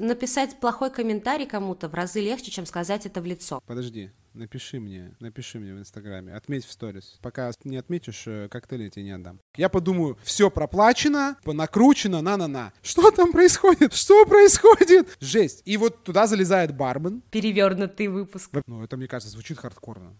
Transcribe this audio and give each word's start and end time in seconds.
написать 0.00 0.58
плохой 0.60 0.90
комментарий 0.90 1.46
кому-то 1.46 1.88
в 1.88 1.94
разы 1.94 2.20
легче, 2.20 2.50
чем 2.50 2.66
сказать 2.66 3.06
это 3.06 3.20
в 3.20 3.26
лицо. 3.26 3.62
Подожди, 3.66 4.10
напиши 4.34 4.80
мне, 4.80 5.14
напиши 5.20 5.58
мне 5.58 5.74
в 5.74 5.78
Инстаграме, 5.78 6.34
отметь 6.34 6.64
в 6.64 6.72
сторис. 6.72 7.18
Пока 7.22 7.50
не 7.64 7.76
отметишь, 7.76 8.24
э, 8.26 8.48
коктейль 8.48 8.84
я 8.84 8.90
тебе 8.90 9.04
не 9.04 9.12
отдам. 9.12 9.40
Я 9.56 9.68
подумаю, 9.68 10.18
все 10.22 10.50
проплачено, 10.50 11.36
накручено, 11.44 12.22
на-на-на. 12.22 12.72
Что 12.82 13.10
там 13.10 13.32
происходит? 13.32 13.92
Что 13.94 14.26
происходит? 14.26 15.16
Жесть. 15.20 15.62
И 15.64 15.76
вот 15.76 16.02
туда 16.04 16.26
залезает 16.26 16.76
бармен. 16.76 17.22
Перевернутый 17.30 18.08
выпуск. 18.08 18.50
Ну, 18.66 18.82
это, 18.82 18.96
мне 18.96 19.08
кажется, 19.08 19.32
звучит 19.32 19.58
хардкорно. 19.58 20.16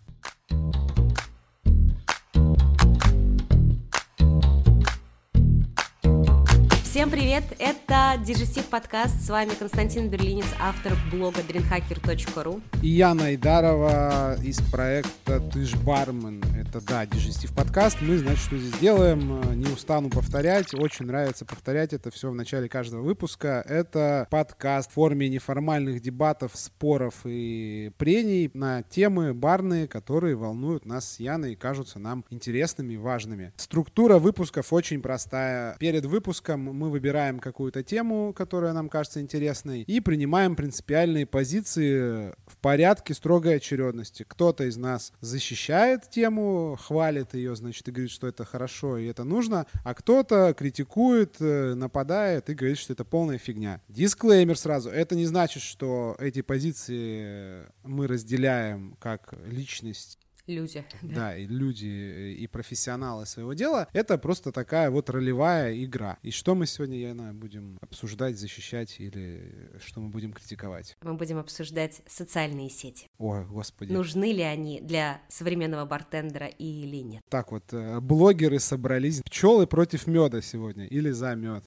Всем 7.01 7.09
привет! 7.09 7.45
Это 7.59 8.21
Дижестив 8.23 8.67
подкаст. 8.67 9.23
С 9.25 9.31
вами 9.31 9.53
Константин 9.59 10.11
Берлинец, 10.11 10.45
автор 10.61 10.93
блога 11.11 11.41
dreamhacker.ru. 11.41 12.61
И 12.83 12.89
Яна 12.89 13.25
Айдарова 13.29 14.37
из 14.43 14.61
проекта 14.71 15.41
«Ты 15.41 15.65
ж 15.65 15.77
бармен». 15.77 16.45
Это, 16.55 16.83
да, 16.83 17.07
Дижестив 17.07 17.55
подкаст. 17.55 17.97
Мы, 18.03 18.19
значит, 18.19 18.41
что 18.41 18.59
здесь 18.59 18.79
делаем? 18.81 19.41
Не 19.59 19.73
устану 19.73 20.11
повторять. 20.11 20.75
Очень 20.75 21.07
нравится 21.07 21.47
повторять 21.47 21.95
это 21.95 22.11
все 22.11 22.29
в 22.29 22.35
начале 22.35 22.69
каждого 22.69 23.01
выпуска. 23.01 23.65
Это 23.67 24.27
подкаст 24.31 24.91
в 24.91 24.95
форме 24.95 25.31
неформальных 25.31 26.03
дебатов, 26.03 26.53
споров 26.55 27.15
и 27.25 27.93
прений 27.97 28.51
на 28.53 28.83
темы 28.83 29.33
барные, 29.33 29.89
которые 29.89 30.37
волнуют 30.37 30.85
нас 30.85 31.15
с 31.15 31.21
Яной 31.21 31.53
и 31.53 31.57
кажутся 31.57 31.99
нам 31.99 32.27
интересными 32.29 32.93
и 32.93 32.99
важными. 32.99 33.55
Структура 33.57 34.19
выпусков 34.19 34.71
очень 34.75 35.01
простая. 35.01 35.79
Перед 35.79 36.05
выпуском 36.05 36.61
мы 36.61 36.90
выбираем 36.91 37.39
какую-то 37.39 37.83
тему, 37.83 38.33
которая 38.33 38.73
нам 38.73 38.89
кажется 38.89 39.21
интересной, 39.21 39.83
и 39.83 40.01
принимаем 40.01 40.57
принципиальные 40.57 41.27
позиции 41.27 42.35
в 42.47 42.57
порядке 42.61 43.15
строгой 43.15 43.57
очередности. 43.57 44.25
Кто-то 44.27 44.65
из 44.65 44.77
нас 44.77 45.13
защищает 45.21 46.11
тему, 46.11 46.79
хвалит 46.81 47.35
ее, 47.35 47.57
значит, 47.57 47.89
и 47.89 47.91
говорит, 47.91 48.11
что 48.11 48.27
это 48.27 48.45
хорошо 48.45 48.99
и 48.99 49.07
это 49.07 49.25
нужно, 49.25 49.67
а 49.85 49.95
кто-то 49.95 50.55
критикует, 50.57 51.37
э, 51.41 51.75
нападает 51.75 52.51
и 52.51 52.55
говорит, 52.55 52.79
что 52.79 52.93
это 52.93 53.05
полная 53.05 53.39
фигня. 53.39 53.81
Дисклеймер 53.89 54.59
сразу. 54.59 54.91
Это 54.91 55.15
не 55.15 55.27
значит, 55.27 55.63
что 55.63 56.17
эти 56.19 56.43
позиции 56.43 57.67
мы 57.85 58.07
разделяем 58.07 58.97
как 59.01 59.35
личность 59.47 60.19
люди. 60.51 60.85
Да. 61.03 61.15
да, 61.15 61.37
и 61.37 61.47
люди, 61.47 61.87
э, 61.87 62.33
и 62.33 62.47
профессионалы 62.47 63.27
своего 63.27 63.55
дела. 63.55 63.89
Это 63.93 64.19
просто 64.19 64.53
такая 64.53 64.91
вот 64.91 65.09
ролевая 65.11 65.83
игра. 65.83 66.19
И 66.23 66.31
что 66.31 66.55
мы 66.55 66.67
сегодня, 66.67 66.99
Яна, 66.99 67.33
будем 67.33 67.79
обсуждать, 67.81 68.39
защищать 68.39 68.97
или 69.01 69.71
что 69.85 70.01
мы 70.01 70.11
будем 70.11 70.33
критиковать? 70.33 70.97
Мы 71.03 71.15
будем 71.15 71.39
обсуждать 71.39 72.03
социальные 72.07 72.71
сети. 72.71 73.09
Ой, 73.19 73.45
господи. 73.47 73.93
Нужны 73.93 74.33
ли 74.33 74.43
они 74.43 74.81
для 74.81 75.21
современного 75.29 75.87
бартендера 75.87 76.47
или 76.47 76.97
нет? 76.97 77.23
Так 77.29 77.51
вот, 77.51 77.73
э, 77.73 78.01
блогеры 78.01 78.61
собрались. 78.61 79.23
Пчелы 79.23 79.67
против 79.67 80.07
меда 80.07 80.43
сегодня 80.43 80.87
или 80.87 81.11
за 81.11 81.35
мед. 81.35 81.65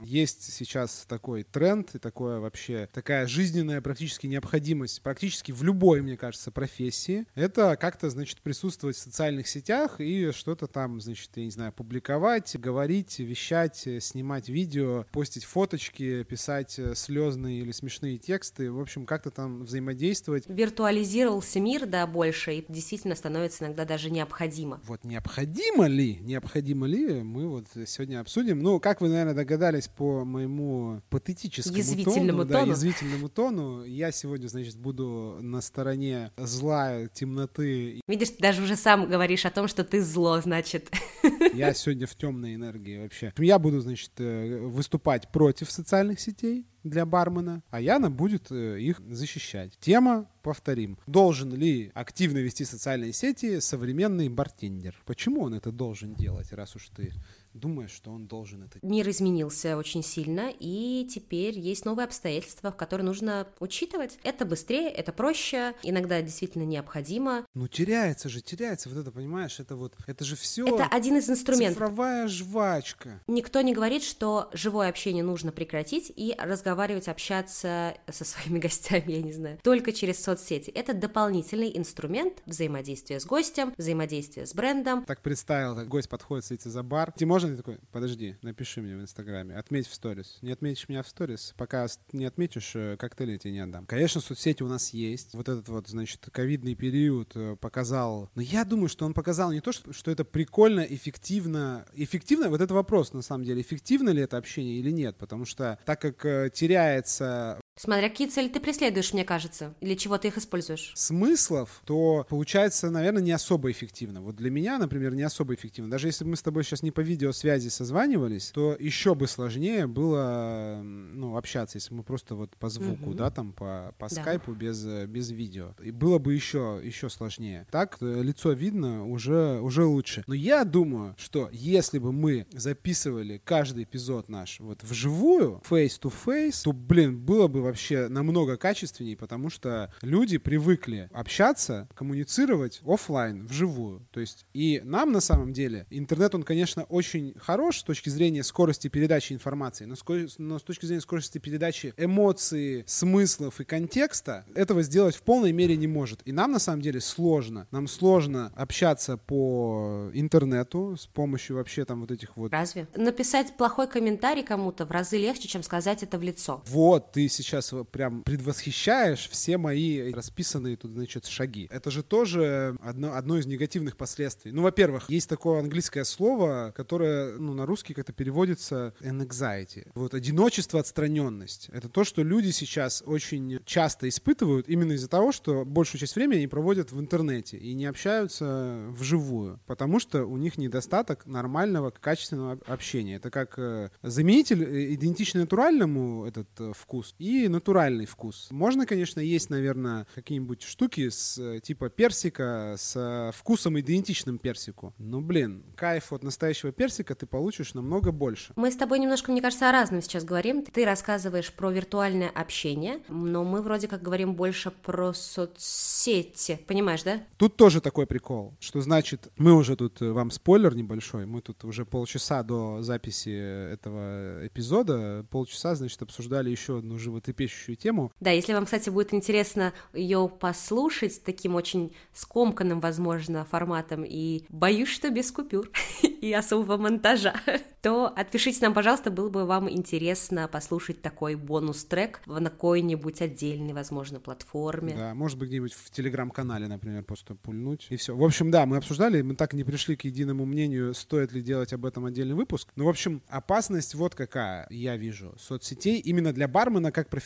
Есть 0.00 0.52
сейчас 0.52 1.06
такой 1.08 1.44
тренд 1.44 1.94
и 1.94 1.98
такое 1.98 2.40
вообще 2.40 2.88
такая 2.92 3.26
жизненная 3.26 3.80
практически 3.80 4.26
необходимость 4.26 5.00
практически 5.02 5.52
в 5.52 5.62
любой, 5.62 6.02
мне 6.02 6.16
кажется, 6.16 6.50
профессии. 6.50 7.26
Это 7.34 7.76
как-то, 7.76 8.10
значит, 8.10 8.42
присутствовать 8.42 8.96
в 8.96 9.00
социальных 9.00 9.46
сетях 9.46 10.00
и 10.00 10.32
что-то 10.32 10.66
там, 10.66 11.00
значит, 11.00 11.30
я 11.36 11.44
не 11.44 11.50
знаю, 11.50 11.72
публиковать, 11.72 12.56
говорить, 12.58 13.20
вещать, 13.20 13.86
снимать 14.00 14.48
видео, 14.48 15.06
постить 15.12 15.44
фоточки, 15.44 16.24
писать 16.24 16.78
слезные 16.94 17.60
или 17.60 17.70
смешные 17.70 18.18
тексты. 18.18 18.72
В 18.72 18.80
общем, 18.80 19.06
как-то 19.06 19.30
там 19.30 19.62
взаимодействовать. 19.62 20.44
Виртуализировался 20.48 21.60
мир, 21.60 21.86
да, 21.86 22.06
больше, 22.06 22.54
и 22.54 22.64
действительно 22.68 23.14
становится 23.14 23.64
иногда 23.64 23.84
даже 23.84 24.10
необходимо. 24.10 24.80
Вот 24.84 25.04
необходимо 25.04 25.86
ли, 25.86 26.16
необходимо 26.20 26.86
ли, 26.86 27.22
мы 27.22 27.48
вот 27.48 27.68
сегодня 27.86 28.20
обсудим. 28.20 28.58
Ну, 28.58 28.80
как 28.80 29.00
вы, 29.00 29.08
наверное, 29.08 29.34
догадались 29.34 29.83
по 29.88 30.24
моему 30.24 31.02
патетическому 31.10 31.76
язвительному 31.76 32.42
тону, 32.42 32.52
тону. 32.52 32.66
Да, 32.66 32.70
язвительному 32.70 33.28
тону, 33.28 33.84
я 33.84 34.12
сегодня, 34.12 34.48
значит, 34.48 34.76
буду 34.76 35.38
на 35.40 35.60
стороне 35.60 36.32
зла, 36.36 37.06
темноты. 37.08 38.00
Видишь, 38.06 38.30
ты 38.30 38.38
даже 38.40 38.62
уже 38.62 38.76
сам 38.76 39.08
говоришь 39.08 39.44
о 39.44 39.50
том, 39.50 39.68
что 39.68 39.84
ты 39.84 40.02
зло, 40.02 40.40
значит. 40.40 40.90
Я 41.54 41.74
сегодня 41.74 42.06
в 42.06 42.14
темной 42.14 42.54
энергии 42.54 43.02
вообще. 43.02 43.32
Я 43.38 43.58
буду, 43.58 43.80
значит, 43.80 44.12
э, 44.18 44.58
выступать 44.58 45.30
против 45.30 45.70
социальных 45.70 46.20
сетей 46.20 46.66
для 46.84 47.06
бармена, 47.06 47.62
а 47.70 47.80
Яна 47.80 48.10
будет 48.10 48.52
э, 48.52 48.78
их 48.78 49.00
защищать. 49.08 49.76
Тема, 49.80 50.30
повторим, 50.42 50.98
должен 51.06 51.52
ли 51.54 51.90
активно 51.94 52.38
вести 52.38 52.64
социальные 52.64 53.12
сети 53.12 53.58
современный 53.60 54.28
бартендер? 54.28 54.94
Почему 55.06 55.42
он 55.42 55.54
это 55.54 55.72
должен 55.72 56.14
делать, 56.14 56.52
раз 56.52 56.76
уж 56.76 56.90
ты 56.90 57.12
думаешь, 57.54 57.90
что 57.90 58.10
он 58.10 58.26
должен 58.26 58.64
это 58.64 58.78
Мир 58.82 59.08
изменился 59.08 59.76
очень 59.76 60.02
сильно, 60.02 60.52
и 60.58 61.08
теперь 61.10 61.58
есть 61.58 61.84
новые 61.84 62.04
обстоятельства, 62.04 62.70
которые 62.70 63.06
нужно 63.06 63.46
учитывать. 63.60 64.18
Это 64.24 64.44
быстрее, 64.44 64.90
это 64.90 65.12
проще, 65.12 65.74
иногда 65.82 66.20
действительно 66.20 66.64
необходимо. 66.64 67.46
Ну, 67.54 67.68
теряется 67.68 68.28
же, 68.28 68.40
теряется, 68.40 68.88
вот 68.88 68.98
это, 68.98 69.10
понимаешь, 69.12 69.60
это 69.60 69.76
вот, 69.76 69.94
это 70.06 70.24
же 70.24 70.36
все... 70.36 70.66
Это 70.66 70.86
один 70.86 71.16
из 71.16 71.30
инструментов. 71.30 71.74
Цифровая 71.74 72.28
жвачка. 72.28 73.20
Никто 73.28 73.60
не 73.60 73.72
говорит, 73.72 74.02
что 74.02 74.50
живое 74.52 74.88
общение 74.88 75.22
нужно 75.22 75.52
прекратить 75.52 76.12
и 76.14 76.34
разговаривать, 76.38 77.08
общаться 77.08 77.94
со 78.10 78.24
своими 78.24 78.58
гостями, 78.64 79.12
я 79.12 79.22
не 79.22 79.32
знаю, 79.32 79.58
только 79.62 79.92
через 79.92 80.22
соцсети. 80.22 80.70
Это 80.70 80.92
дополнительный 80.92 81.76
инструмент 81.76 82.42
взаимодействия 82.46 83.20
с 83.20 83.26
гостем, 83.26 83.72
взаимодействия 83.76 84.46
с 84.46 84.54
брендом. 84.54 85.04
Так 85.04 85.20
представил, 85.20 85.76
так 85.76 85.88
гость 85.88 86.08
подходит, 86.08 86.44
сидит 86.44 86.62
за 86.62 86.82
бар. 86.82 87.12
Ты 87.16 87.26
можешь 87.26 87.43
можно 87.44 87.56
ты 87.56 87.62
такой, 87.62 87.78
подожди, 87.92 88.36
напиши 88.42 88.80
мне 88.80 88.96
в 88.96 89.00
Инстаграме, 89.00 89.56
отметь 89.56 89.86
в 89.86 89.94
сторис. 89.94 90.38
Не 90.42 90.52
отметишь 90.52 90.88
меня 90.88 91.02
в 91.02 91.08
сторис, 91.08 91.54
пока 91.56 91.86
не 92.12 92.24
отметишь, 92.24 92.72
э, 92.74 92.96
коктейль 92.98 93.32
я 93.32 93.38
тебе 93.38 93.52
не 93.52 93.60
отдам. 93.60 93.86
Конечно, 93.86 94.20
соцсети 94.20 94.62
у 94.62 94.68
нас 94.68 94.90
есть. 94.90 95.34
Вот 95.34 95.48
этот 95.48 95.68
вот, 95.68 95.88
значит, 95.88 96.26
ковидный 96.32 96.74
период 96.74 97.32
э, 97.34 97.56
показал. 97.60 98.30
Но 98.34 98.42
я 98.42 98.64
думаю, 98.64 98.88
что 98.88 99.04
он 99.04 99.14
показал 99.14 99.52
не 99.52 99.60
то, 99.60 99.72
что, 99.72 99.92
что 99.92 100.10
это 100.10 100.24
прикольно, 100.24 100.80
эффективно. 100.80 101.86
Эффективно, 101.94 102.48
вот 102.48 102.60
это 102.60 102.74
вопрос, 102.74 103.12
на 103.12 103.22
самом 103.22 103.44
деле, 103.44 103.60
эффективно 103.60 104.10
ли 104.10 104.22
это 104.22 104.36
общение 104.36 104.76
или 104.76 104.90
нет. 104.90 105.16
Потому 105.16 105.44
что 105.44 105.78
так 105.84 106.00
как 106.00 106.24
э, 106.24 106.50
теряется 106.52 107.60
Смотря 107.76 108.08
какие 108.08 108.28
цели 108.28 108.48
ты 108.48 108.60
преследуешь, 108.60 109.12
мне 109.12 109.24
кажется, 109.24 109.74
или 109.80 109.96
чего 109.96 110.16
ты 110.16 110.28
их 110.28 110.38
используешь. 110.38 110.92
Смыслов, 110.94 111.82
то 111.84 112.24
получается, 112.28 112.88
наверное, 112.88 113.22
не 113.22 113.32
особо 113.32 113.70
эффективно. 113.72 114.20
Вот 114.20 114.36
для 114.36 114.50
меня, 114.50 114.78
например, 114.78 115.14
не 115.14 115.24
особо 115.24 115.54
эффективно. 115.54 115.90
Даже 115.90 116.06
если 116.06 116.22
бы 116.24 116.30
мы 116.30 116.36
с 116.36 116.42
тобой 116.42 116.62
сейчас 116.62 116.82
не 116.82 116.92
по 116.92 117.00
видеосвязи 117.00 117.68
созванивались, 117.68 118.50
то 118.52 118.76
еще 118.78 119.16
бы 119.16 119.26
сложнее 119.26 119.88
было 119.88 120.80
ну, 120.84 121.36
общаться, 121.36 121.78
если 121.78 121.92
мы 121.94 122.04
просто 122.04 122.36
вот 122.36 122.56
по 122.56 122.68
звуку, 122.68 123.10
угу. 123.10 123.14
да, 123.14 123.30
там 123.30 123.52
по, 123.52 123.92
по 123.98 124.08
да. 124.08 124.22
скайпу 124.22 124.52
без, 124.52 124.84
без 124.84 125.30
видео. 125.30 125.74
И 125.82 125.90
было 125.90 126.18
бы 126.18 126.32
еще, 126.32 126.80
еще 126.82 127.08
сложнее. 127.08 127.66
Так 127.72 127.96
э, 128.00 128.22
лицо 128.22 128.52
видно 128.52 129.04
уже, 129.06 129.58
уже 129.60 129.84
лучше. 129.84 130.22
Но 130.28 130.34
я 130.34 130.64
думаю, 130.64 131.16
что 131.18 131.48
если 131.52 131.98
бы 131.98 132.12
мы 132.12 132.46
записывали 132.52 133.40
каждый 133.44 133.82
эпизод 133.82 134.28
наш 134.28 134.60
вот 134.60 134.84
вживую, 134.84 135.60
face-to-face, 135.68 136.62
то, 136.62 136.72
блин, 136.72 137.18
было 137.18 137.48
бы 137.48 137.63
вообще 137.64 138.08
намного 138.08 138.56
качественнее, 138.56 139.16
потому 139.16 139.50
что 139.50 139.92
люди 140.02 140.38
привыкли 140.38 141.08
общаться, 141.12 141.88
коммуницировать 141.94 142.80
офлайн, 142.84 143.46
вживую. 143.46 144.06
То 144.10 144.20
есть 144.20 144.46
и 144.54 144.80
нам 144.84 145.12
на 145.12 145.20
самом 145.20 145.52
деле 145.52 145.86
интернет, 145.90 146.34
он, 146.34 146.42
конечно, 146.42 146.84
очень 146.84 147.34
хорош 147.38 147.80
с 147.80 147.82
точки 147.82 148.08
зрения 148.08 148.42
скорости 148.44 148.88
передачи 148.88 149.32
информации, 149.32 149.84
но, 149.84 149.94
но 150.38 150.58
с 150.58 150.62
точки 150.62 150.86
зрения 150.86 151.00
скорости 151.00 151.38
передачи 151.38 151.94
эмоций, 151.96 152.84
смыслов 152.86 153.60
и 153.60 153.64
контекста 153.64 154.44
этого 154.54 154.82
сделать 154.82 155.16
в 155.16 155.22
полной 155.22 155.52
мере 155.52 155.76
не 155.76 155.86
может. 155.86 156.20
И 156.24 156.32
нам 156.32 156.52
на 156.52 156.58
самом 156.58 156.82
деле 156.82 157.00
сложно. 157.00 157.66
Нам 157.70 157.88
сложно 157.88 158.52
общаться 158.54 159.16
по 159.16 160.10
интернету 160.12 160.96
с 160.96 161.06
помощью 161.06 161.56
вообще 161.56 161.84
там 161.84 162.00
вот 162.00 162.10
этих 162.10 162.36
вот... 162.36 162.52
Разве? 162.52 162.86
Написать 162.94 163.56
плохой 163.56 163.88
комментарий 163.88 164.42
кому-то 164.42 164.84
в 164.84 164.90
разы 164.90 165.16
легче, 165.16 165.48
чем 165.48 165.62
сказать 165.62 166.02
это 166.02 166.18
в 166.18 166.22
лицо. 166.22 166.62
Вот, 166.66 167.12
ты 167.12 167.28
сейчас 167.28 167.53
сейчас 167.62 167.74
прям 167.90 168.22
предвосхищаешь 168.22 169.28
все 169.30 169.58
мои 169.58 170.12
расписанные 170.12 170.76
тут, 170.76 170.92
значит, 170.92 171.26
шаги. 171.26 171.68
Это 171.70 171.90
же 171.90 172.02
тоже 172.02 172.76
одно, 172.82 173.14
одно 173.14 173.38
из 173.38 173.46
негативных 173.46 173.96
последствий. 173.96 174.52
Ну, 174.52 174.62
во-первых, 174.62 175.08
есть 175.08 175.28
такое 175.28 175.60
английское 175.60 176.04
слово, 176.04 176.72
которое, 176.74 177.36
ну, 177.38 177.54
на 177.54 177.66
русский 177.66 177.94
как-то 177.94 178.12
переводится 178.12 178.94
anxiety. 179.00 179.90
Вот 179.94 180.14
одиночество, 180.14 180.80
отстраненность. 180.80 181.68
Это 181.72 181.88
то, 181.88 182.04
что 182.04 182.22
люди 182.22 182.50
сейчас 182.50 183.02
очень 183.06 183.60
часто 183.64 184.08
испытывают 184.08 184.68
именно 184.68 184.92
из-за 184.92 185.08
того, 185.08 185.32
что 185.32 185.64
большую 185.64 186.00
часть 186.00 186.16
времени 186.16 186.38
они 186.38 186.46
проводят 186.48 186.92
в 186.92 187.00
интернете 187.00 187.56
и 187.56 187.74
не 187.74 187.86
общаются 187.86 188.86
вживую, 188.88 189.60
потому 189.66 190.00
что 190.00 190.24
у 190.24 190.36
них 190.36 190.58
недостаток 190.58 191.26
нормального, 191.26 191.90
качественного 191.90 192.58
общения. 192.66 193.16
Это 193.16 193.30
как 193.30 193.58
э, 193.58 193.90
заменитель 194.02 194.64
э, 194.64 194.94
идентичный 194.94 195.42
натуральному 195.42 196.26
этот 196.26 196.48
э, 196.58 196.72
вкус 196.76 197.14
и 197.18 197.43
натуральный 197.48 198.06
вкус. 198.06 198.48
Можно, 198.50 198.86
конечно, 198.86 199.20
есть, 199.20 199.50
наверное, 199.50 200.06
какие-нибудь 200.14 200.62
штуки 200.62 201.08
с 201.08 201.60
типа 201.60 201.88
персика 201.88 202.74
с 202.78 203.32
вкусом 203.34 203.78
идентичным 203.80 204.38
персику. 204.38 204.94
Но, 204.98 205.20
блин, 205.20 205.64
кайф 205.76 206.12
от 206.12 206.22
настоящего 206.22 206.72
персика 206.72 207.14
ты 207.14 207.26
получишь 207.26 207.74
намного 207.74 208.12
больше. 208.12 208.52
Мы 208.56 208.70
с 208.70 208.76
тобой 208.76 208.98
немножко, 208.98 209.32
мне 209.32 209.42
кажется, 209.42 209.68
о 209.68 209.72
разном 209.72 210.02
сейчас 210.02 210.24
говорим. 210.24 210.64
Ты 210.64 210.84
рассказываешь 210.84 211.52
про 211.52 211.70
виртуальное 211.70 212.28
общение, 212.28 213.00
но 213.08 213.44
мы 213.44 213.62
вроде 213.62 213.88
как 213.88 214.02
говорим 214.02 214.34
больше 214.34 214.70
про 214.70 215.12
соцсети. 215.12 216.60
Понимаешь, 216.66 217.02
да? 217.02 217.22
Тут 217.36 217.56
тоже 217.56 217.80
такой 217.80 218.06
прикол, 218.06 218.54
что 218.60 218.80
значит, 218.80 219.28
мы 219.36 219.54
уже 219.54 219.76
тут, 219.76 220.00
э, 220.02 220.10
вам 220.10 220.30
спойлер 220.30 220.74
небольшой, 220.74 221.26
мы 221.26 221.40
тут 221.40 221.64
уже 221.64 221.84
полчаса 221.84 222.42
до 222.42 222.82
записи 222.82 223.30
этого 223.72 224.46
эпизода, 224.46 225.26
полчаса, 225.30 225.74
значит, 225.74 226.02
обсуждали 226.02 226.50
еще 226.50 226.78
одну 226.78 226.98
животрепещущую 227.34 227.76
тему. 227.76 228.12
Да, 228.20 228.30
если 228.30 228.52
вам, 228.52 228.64
кстати, 228.64 228.90
будет 228.90 229.12
интересно 229.12 229.72
ее 229.92 230.30
послушать 230.40 231.22
таким 231.24 231.54
очень 231.54 231.94
скомканным, 232.12 232.80
возможно, 232.80 233.44
форматом, 233.44 234.04
и 234.06 234.44
боюсь, 234.48 234.88
что 234.88 235.10
без 235.10 235.30
купюр 235.30 235.70
и 236.02 236.32
особого 236.32 236.76
монтажа, 236.76 237.34
то 237.82 238.06
отпишите 238.06 238.60
нам, 238.62 238.74
пожалуйста, 238.74 239.10
было 239.10 239.28
бы 239.28 239.44
вам 239.44 239.70
интересно 239.70 240.48
послушать 240.48 241.02
такой 241.02 241.34
бонус-трек 241.34 242.20
на 242.26 242.50
какой-нибудь 242.50 243.20
отдельной, 243.20 243.72
возможно, 243.72 244.20
платформе. 244.20 244.94
Да, 244.96 245.14
может 245.14 245.38
быть, 245.38 245.48
где-нибудь 245.48 245.74
в 245.74 245.90
телеграм-канале, 245.90 246.66
например, 246.66 247.02
просто 247.04 247.34
пульнуть, 247.34 247.86
и 247.90 247.96
все. 247.96 248.16
В 248.16 248.24
общем, 248.24 248.50
да, 248.50 248.66
мы 248.66 248.76
обсуждали, 248.76 249.22
мы 249.22 249.34
так 249.34 249.54
и 249.54 249.56
не 249.56 249.64
пришли 249.64 249.96
к 249.96 250.04
единому 250.04 250.46
мнению, 250.46 250.94
стоит 250.94 251.32
ли 251.32 251.42
делать 251.42 251.72
об 251.72 251.84
этом 251.84 252.06
отдельный 252.06 252.34
выпуск. 252.34 252.68
Но, 252.76 252.84
в 252.84 252.88
общем, 252.88 253.22
опасность 253.28 253.94
вот 253.94 254.14
какая 254.14 254.66
я 254.70 254.96
вижу 254.96 255.34
соцсетей 255.38 255.98
именно 255.98 256.32
для 256.32 256.48
бармена 256.48 256.92
как 256.92 257.08
профессионала. 257.08 257.23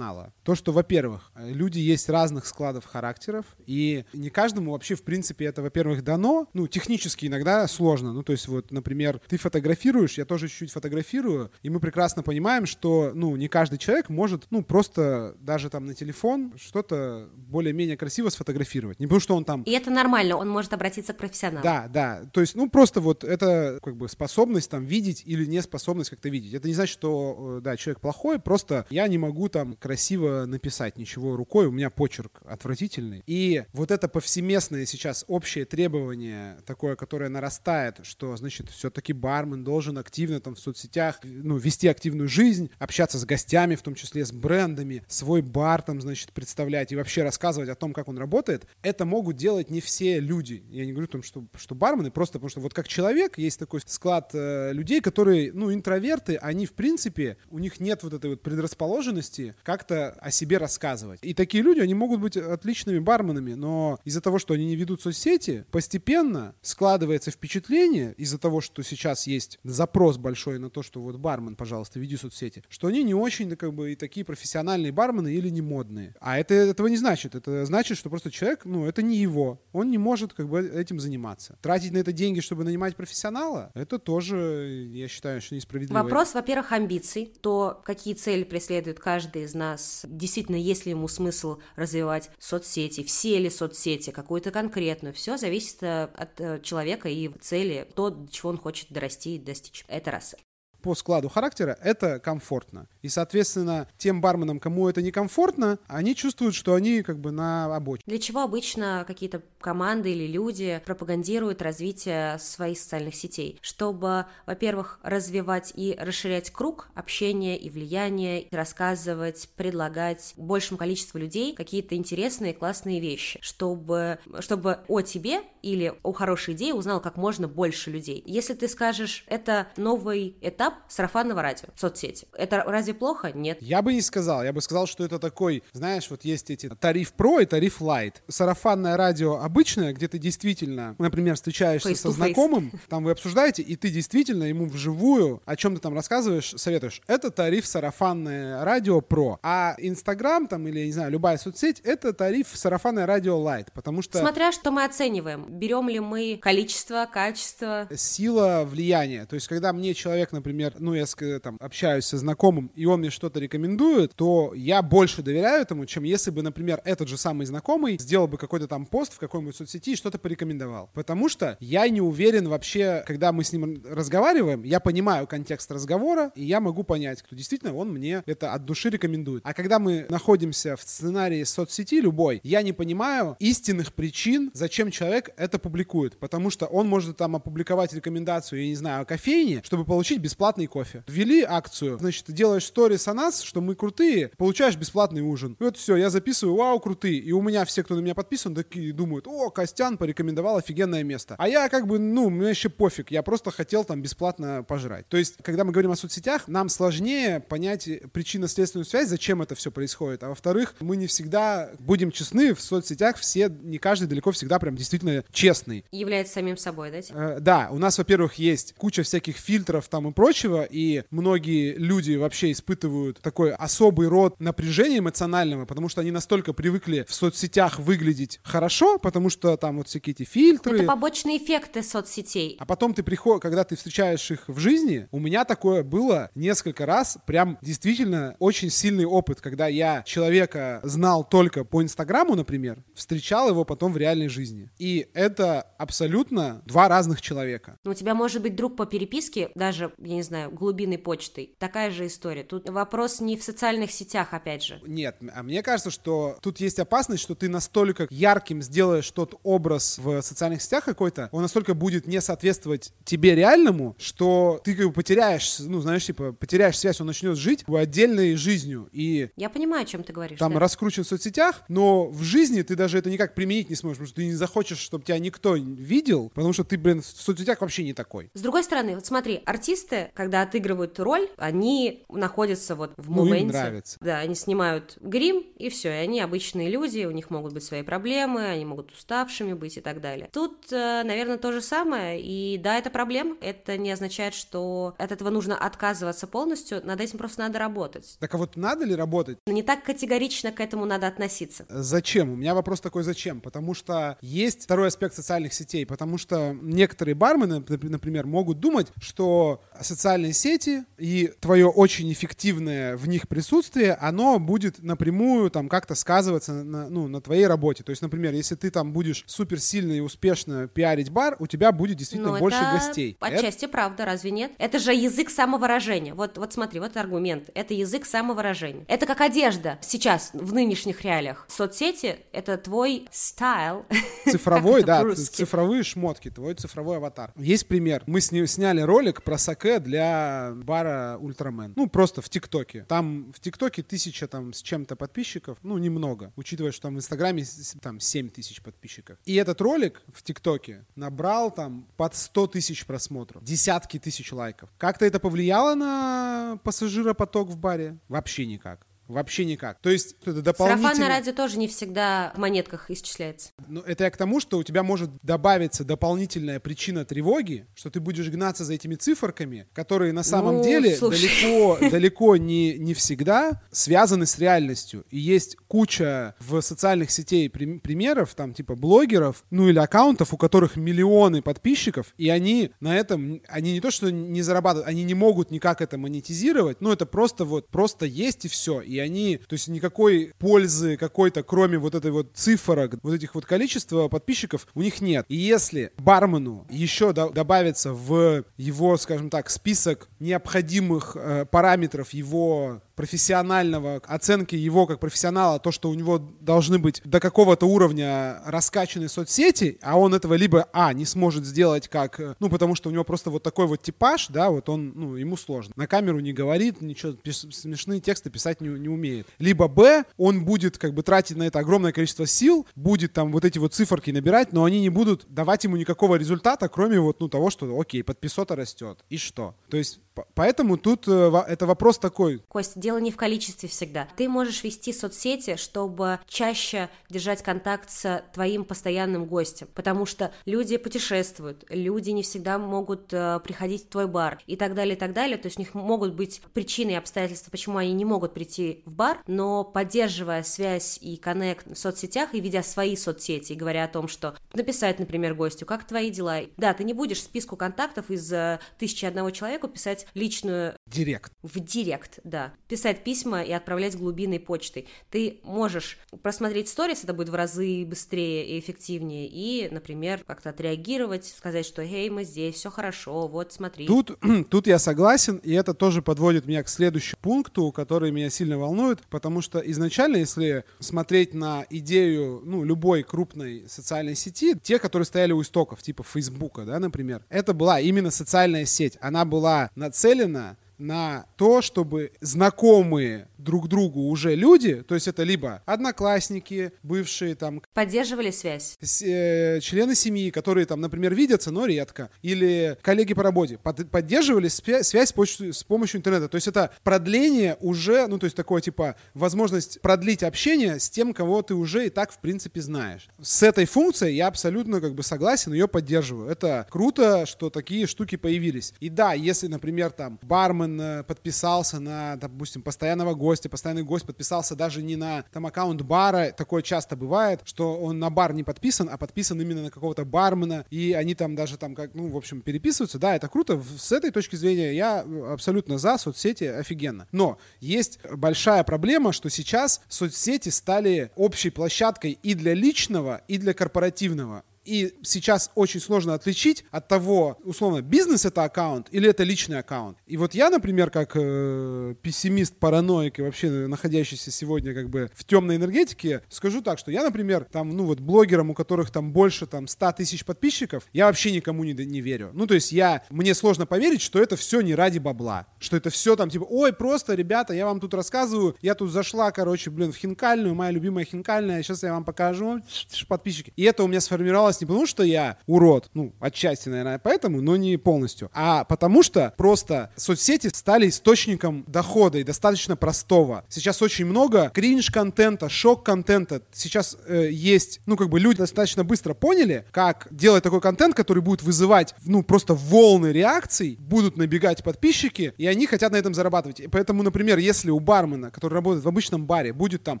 То, 0.42 0.54
что, 0.54 0.72
во-первых, 0.72 1.32
люди 1.36 1.78
есть 1.78 2.08
разных 2.08 2.46
складов 2.46 2.84
характеров, 2.84 3.46
и 3.66 4.04
не 4.12 4.30
каждому 4.30 4.72
вообще, 4.72 4.94
в 4.94 5.02
принципе, 5.02 5.46
это, 5.46 5.62
во-первых, 5.62 6.04
дано, 6.04 6.48
ну, 6.52 6.66
технически 6.66 7.26
иногда 7.26 7.66
сложно. 7.68 8.12
Ну, 8.12 8.22
то 8.22 8.32
есть 8.32 8.48
вот, 8.48 8.70
например, 8.70 9.20
ты 9.28 9.36
фотографируешь, 9.36 10.18
я 10.18 10.24
тоже 10.24 10.48
чуть-чуть 10.48 10.72
фотографирую, 10.72 11.50
и 11.62 11.70
мы 11.70 11.80
прекрасно 11.80 12.22
понимаем, 12.22 12.66
что, 12.66 13.12
ну, 13.14 13.36
не 13.36 13.48
каждый 13.48 13.78
человек 13.78 14.08
может, 14.08 14.46
ну, 14.50 14.62
просто 14.62 15.36
даже 15.40 15.70
там 15.70 15.86
на 15.86 15.94
телефон 15.94 16.52
что-то 16.56 17.28
более-менее 17.34 17.96
красиво 17.96 18.28
сфотографировать. 18.28 19.00
Не 19.00 19.06
потому 19.06 19.20
что 19.20 19.36
он 19.36 19.44
там... 19.44 19.62
И 19.62 19.70
это 19.70 19.90
нормально, 19.90 20.36
он 20.36 20.48
может 20.48 20.72
обратиться 20.72 21.12
к 21.12 21.18
профессионалу. 21.18 21.62
Да, 21.62 21.88
да. 21.88 22.22
То 22.32 22.40
есть, 22.40 22.54
ну, 22.54 22.68
просто 22.68 23.00
вот 23.00 23.24
это 23.24 23.78
как 23.82 23.96
бы 23.96 24.08
способность 24.08 24.70
там 24.70 24.84
видеть 24.84 25.22
или 25.24 25.46
неспособность 25.46 26.10
как-то 26.10 26.28
видеть. 26.28 26.54
Это 26.54 26.68
не 26.68 26.74
значит, 26.74 26.92
что, 26.92 27.58
э, 27.58 27.60
да, 27.62 27.76
человек 27.76 28.00
плохой, 28.00 28.38
просто 28.38 28.86
я 28.90 29.06
не 29.08 29.18
могу 29.18 29.48
там 29.54 29.76
красиво 29.76 30.46
написать 30.46 30.98
ничего 30.98 31.36
рукой, 31.36 31.66
у 31.66 31.70
меня 31.70 31.88
почерк 31.88 32.40
отвратительный. 32.44 33.22
И 33.28 33.62
вот 33.72 33.92
это 33.92 34.08
повсеместное 34.08 34.84
сейчас 34.84 35.24
общее 35.28 35.64
требование, 35.64 36.58
такое, 36.66 36.96
которое 36.96 37.28
нарастает, 37.28 38.00
что, 38.02 38.36
значит, 38.36 38.68
все-таки 38.70 39.12
бармен 39.12 39.62
должен 39.62 39.96
активно 39.96 40.40
там 40.40 40.56
в 40.56 40.58
соцсетях, 40.58 41.20
ну, 41.22 41.56
вести 41.56 41.86
активную 41.86 42.28
жизнь, 42.28 42.68
общаться 42.80 43.16
с 43.16 43.24
гостями, 43.24 43.76
в 43.76 43.82
том 43.82 43.94
числе 43.94 44.24
с 44.24 44.32
брендами, 44.32 45.04
свой 45.06 45.40
бар 45.40 45.82
там, 45.82 46.00
значит, 46.00 46.32
представлять 46.32 46.90
и 46.90 46.96
вообще 46.96 47.22
рассказывать 47.22 47.68
о 47.68 47.76
том, 47.76 47.92
как 47.92 48.08
он 48.08 48.18
работает, 48.18 48.66
это 48.82 49.04
могут 49.04 49.36
делать 49.36 49.70
не 49.70 49.80
все 49.80 50.18
люди. 50.18 50.64
Я 50.68 50.84
не 50.84 50.90
говорю 50.90 51.06
там, 51.06 51.22
что, 51.22 51.44
что 51.54 51.76
бармены, 51.76 52.10
просто 52.10 52.40
потому 52.40 52.48
что 52.48 52.58
вот 52.58 52.74
как 52.74 52.88
человек 52.88 53.38
есть 53.38 53.60
такой 53.60 53.82
склад 53.86 54.30
э, 54.34 54.72
людей, 54.72 55.00
которые, 55.00 55.52
ну, 55.52 55.72
интроверты, 55.72 56.34
они, 56.38 56.66
в 56.66 56.72
принципе, 56.72 57.36
у 57.50 57.60
них 57.60 57.78
нет 57.78 58.02
вот 58.02 58.14
этой 58.14 58.30
вот 58.30 58.42
предрасположенности 58.42 59.43
как-то 59.62 60.10
о 60.20 60.30
себе 60.30 60.58
рассказывать. 60.58 61.20
И 61.22 61.34
такие 61.34 61.62
люди, 61.62 61.80
они 61.80 61.94
могут 61.94 62.20
быть 62.20 62.36
отличными 62.36 62.98
барменами, 62.98 63.54
но 63.54 63.98
из-за 64.04 64.20
того, 64.20 64.38
что 64.38 64.54
они 64.54 64.66
не 64.66 64.76
ведут 64.76 65.02
соцсети, 65.02 65.64
постепенно 65.70 66.54
складывается 66.62 67.30
впечатление 67.30 68.14
из-за 68.16 68.38
того, 68.38 68.60
что 68.60 68.82
сейчас 68.82 69.26
есть 69.26 69.58
запрос 69.64 70.16
большой 70.16 70.58
на 70.58 70.70
то, 70.70 70.82
что 70.82 71.00
вот 71.00 71.16
бармен, 71.16 71.56
пожалуйста, 71.56 71.98
веди 71.98 72.16
соцсети, 72.16 72.62
что 72.68 72.88
они 72.88 73.02
не 73.02 73.14
очень 73.14 73.54
как 73.56 73.72
бы 73.74 73.92
и 73.92 73.96
такие 73.96 74.24
профессиональные 74.24 74.92
бармены 74.92 75.32
или 75.34 75.48
не 75.48 75.60
модные. 75.60 76.14
А 76.20 76.38
это 76.38 76.54
этого 76.54 76.86
не 76.88 76.96
значит. 76.96 77.34
Это 77.34 77.64
значит, 77.66 77.98
что 77.98 78.10
просто 78.10 78.30
человек, 78.30 78.64
ну, 78.64 78.86
это 78.86 79.02
не 79.02 79.16
его. 79.16 79.60
Он 79.72 79.90
не 79.90 79.98
может 79.98 80.32
как 80.32 80.48
бы 80.48 80.60
этим 80.60 81.00
заниматься. 81.00 81.58
Тратить 81.60 81.92
на 81.92 81.98
это 81.98 82.12
деньги, 82.12 82.40
чтобы 82.40 82.64
нанимать 82.64 82.96
профессионала, 82.96 83.70
это 83.74 83.98
тоже, 83.98 84.88
я 84.92 85.08
считаю, 85.08 85.40
что 85.40 85.54
несправедливо. 85.54 86.02
Вопрос, 86.02 86.34
во-первых, 86.34 86.72
амбиций. 86.72 87.32
То, 87.40 87.80
какие 87.84 88.14
цели 88.14 88.44
преследует 88.44 88.98
каждый 88.98 89.23
из 89.38 89.54
нас. 89.54 90.04
Действительно, 90.08 90.56
есть 90.56 90.86
ли 90.86 90.90
ему 90.90 91.08
смысл 91.08 91.58
развивать 91.76 92.30
соцсети, 92.38 93.02
все 93.02 93.38
ли 93.38 93.50
соцсети, 93.50 94.10
какую-то 94.10 94.50
конкретную. 94.50 95.14
Все 95.14 95.36
зависит 95.36 95.82
э, 95.82 96.04
от 96.04 96.40
э, 96.40 96.60
человека 96.62 97.08
и 97.08 97.28
цели, 97.40 97.88
то, 97.94 98.26
чего 98.30 98.50
он 98.50 98.58
хочет 98.58 98.90
дорасти 98.90 99.36
и 99.36 99.38
достичь. 99.38 99.84
Это 99.88 100.10
раз 100.10 100.34
по 100.84 100.94
складу 100.94 101.30
характера 101.30 101.78
это 101.82 102.18
комфортно. 102.18 102.88
И, 103.00 103.08
соответственно, 103.08 103.88
тем 103.96 104.20
барменам, 104.20 104.60
кому 104.60 104.86
это 104.86 105.00
некомфортно, 105.00 105.78
они 105.86 106.14
чувствуют, 106.14 106.54
что 106.54 106.74
они 106.74 107.00
как 107.00 107.18
бы 107.18 107.30
на 107.30 107.74
обочине. 107.74 108.02
Для 108.04 108.18
чего 108.18 108.42
обычно 108.42 109.04
какие-то 109.06 109.40
команды 109.60 110.12
или 110.12 110.30
люди 110.30 110.82
пропагандируют 110.84 111.62
развитие 111.62 112.38
своих 112.38 112.78
социальных 112.78 113.14
сетей? 113.14 113.58
Чтобы, 113.62 114.26
во-первых, 114.44 115.00
развивать 115.02 115.72
и 115.74 115.96
расширять 115.98 116.50
круг 116.50 116.88
общения 116.94 117.56
и 117.56 117.70
влияния, 117.70 118.46
рассказывать, 118.50 119.48
предлагать 119.56 120.34
большему 120.36 120.76
количеству 120.76 121.16
людей 121.16 121.54
какие-то 121.54 121.96
интересные, 121.96 122.52
классные 122.52 123.00
вещи, 123.00 123.38
чтобы, 123.40 124.18
чтобы 124.40 124.80
о 124.86 125.00
тебе 125.00 125.40
или 125.62 125.94
о 126.02 126.12
хорошей 126.12 126.52
идее 126.52 126.74
узнал 126.74 127.00
как 127.00 127.16
можно 127.16 127.48
больше 127.48 127.90
людей. 127.90 128.22
Если 128.26 128.52
ты 128.52 128.68
скажешь, 128.68 129.24
это 129.28 129.68
новый 129.78 130.36
этап 130.42 130.73
сарафанного 130.88 131.42
радио, 131.42 131.68
соцсети. 131.76 132.26
Это 132.34 132.62
разве 132.66 132.94
плохо? 132.94 133.32
Нет. 133.32 133.58
Я 133.60 133.82
бы 133.82 133.92
не 133.92 134.00
сказал. 134.00 134.44
Я 134.44 134.52
бы 134.52 134.60
сказал, 134.60 134.86
что 134.86 135.04
это 135.04 135.18
такой, 135.18 135.62
знаешь, 135.72 136.10
вот 136.10 136.24
есть 136.24 136.50
эти 136.50 136.68
тариф 136.68 137.12
про 137.12 137.40
и 137.40 137.46
тариф 137.46 137.80
лайт. 137.80 138.22
Сарафанное 138.28 138.96
радио 138.96 139.36
обычное, 139.40 139.92
где 139.92 140.08
ты 140.08 140.18
действительно, 140.18 140.94
например, 140.98 141.34
встречаешься 141.36 141.90
face 141.90 141.96
со 141.96 142.10
знакомым, 142.10 142.72
там 142.88 143.04
вы 143.04 143.12
обсуждаете, 143.12 143.62
и 143.62 143.76
ты 143.76 143.90
действительно 143.90 144.44
ему 144.44 144.66
вживую 144.66 145.42
о 145.44 145.56
чем 145.56 145.74
ты 145.74 145.80
там 145.80 145.94
рассказываешь, 145.94 146.54
советуешь. 146.56 147.02
Это 147.06 147.30
тариф 147.30 147.66
сарафанное 147.66 148.64
радио 148.64 149.00
про. 149.00 149.38
А 149.42 149.74
Инстаграм 149.78 150.46
там 150.46 150.66
или, 150.68 150.86
не 150.86 150.92
знаю, 150.92 151.10
любая 151.10 151.38
соцсеть, 151.38 151.80
это 151.80 152.12
тариф 152.12 152.48
сарафанное 152.52 153.06
радио 153.06 153.38
лайт, 153.38 153.72
потому 153.72 154.02
что... 154.02 154.18
Смотря 154.18 154.52
что 154.52 154.70
мы 154.70 154.84
оцениваем. 154.84 155.46
Берем 155.48 155.88
ли 155.88 156.00
мы 156.00 156.38
количество, 156.40 157.08
качество? 157.10 157.88
Сила 157.94 158.64
влияния. 158.64 159.26
То 159.26 159.34
есть, 159.34 159.48
когда 159.48 159.72
мне 159.72 159.94
человек, 159.94 160.32
например, 160.32 160.63
например, 160.64 160.74
ну, 160.80 160.94
я 160.94 161.38
там 161.40 161.56
общаюсь 161.60 162.04
со 162.04 162.18
знакомым, 162.18 162.70
и 162.74 162.86
он 162.86 163.00
мне 163.00 163.10
что-то 163.10 163.40
рекомендует, 163.40 164.14
то 164.14 164.52
я 164.54 164.82
больше 164.82 165.22
доверяю 165.22 165.62
этому, 165.62 165.86
чем 165.86 166.04
если 166.04 166.30
бы, 166.30 166.42
например, 166.42 166.80
этот 166.84 167.08
же 167.08 167.16
самый 167.16 167.46
знакомый 167.46 167.98
сделал 167.98 168.26
бы 168.26 168.38
какой-то 168.38 168.68
там 168.68 168.86
пост 168.86 169.14
в 169.14 169.18
какой-нибудь 169.18 169.56
соцсети 169.56 169.92
и 169.92 169.96
что-то 169.96 170.18
порекомендовал. 170.18 170.90
Потому 170.94 171.28
что 171.28 171.56
я 171.60 171.88
не 171.88 172.00
уверен 172.00 172.48
вообще, 172.48 173.02
когда 173.06 173.32
мы 173.32 173.44
с 173.44 173.52
ним 173.52 173.82
разговариваем, 173.88 174.62
я 174.62 174.80
понимаю 174.80 175.26
контекст 175.26 175.70
разговора, 175.70 176.32
и 176.34 176.44
я 176.44 176.60
могу 176.60 176.82
понять, 176.84 177.22
кто 177.22 177.36
действительно 177.36 177.74
он 177.74 177.92
мне 177.92 178.22
это 178.26 178.52
от 178.52 178.64
души 178.64 178.90
рекомендует. 178.90 179.42
А 179.44 179.54
когда 179.54 179.78
мы 179.78 180.06
находимся 180.08 180.76
в 180.76 180.82
сценарии 180.82 181.42
соцсети 181.44 182.00
любой, 182.00 182.40
я 182.42 182.62
не 182.62 182.72
понимаю 182.72 183.36
истинных 183.38 183.94
причин, 183.94 184.50
зачем 184.54 184.90
человек 184.90 185.30
это 185.36 185.58
публикует. 185.58 186.16
Потому 186.18 186.50
что 186.50 186.66
он 186.66 186.88
может 186.88 187.16
там 187.16 187.36
опубликовать 187.36 187.92
рекомендацию, 187.92 188.62
я 188.62 188.68
не 188.68 188.74
знаю, 188.74 189.02
о 189.02 189.04
кофейне, 189.04 189.62
чтобы 189.64 189.84
получить 189.84 190.20
бесплатно 190.20 190.53
бесплатный 190.54 190.66
кофе. 190.66 191.04
Ввели 191.08 191.42
акцию, 191.42 191.98
значит, 191.98 192.24
делаешь 192.28 192.64
сторис 192.64 193.08
о 193.08 193.14
нас, 193.14 193.42
что 193.42 193.60
мы 193.60 193.74
крутые, 193.74 194.30
получаешь 194.36 194.76
бесплатный 194.76 195.22
ужин. 195.22 195.56
И 195.60 195.64
вот 195.64 195.76
все, 195.76 195.96
я 195.96 196.10
записываю, 196.10 196.56
вау, 196.56 196.78
крутые. 196.80 197.16
И 197.16 197.32
у 197.32 197.42
меня 197.42 197.64
все, 197.64 197.82
кто 197.82 197.94
на 197.94 198.00
меня 198.00 198.14
подписан, 198.14 198.54
такие 198.54 198.92
думают, 198.92 199.26
о, 199.26 199.50
Костян 199.50 199.98
порекомендовал 199.98 200.56
офигенное 200.56 201.02
место. 201.02 201.34
А 201.38 201.48
я 201.48 201.68
как 201.68 201.86
бы, 201.86 201.98
ну, 201.98 202.30
мне 202.30 202.50
еще 202.50 202.68
пофиг, 202.68 203.10
я 203.10 203.22
просто 203.22 203.50
хотел 203.50 203.84
там 203.84 204.00
бесплатно 204.00 204.64
пожрать. 204.66 205.08
То 205.08 205.16
есть, 205.16 205.36
когда 205.42 205.64
мы 205.64 205.72
говорим 205.72 205.90
о 205.90 205.96
соцсетях, 205.96 206.46
нам 206.46 206.68
сложнее 206.68 207.40
понять 207.40 207.88
причинно-следственную 208.12 208.84
связь, 208.84 209.08
зачем 209.08 209.42
это 209.42 209.54
все 209.54 209.70
происходит. 209.70 210.22
А 210.22 210.28
во-вторых, 210.28 210.74
мы 210.80 210.96
не 210.96 211.06
всегда 211.06 211.70
будем 211.78 212.10
честны 212.10 212.54
в 212.54 212.60
соцсетях, 212.60 213.16
все, 213.16 213.48
не 213.48 213.78
каждый 213.78 214.06
далеко 214.06 214.30
всегда 214.32 214.58
прям 214.58 214.76
действительно 214.76 215.24
честный. 215.32 215.84
Является 215.90 216.34
самим 216.34 216.56
собой, 216.56 216.90
да? 216.90 216.98
Э, 217.10 217.40
да, 217.40 217.68
у 217.70 217.78
нас, 217.78 217.98
во-первых, 217.98 218.34
есть 218.34 218.74
куча 218.76 219.02
всяких 219.02 219.36
фильтров 219.36 219.88
там 219.88 220.08
и 220.08 220.12
прочего, 220.12 220.33
прочего, 220.34 220.66
и 220.68 221.04
многие 221.10 221.74
люди 221.74 222.16
вообще 222.16 222.50
испытывают 222.50 223.20
такой 223.20 223.52
особый 223.52 224.08
род 224.08 224.40
напряжения 224.40 224.98
эмоционального, 224.98 225.64
потому 225.64 225.88
что 225.88 226.00
они 226.00 226.10
настолько 226.10 226.52
привыкли 226.52 227.04
в 227.08 227.14
соцсетях 227.14 227.78
выглядеть 227.78 228.40
хорошо, 228.42 228.98
потому 228.98 229.30
что 229.30 229.56
там 229.56 229.78
вот 229.78 229.88
всякие 229.88 230.14
эти 230.14 230.24
фильтры. 230.24 230.78
Это 230.78 230.86
побочные 230.86 231.38
эффекты 231.38 231.84
соцсетей. 231.84 232.56
А 232.58 232.66
потом 232.66 232.94
ты 232.94 233.04
приходишь, 233.04 233.42
когда 233.42 233.62
ты 233.62 233.76
встречаешь 233.76 234.28
их 234.32 234.48
в 234.48 234.58
жизни, 234.58 235.06
у 235.12 235.20
меня 235.20 235.44
такое 235.44 235.84
было 235.84 236.30
несколько 236.34 236.84
раз, 236.84 237.16
прям 237.26 237.56
действительно 237.62 238.34
очень 238.40 238.70
сильный 238.70 239.04
опыт, 239.04 239.40
когда 239.40 239.68
я 239.68 240.02
человека 240.04 240.80
знал 240.82 241.24
только 241.28 241.64
по 241.64 241.80
Инстаграму, 241.80 242.34
например, 242.34 242.82
встречал 242.94 243.48
его 243.48 243.64
потом 243.64 243.92
в 243.92 243.96
реальной 243.96 244.28
жизни. 244.28 244.70
И 244.78 245.06
это 245.14 245.60
абсолютно 245.78 246.62
два 246.66 246.88
разных 246.88 247.22
человека. 247.22 247.78
У 247.84 247.94
тебя 247.94 248.14
может 248.14 248.42
быть 248.42 248.56
друг 248.56 248.74
по 248.74 248.84
переписке, 248.84 249.50
даже, 249.54 249.92
я 249.98 250.16
не 250.16 250.23
знаю, 250.24 250.50
глубинной 250.50 250.98
почтой. 250.98 251.54
Такая 251.58 251.90
же 251.90 252.06
история. 252.06 252.42
Тут 252.42 252.68
вопрос 252.68 253.20
не 253.20 253.36
в 253.36 253.42
социальных 253.44 253.90
сетях, 253.92 254.28
опять 254.32 254.64
же. 254.64 254.80
Нет, 254.86 255.16
а 255.34 255.42
мне 255.42 255.62
кажется, 255.62 255.90
что 255.90 256.36
тут 256.42 256.60
есть 256.60 256.78
опасность, 256.78 257.22
что 257.22 257.34
ты 257.34 257.48
настолько 257.48 258.06
ярким 258.10 258.62
сделаешь 258.62 259.10
тот 259.10 259.38
образ 259.42 259.98
в 259.98 260.20
социальных 260.22 260.62
сетях 260.62 260.84
какой-то, 260.84 261.28
он 261.32 261.42
настолько 261.42 261.74
будет 261.74 262.06
не 262.06 262.20
соответствовать 262.20 262.92
тебе 263.04 263.34
реальному, 263.34 263.94
что 263.98 264.60
ты 264.64 264.74
как 264.74 264.86
бы 264.86 264.92
потеряешь, 264.92 265.58
ну, 265.60 265.80
знаешь, 265.80 266.06
типа, 266.06 266.32
потеряешь 266.32 266.78
связь, 266.78 267.00
он 267.00 267.06
начнет 267.06 267.36
жить 267.36 267.64
отдельной 267.68 268.34
жизнью. 268.36 268.88
И 268.92 269.28
Я 269.36 269.50
понимаю, 269.50 269.82
о 269.82 269.86
чем 269.86 270.02
ты 270.02 270.12
говоришь. 270.12 270.38
там 270.38 270.54
да. 270.54 270.58
раскручен 270.58 271.04
в 271.04 271.06
соцсетях, 271.06 271.62
но 271.68 272.08
в 272.08 272.22
жизни 272.22 272.62
ты 272.62 272.76
даже 272.76 272.98
это 272.98 273.10
никак 273.10 273.34
применить 273.34 273.70
не 273.70 273.76
сможешь, 273.76 273.98
потому 273.98 274.08
что 274.08 274.16
ты 274.16 274.26
не 274.26 274.32
захочешь, 274.32 274.78
чтобы 274.78 275.04
тебя 275.04 275.18
никто 275.18 275.54
видел, 275.54 276.30
потому 276.34 276.52
что 276.52 276.64
ты, 276.64 276.78
блин, 276.78 277.02
в 277.02 277.06
соцсетях 277.06 277.60
вообще 277.60 277.84
не 277.84 277.92
такой. 277.92 278.30
С 278.34 278.40
другой 278.40 278.64
стороны, 278.64 278.94
вот 278.94 279.06
смотри, 279.06 279.42
артисты, 279.44 280.10
когда 280.14 280.42
отыгрывают 280.42 280.98
роль, 281.00 281.28
они 281.36 282.04
находятся 282.08 282.74
вот 282.74 282.92
в 282.96 283.10
Ну, 283.10 283.24
им 283.24 283.28
моменте. 283.30 283.46
нравится. 283.58 283.98
Да, 284.00 284.18
они 284.18 284.34
снимают 284.34 284.96
грим, 285.00 285.44
и 285.58 285.68
все, 285.68 285.88
и 285.90 285.96
они 285.96 286.20
обычные 286.20 286.70
люди, 286.70 287.04
у 287.04 287.10
них 287.10 287.30
могут 287.30 287.52
быть 287.52 287.64
свои 287.64 287.82
проблемы, 287.82 288.44
они 288.46 288.64
могут 288.64 288.92
уставшими 288.92 289.52
быть 289.52 289.76
и 289.76 289.80
так 289.80 290.00
далее. 290.00 290.28
Тут, 290.32 290.72
э, 290.72 291.02
наверное, 291.04 291.36
то 291.38 291.52
же 291.52 291.60
самое, 291.60 292.20
и 292.22 292.58
да, 292.58 292.76
это 292.78 292.90
проблема, 292.90 293.36
это 293.40 293.76
не 293.76 293.90
означает, 293.90 294.34
что 294.34 294.94
от 294.98 295.12
этого 295.12 295.30
нужно 295.30 295.56
отказываться 295.56 296.26
полностью, 296.26 296.80
над 296.86 297.00
этим 297.00 297.18
просто 297.18 297.40
надо 297.40 297.58
работать. 297.58 298.16
Так 298.20 298.34
а 298.34 298.38
вот 298.38 298.56
надо 298.56 298.84
ли 298.84 298.94
работать? 298.94 299.38
Но 299.46 299.52
не 299.52 299.62
так 299.62 299.84
категорично 299.84 300.52
к 300.52 300.60
этому 300.60 300.84
надо 300.84 301.06
относиться. 301.06 301.66
Зачем? 301.68 302.32
У 302.32 302.36
меня 302.36 302.54
вопрос 302.54 302.80
такой, 302.80 303.02
зачем? 303.02 303.40
Потому 303.40 303.74
что 303.74 304.16
есть 304.20 304.62
второй 304.64 304.88
аспект 304.88 305.14
социальных 305.14 305.52
сетей, 305.52 305.84
потому 305.86 306.18
что 306.18 306.56
некоторые 306.62 307.14
бармены, 307.14 307.54
нап- 307.54 307.88
например, 307.88 308.26
могут 308.26 308.60
думать, 308.60 308.88
что 309.00 309.60
социальные 309.80 310.03
сети 310.32 310.84
и 310.98 311.32
твое 311.40 311.66
очень 311.68 312.12
эффективное 312.12 312.96
в 312.96 313.08
них 313.08 313.26
присутствие, 313.28 313.94
оно 313.94 314.38
будет 314.38 314.82
напрямую 314.82 315.50
там 315.50 315.68
как-то 315.68 315.94
сказываться 315.94 316.52
на, 316.52 316.88
ну, 316.88 317.08
на 317.08 317.20
твоей 317.20 317.46
работе. 317.46 317.82
То 317.82 317.90
есть, 317.90 318.02
например, 318.02 318.34
если 318.34 318.54
ты 318.54 318.70
там 318.70 318.92
будешь 318.92 319.24
супер 319.26 319.60
сильно 319.60 319.92
и 319.92 320.00
успешно 320.00 320.68
пиарить 320.68 321.10
бар, 321.10 321.36
у 321.38 321.46
тебя 321.46 321.72
будет 321.72 321.96
действительно 321.96 322.32
Ну, 322.32 322.38
больше 322.38 322.58
это 322.58 322.72
гостей. 322.72 323.16
Это- 323.20 323.36
Отчасти 323.38 323.66
правда, 323.66 324.04
разве 324.04 324.30
нет? 324.30 324.52
Это 324.58 324.78
же 324.78 324.92
язык 324.94 325.30
самовыражения. 325.30 326.14
Вот, 326.14 326.36
вот 326.38 326.52
смотри, 326.52 326.80
вот 326.80 326.96
аргумент. 326.96 327.50
Это 327.54 327.74
язык 327.74 328.04
самовыражения. 328.04 328.84
Это 328.88 329.06
как 329.06 329.20
одежда 329.20 329.78
сейчас, 329.80 330.30
в 330.34 330.52
нынешних 330.52 331.02
реалиях. 331.02 331.46
Соцсети— 331.48 332.16
это 332.32 332.56
твой 332.58 333.08
стайл. 333.10 333.84
Цифровой, 334.30 334.80
это 334.80 334.86
да, 334.86 335.14
цифровые 335.14 335.82
шмотки, 335.82 336.30
твой 336.30 336.54
цифровой 336.54 336.96
аватар. 336.98 337.32
Есть 337.36 337.66
пример. 337.68 338.02
Мы 338.06 338.20
сни- 338.20 338.46
сняли 338.46 338.80
ролик 338.80 339.22
про 339.22 339.38
саке 339.38 339.78
для 339.78 339.93
бара 339.94 341.18
Ультрамен. 341.18 341.72
Ну, 341.76 341.88
просто 341.88 342.22
в 342.22 342.28
ТикТоке. 342.28 342.84
Там 342.88 343.32
в 343.32 343.40
ТикТоке 343.40 343.82
тысяча 343.82 344.26
там 344.26 344.52
с 344.52 344.62
чем-то 344.62 344.96
подписчиков. 344.96 345.58
Ну, 345.62 345.78
немного. 345.78 346.32
Учитывая, 346.36 346.72
что 346.72 346.82
там 346.82 346.94
в 346.94 346.98
Инстаграме 346.98 347.44
там 347.80 348.00
7 348.00 348.30
тысяч 348.30 348.62
подписчиков. 348.62 349.18
И 349.24 349.34
этот 349.34 349.60
ролик 349.60 350.02
в 350.12 350.22
ТикТоке 350.22 350.84
набрал 350.96 351.50
там 351.50 351.86
под 351.96 352.14
100 352.14 352.46
тысяч 352.48 352.86
просмотров. 352.86 353.42
Десятки 353.44 353.98
тысяч 353.98 354.32
лайков. 354.32 354.70
Как-то 354.78 355.04
это 355.04 355.20
повлияло 355.20 355.74
на 355.74 356.58
пассажиропоток 356.62 357.48
в 357.48 357.58
баре? 357.58 357.98
Вообще 358.08 358.46
никак. 358.46 358.86
Вообще 359.08 359.44
никак. 359.44 359.80
То 359.80 359.90
есть 359.90 360.16
это 360.22 360.42
дополнительно... 360.42 360.88
Сарафанное 360.88 361.08
радио 361.08 361.32
тоже 361.32 361.58
не 361.58 361.68
всегда 361.68 362.32
в 362.34 362.38
монетках 362.38 362.90
исчисляется. 362.90 363.50
Ну, 363.68 363.80
это 363.80 364.04
я 364.04 364.10
к 364.10 364.16
тому, 364.16 364.40
что 364.40 364.58
у 364.58 364.62
тебя 364.62 364.82
может 364.82 365.10
добавиться 365.22 365.84
дополнительная 365.84 366.60
причина 366.60 367.04
тревоги, 367.04 367.66
что 367.74 367.90
ты 367.90 368.00
будешь 368.00 368.28
гнаться 368.28 368.64
за 368.64 368.74
этими 368.74 368.94
циферками, 368.94 369.66
которые 369.72 370.12
на 370.12 370.22
самом 370.22 370.56
Ну, 370.56 370.64
деле 370.64 370.96
слушай. 370.96 371.28
далеко, 371.28 371.78
далеко 371.90 372.36
не, 372.36 372.78
не 372.78 372.94
всегда 372.94 373.62
связаны 373.70 374.26
с 374.26 374.38
реальностью. 374.38 375.04
И 375.10 375.18
есть 375.18 375.56
куча 375.68 376.34
в 376.40 376.60
социальных 376.62 377.10
сетей 377.10 377.50
прим- 377.50 377.80
примеров, 377.80 378.34
там, 378.34 378.54
типа 378.54 378.74
блогеров, 378.74 379.44
ну 379.50 379.68
или 379.68 379.78
аккаунтов, 379.78 380.32
у 380.32 380.36
которых 380.36 380.76
миллионы 380.76 381.42
подписчиков, 381.42 382.14
и 382.16 382.28
они 382.28 382.70
на 382.80 382.96
этом, 382.96 383.42
они 383.48 383.72
не 383.72 383.80
то 383.80 383.90
что 383.90 384.10
не 384.10 384.42
зарабатывают, 384.42 384.88
они 384.88 385.04
не 385.04 385.14
могут 385.14 385.50
никак 385.50 385.80
это 385.80 385.98
монетизировать, 385.98 386.80
ну 386.80 386.92
это 386.92 387.06
просто 387.06 387.44
вот, 387.44 387.68
просто 387.68 388.06
есть 388.06 388.44
и 388.44 388.48
все. 388.48 388.80
И 388.80 388.93
они, 388.98 389.38
то 389.38 389.54
есть 389.54 389.68
никакой 389.68 390.32
пользы 390.38 390.96
какой-то, 390.96 391.42
кроме 391.42 391.78
вот 391.78 391.94
этой 391.94 392.10
вот 392.10 392.30
цифрок, 392.34 392.94
вот 393.02 393.14
этих 393.14 393.34
вот 393.34 393.44
количества 393.46 394.08
подписчиков, 394.08 394.66
у 394.74 394.82
них 394.82 395.00
нет. 395.00 395.24
И 395.28 395.36
если 395.36 395.92
бармену 395.98 396.66
еще 396.70 397.12
до- 397.12 397.30
добавится 397.30 397.92
в 397.92 398.44
его, 398.56 398.96
скажем 398.96 399.30
так, 399.30 399.50
список 399.50 400.08
необходимых 400.20 401.16
э, 401.16 401.46
параметров 401.50 402.10
его 402.12 402.82
профессионального, 402.94 404.00
оценки 404.06 404.54
его 404.54 404.86
как 404.86 405.00
профессионала, 405.00 405.58
то, 405.58 405.70
что 405.72 405.90
у 405.90 405.94
него 405.94 406.18
должны 406.40 406.78
быть 406.78 407.02
до 407.04 407.20
какого-то 407.20 407.66
уровня 407.66 408.40
раскачаны 408.46 409.08
соцсети, 409.08 409.78
а 409.82 409.98
он 409.98 410.14
этого 410.14 410.34
либо, 410.34 410.68
а, 410.72 410.92
не 410.92 411.04
сможет 411.04 411.44
сделать 411.44 411.88
как, 411.88 412.20
э, 412.20 412.34
ну, 412.40 412.48
потому 412.48 412.74
что 412.74 412.88
у 412.88 412.92
него 412.92 413.04
просто 413.04 413.30
вот 413.30 413.42
такой 413.42 413.66
вот 413.66 413.82
типаж, 413.82 414.28
да, 414.28 414.50
вот 414.50 414.68
он, 414.68 414.92
ну, 414.94 415.16
ему 415.16 415.36
сложно. 415.36 415.72
На 415.76 415.86
камеру 415.86 416.20
не 416.20 416.32
говорит, 416.32 416.80
ничего, 416.80 417.14
смешные 417.24 418.00
тексты 418.00 418.30
писать 418.30 418.60
не, 418.60 418.68
не 418.68 418.88
умеет. 418.88 419.26
Либо, 419.38 419.68
б, 419.68 420.04
он 420.16 420.44
будет 420.44 420.78
как 420.78 420.94
бы 420.94 421.02
тратить 421.02 421.36
на 421.36 421.44
это 421.44 421.58
огромное 421.58 421.92
количество 421.92 422.26
сил, 422.26 422.66
будет 422.74 423.12
там 423.12 423.32
вот 423.32 423.44
эти 423.44 423.58
вот 423.58 423.74
циферки 423.74 424.10
набирать, 424.10 424.52
но 424.52 424.64
они 424.64 424.80
не 424.80 424.90
будут 424.90 425.26
давать 425.28 425.64
ему 425.64 425.76
никакого 425.76 426.16
результата, 426.16 426.68
кроме 426.68 427.00
вот, 427.00 427.20
ну, 427.20 427.28
того, 427.28 427.50
что, 427.50 427.78
окей, 427.78 428.02
подписота 428.02 428.56
растет. 428.56 429.04
И 429.10 429.16
что? 429.16 429.54
То 429.68 429.76
есть, 429.76 430.00
поэтому 430.34 430.76
тут 430.76 431.08
э, 431.08 431.44
это 431.48 431.66
вопрос 431.66 431.98
такой, 431.98 432.42
Кость, 432.48 432.78
дело 432.78 432.98
не 432.98 433.10
в 433.10 433.16
количестве 433.16 433.68
всегда. 433.68 434.08
Ты 434.16 434.28
можешь 434.28 434.62
вести 434.62 434.92
соцсети, 434.92 435.56
чтобы 435.56 436.20
чаще 436.26 436.88
держать 437.08 437.42
контакт 437.42 437.90
с 437.90 438.22
твоим 438.32 438.64
постоянным 438.64 439.26
гостем, 439.26 439.68
потому 439.74 440.06
что 440.06 440.32
люди 440.44 440.76
путешествуют, 440.76 441.64
люди 441.68 442.10
не 442.10 442.22
всегда 442.22 442.58
могут 442.58 443.12
э, 443.12 443.40
приходить 443.42 443.86
в 443.86 443.88
твой 443.88 444.06
бар 444.06 444.38
и 444.46 444.56
так 444.56 444.74
далее, 444.74 444.96
и 444.96 444.98
так 444.98 445.12
далее. 445.12 445.36
То 445.36 445.46
есть 445.46 445.58
у 445.58 445.60
них 445.60 445.74
могут 445.74 446.14
быть 446.14 446.40
причины 446.52 446.92
и 446.92 446.94
обстоятельства, 446.94 447.50
почему 447.50 447.78
они 447.78 447.92
не 447.92 448.04
могут 448.04 448.34
прийти 448.34 448.82
в 448.84 448.92
бар, 448.92 449.18
но 449.26 449.64
поддерживая 449.64 450.42
связь 450.42 450.98
и 451.00 451.16
коннект 451.16 451.66
в 451.66 451.76
соцсетях 451.76 452.34
и 452.34 452.40
ведя 452.40 452.62
свои 452.62 452.96
соцсети, 452.96 453.52
и 453.52 453.56
говоря 453.56 453.84
о 453.84 453.88
том, 453.88 454.08
что 454.08 454.36
написать, 454.52 454.98
например, 454.98 455.34
гостю, 455.34 455.66
как 455.66 455.86
твои 455.86 456.10
дела. 456.10 456.42
Да, 456.56 456.74
ты 456.74 456.84
не 456.84 456.92
будешь 456.92 457.22
списку 457.22 457.56
контактов 457.56 458.10
из 458.10 458.32
э, 458.32 458.58
тысячи 458.78 459.04
одного 459.04 459.30
человека 459.30 459.68
писать 459.68 460.03
личную 460.14 460.74
директ. 460.86 461.32
в 461.42 461.60
директ, 461.60 462.20
да. 462.24 462.52
Писать 462.68 463.04
письма 463.04 463.42
и 463.42 463.52
отправлять 463.52 463.96
глубинной 463.96 464.40
почтой. 464.40 464.86
Ты 465.10 465.40
можешь 465.42 465.98
просмотреть 466.22 466.68
сторис, 466.68 467.04
это 467.04 467.14
будет 467.14 467.28
в 467.28 467.34
разы 467.34 467.84
быстрее 467.84 468.46
и 468.46 468.58
эффективнее, 468.58 469.28
и, 469.28 469.68
например, 469.70 470.22
как-то 470.26 470.50
отреагировать, 470.50 471.26
сказать, 471.26 471.66
что 471.66 471.82
«Эй, 471.82 472.10
мы 472.10 472.24
здесь, 472.24 472.56
все 472.56 472.70
хорошо, 472.70 473.26
вот 473.28 473.52
смотри». 473.52 473.86
Тут, 473.86 474.18
тут 474.50 474.66
я 474.66 474.78
согласен, 474.78 475.36
и 475.36 475.52
это 475.52 475.74
тоже 475.74 476.02
подводит 476.02 476.46
меня 476.46 476.62
к 476.62 476.68
следующему 476.68 477.18
пункту, 477.20 477.72
который 477.72 478.10
меня 478.10 478.30
сильно 478.30 478.58
волнует, 478.58 479.00
потому 479.10 479.40
что 479.40 479.58
изначально, 479.58 480.18
если 480.18 480.64
смотреть 480.78 481.34
на 481.34 481.66
идею 481.70 482.42
ну, 482.44 482.64
любой 482.64 483.02
крупной 483.02 483.64
социальной 483.68 484.14
сети, 484.14 484.56
те, 484.62 484.78
которые 484.78 485.06
стояли 485.06 485.32
у 485.32 485.42
истоков, 485.42 485.82
типа 485.82 486.02
Фейсбука, 486.02 486.64
да, 486.64 486.78
например, 486.78 487.24
это 487.28 487.52
была 487.52 487.80
именно 487.80 488.10
социальная 488.10 488.64
сеть. 488.64 488.96
Она 489.00 489.24
была 489.24 489.70
нацелена 489.94 490.56
на 490.78 491.26
то, 491.36 491.62
чтобы 491.62 492.12
знакомые 492.20 493.28
друг 493.38 493.68
другу 493.68 494.08
уже 494.08 494.34
люди, 494.34 494.82
то 494.82 494.94
есть 494.94 495.06
это 495.06 495.22
либо 495.22 495.62
одноклассники, 495.66 496.72
бывшие 496.82 497.34
там... 497.34 497.62
Поддерживали 497.74 498.30
связь? 498.30 498.76
С, 498.80 499.02
э, 499.02 499.60
члены 499.60 499.94
семьи, 499.94 500.30
которые 500.30 500.66
там, 500.66 500.80
например, 500.80 501.14
видятся, 501.14 501.50
но 501.50 501.66
редко, 501.66 502.10
или 502.22 502.76
коллеги 502.82 503.14
по 503.14 503.22
работе, 503.22 503.58
под, 503.58 503.90
поддерживали 503.90 504.48
связь 504.48 505.08
с 505.08 505.12
помощью, 505.12 505.52
с 505.52 505.62
помощью 505.62 505.98
интернета. 505.98 506.28
То 506.28 506.36
есть 506.36 506.48
это 506.48 506.70
продление 506.82 507.56
уже, 507.60 508.06
ну 508.06 508.18
то 508.18 508.24
есть 508.24 508.36
такое 508.36 508.60
типа 508.60 508.96
возможность 509.12 509.80
продлить 509.82 510.22
общение 510.22 510.80
с 510.80 510.88
тем, 510.88 511.12
кого 511.12 511.42
ты 511.42 511.54
уже 511.54 511.86
и 511.86 511.90
так 511.90 512.12
в 512.12 512.18
принципе 512.18 512.60
знаешь. 512.60 513.08
С 513.20 513.42
этой 513.42 513.66
функцией 513.66 514.16
я 514.16 514.28
абсолютно 514.28 514.80
как 514.80 514.94
бы 514.94 515.02
согласен, 515.02 515.52
ее 515.52 515.68
поддерживаю. 515.68 516.30
Это 516.30 516.66
круто, 516.70 517.26
что 517.26 517.50
такие 517.50 517.86
штуки 517.86 518.16
появились. 518.16 518.72
И 518.80 518.88
да, 518.88 519.12
если, 519.12 519.48
например, 519.48 519.90
там 519.90 520.18
бармен 520.22 520.63
э, 520.80 521.02
подписался 521.04 521.80
на, 521.80 522.16
допустим, 522.16 522.62
постоянного 522.62 523.14
гостя, 523.14 523.48
постоянный 523.48 523.82
гость 523.82 524.06
подписался 524.06 524.54
даже 524.56 524.82
не 524.82 524.96
на 524.96 525.24
там 525.32 525.46
аккаунт 525.46 525.82
бара, 525.82 526.32
такое 526.36 526.62
часто 526.62 526.96
бывает, 526.96 527.40
что 527.44 527.76
он 527.76 527.98
на 527.98 528.10
бар 528.10 528.32
не 528.32 528.42
подписан, 528.42 528.88
а 528.90 528.96
подписан 528.96 529.40
именно 529.40 529.62
на 529.62 529.70
какого-то 529.70 530.04
бармена, 530.04 530.64
и 530.70 530.92
они 530.92 531.14
там 531.14 531.34
даже 531.34 531.56
там 531.56 531.74
как, 531.74 531.94
ну, 531.94 532.08
в 532.08 532.16
общем, 532.16 532.42
переписываются. 532.42 532.98
Да, 532.98 533.16
это 533.16 533.28
круто. 533.28 533.62
С 533.78 533.92
этой 533.92 534.10
точки 534.10 534.36
зрения 534.36 534.74
я 534.74 535.04
абсолютно 535.30 535.78
за 535.78 535.98
соцсети, 535.98 536.44
офигенно. 536.44 537.06
Но 537.12 537.38
есть 537.60 537.98
большая 538.10 538.64
проблема, 538.64 539.12
что 539.12 539.28
сейчас 539.30 539.80
соцсети 539.88 540.48
стали 540.48 541.10
общей 541.16 541.50
площадкой 541.50 542.18
и 542.22 542.34
для 542.34 542.54
личного, 542.54 543.22
и 543.28 543.38
для 543.38 543.54
корпоративного. 543.54 544.44
И 544.64 544.94
сейчас 545.02 545.50
очень 545.54 545.80
сложно 545.80 546.14
отличить 546.14 546.64
от 546.70 546.88
того, 546.88 547.38
условно, 547.44 547.82
бизнес 547.82 548.24
это 548.24 548.44
аккаунт 548.44 548.88
или 548.90 549.08
это 549.08 549.22
личный 549.22 549.58
аккаунт. 549.58 549.98
И 550.06 550.16
вот 550.16 550.34
я, 550.34 550.50
например, 550.50 550.90
как 550.90 551.12
э, 551.14 551.94
пессимист, 552.02 552.56
параноик 552.56 553.18
и 553.18 553.22
вообще 553.22 553.50
находящийся 553.50 554.30
сегодня 554.30 554.74
как 554.74 554.88
бы 554.88 555.10
в 555.14 555.24
темной 555.24 555.56
энергетике, 555.56 556.22
скажу 556.28 556.62
так, 556.62 556.78
что 556.78 556.90
я, 556.90 557.02
например, 557.02 557.46
там, 557.50 557.70
ну 557.70 557.84
вот 557.84 558.00
блогерам, 558.00 558.50
у 558.50 558.54
которых 558.54 558.90
там 558.90 559.12
больше 559.12 559.46
там 559.46 559.68
100 559.68 559.92
тысяч 559.92 560.24
подписчиков, 560.24 560.84
я 560.92 561.06
вообще 561.06 561.32
никому 561.32 561.64
не, 561.64 561.72
не 561.72 562.00
верю. 562.00 562.30
Ну 562.32 562.46
то 562.46 562.54
есть 562.54 562.72
я, 562.72 563.02
мне 563.10 563.34
сложно 563.34 563.66
поверить, 563.66 564.00
что 564.00 564.20
это 564.20 564.36
все 564.36 564.60
не 564.60 564.74
ради 564.74 564.98
бабла. 564.98 565.46
Что 565.58 565.76
это 565.76 565.90
все 565.90 566.16
там 566.16 566.30
типа, 566.30 566.46
ой, 566.48 566.72
просто, 566.72 567.14
ребята, 567.14 567.52
я 567.54 567.66
вам 567.66 567.80
тут 567.80 567.94
рассказываю, 567.94 568.56
я 568.62 568.74
тут 568.74 568.90
зашла, 568.90 569.30
короче, 569.30 569.70
блин, 569.70 569.92
в 569.92 569.96
хинкальную, 569.96 570.54
моя 570.54 570.70
любимая 570.70 571.04
хинкальная, 571.04 571.62
сейчас 571.62 571.82
я 571.82 571.92
вам 571.92 572.04
покажу, 572.04 572.62
подписчики. 573.08 573.52
И 573.56 573.62
это 573.62 573.84
у 573.84 573.88
меня 573.88 574.00
сформировалось 574.00 574.53
не 574.60 574.66
потому, 574.66 574.86
что 574.86 575.02
я 575.02 575.38
урод, 575.46 575.90
ну, 575.94 576.12
отчасти, 576.20 576.68
наверное, 576.68 576.98
поэтому, 576.98 577.40
но 577.40 577.56
не 577.56 577.76
полностью, 577.76 578.30
а 578.32 578.64
потому 578.64 579.02
что 579.02 579.32
просто 579.36 579.90
соцсети 579.96 580.48
стали 580.52 580.88
источником 580.88 581.64
дохода 581.66 582.18
и 582.18 582.24
достаточно 582.24 582.76
простого. 582.76 583.44
Сейчас 583.48 583.82
очень 583.82 584.06
много 584.06 584.50
кринж-контента, 584.54 585.48
шок-контента. 585.48 586.42
Сейчас 586.52 586.96
э, 587.06 587.28
есть, 587.30 587.80
ну, 587.86 587.96
как 587.96 588.08
бы 588.08 588.20
люди 588.20 588.38
достаточно 588.38 588.84
быстро 588.84 589.14
поняли, 589.14 589.64
как 589.70 590.08
делать 590.10 590.42
такой 590.42 590.60
контент, 590.60 590.94
который 590.94 591.22
будет 591.22 591.42
вызывать, 591.42 591.94
ну, 592.04 592.22
просто 592.22 592.54
волны 592.54 593.08
реакций, 593.08 593.76
будут 593.78 594.16
набегать 594.16 594.62
подписчики, 594.62 595.34
и 595.38 595.46
они 595.46 595.66
хотят 595.66 595.92
на 595.92 595.96
этом 595.96 596.14
зарабатывать. 596.14 596.60
И 596.60 596.68
поэтому, 596.68 597.02
например, 597.02 597.38
если 597.38 597.70
у 597.70 597.80
бармена, 597.80 598.30
который 598.30 598.54
работает 598.54 598.84
в 598.84 598.88
обычном 598.88 599.26
баре, 599.26 599.52
будет 599.52 599.82
там 599.82 600.00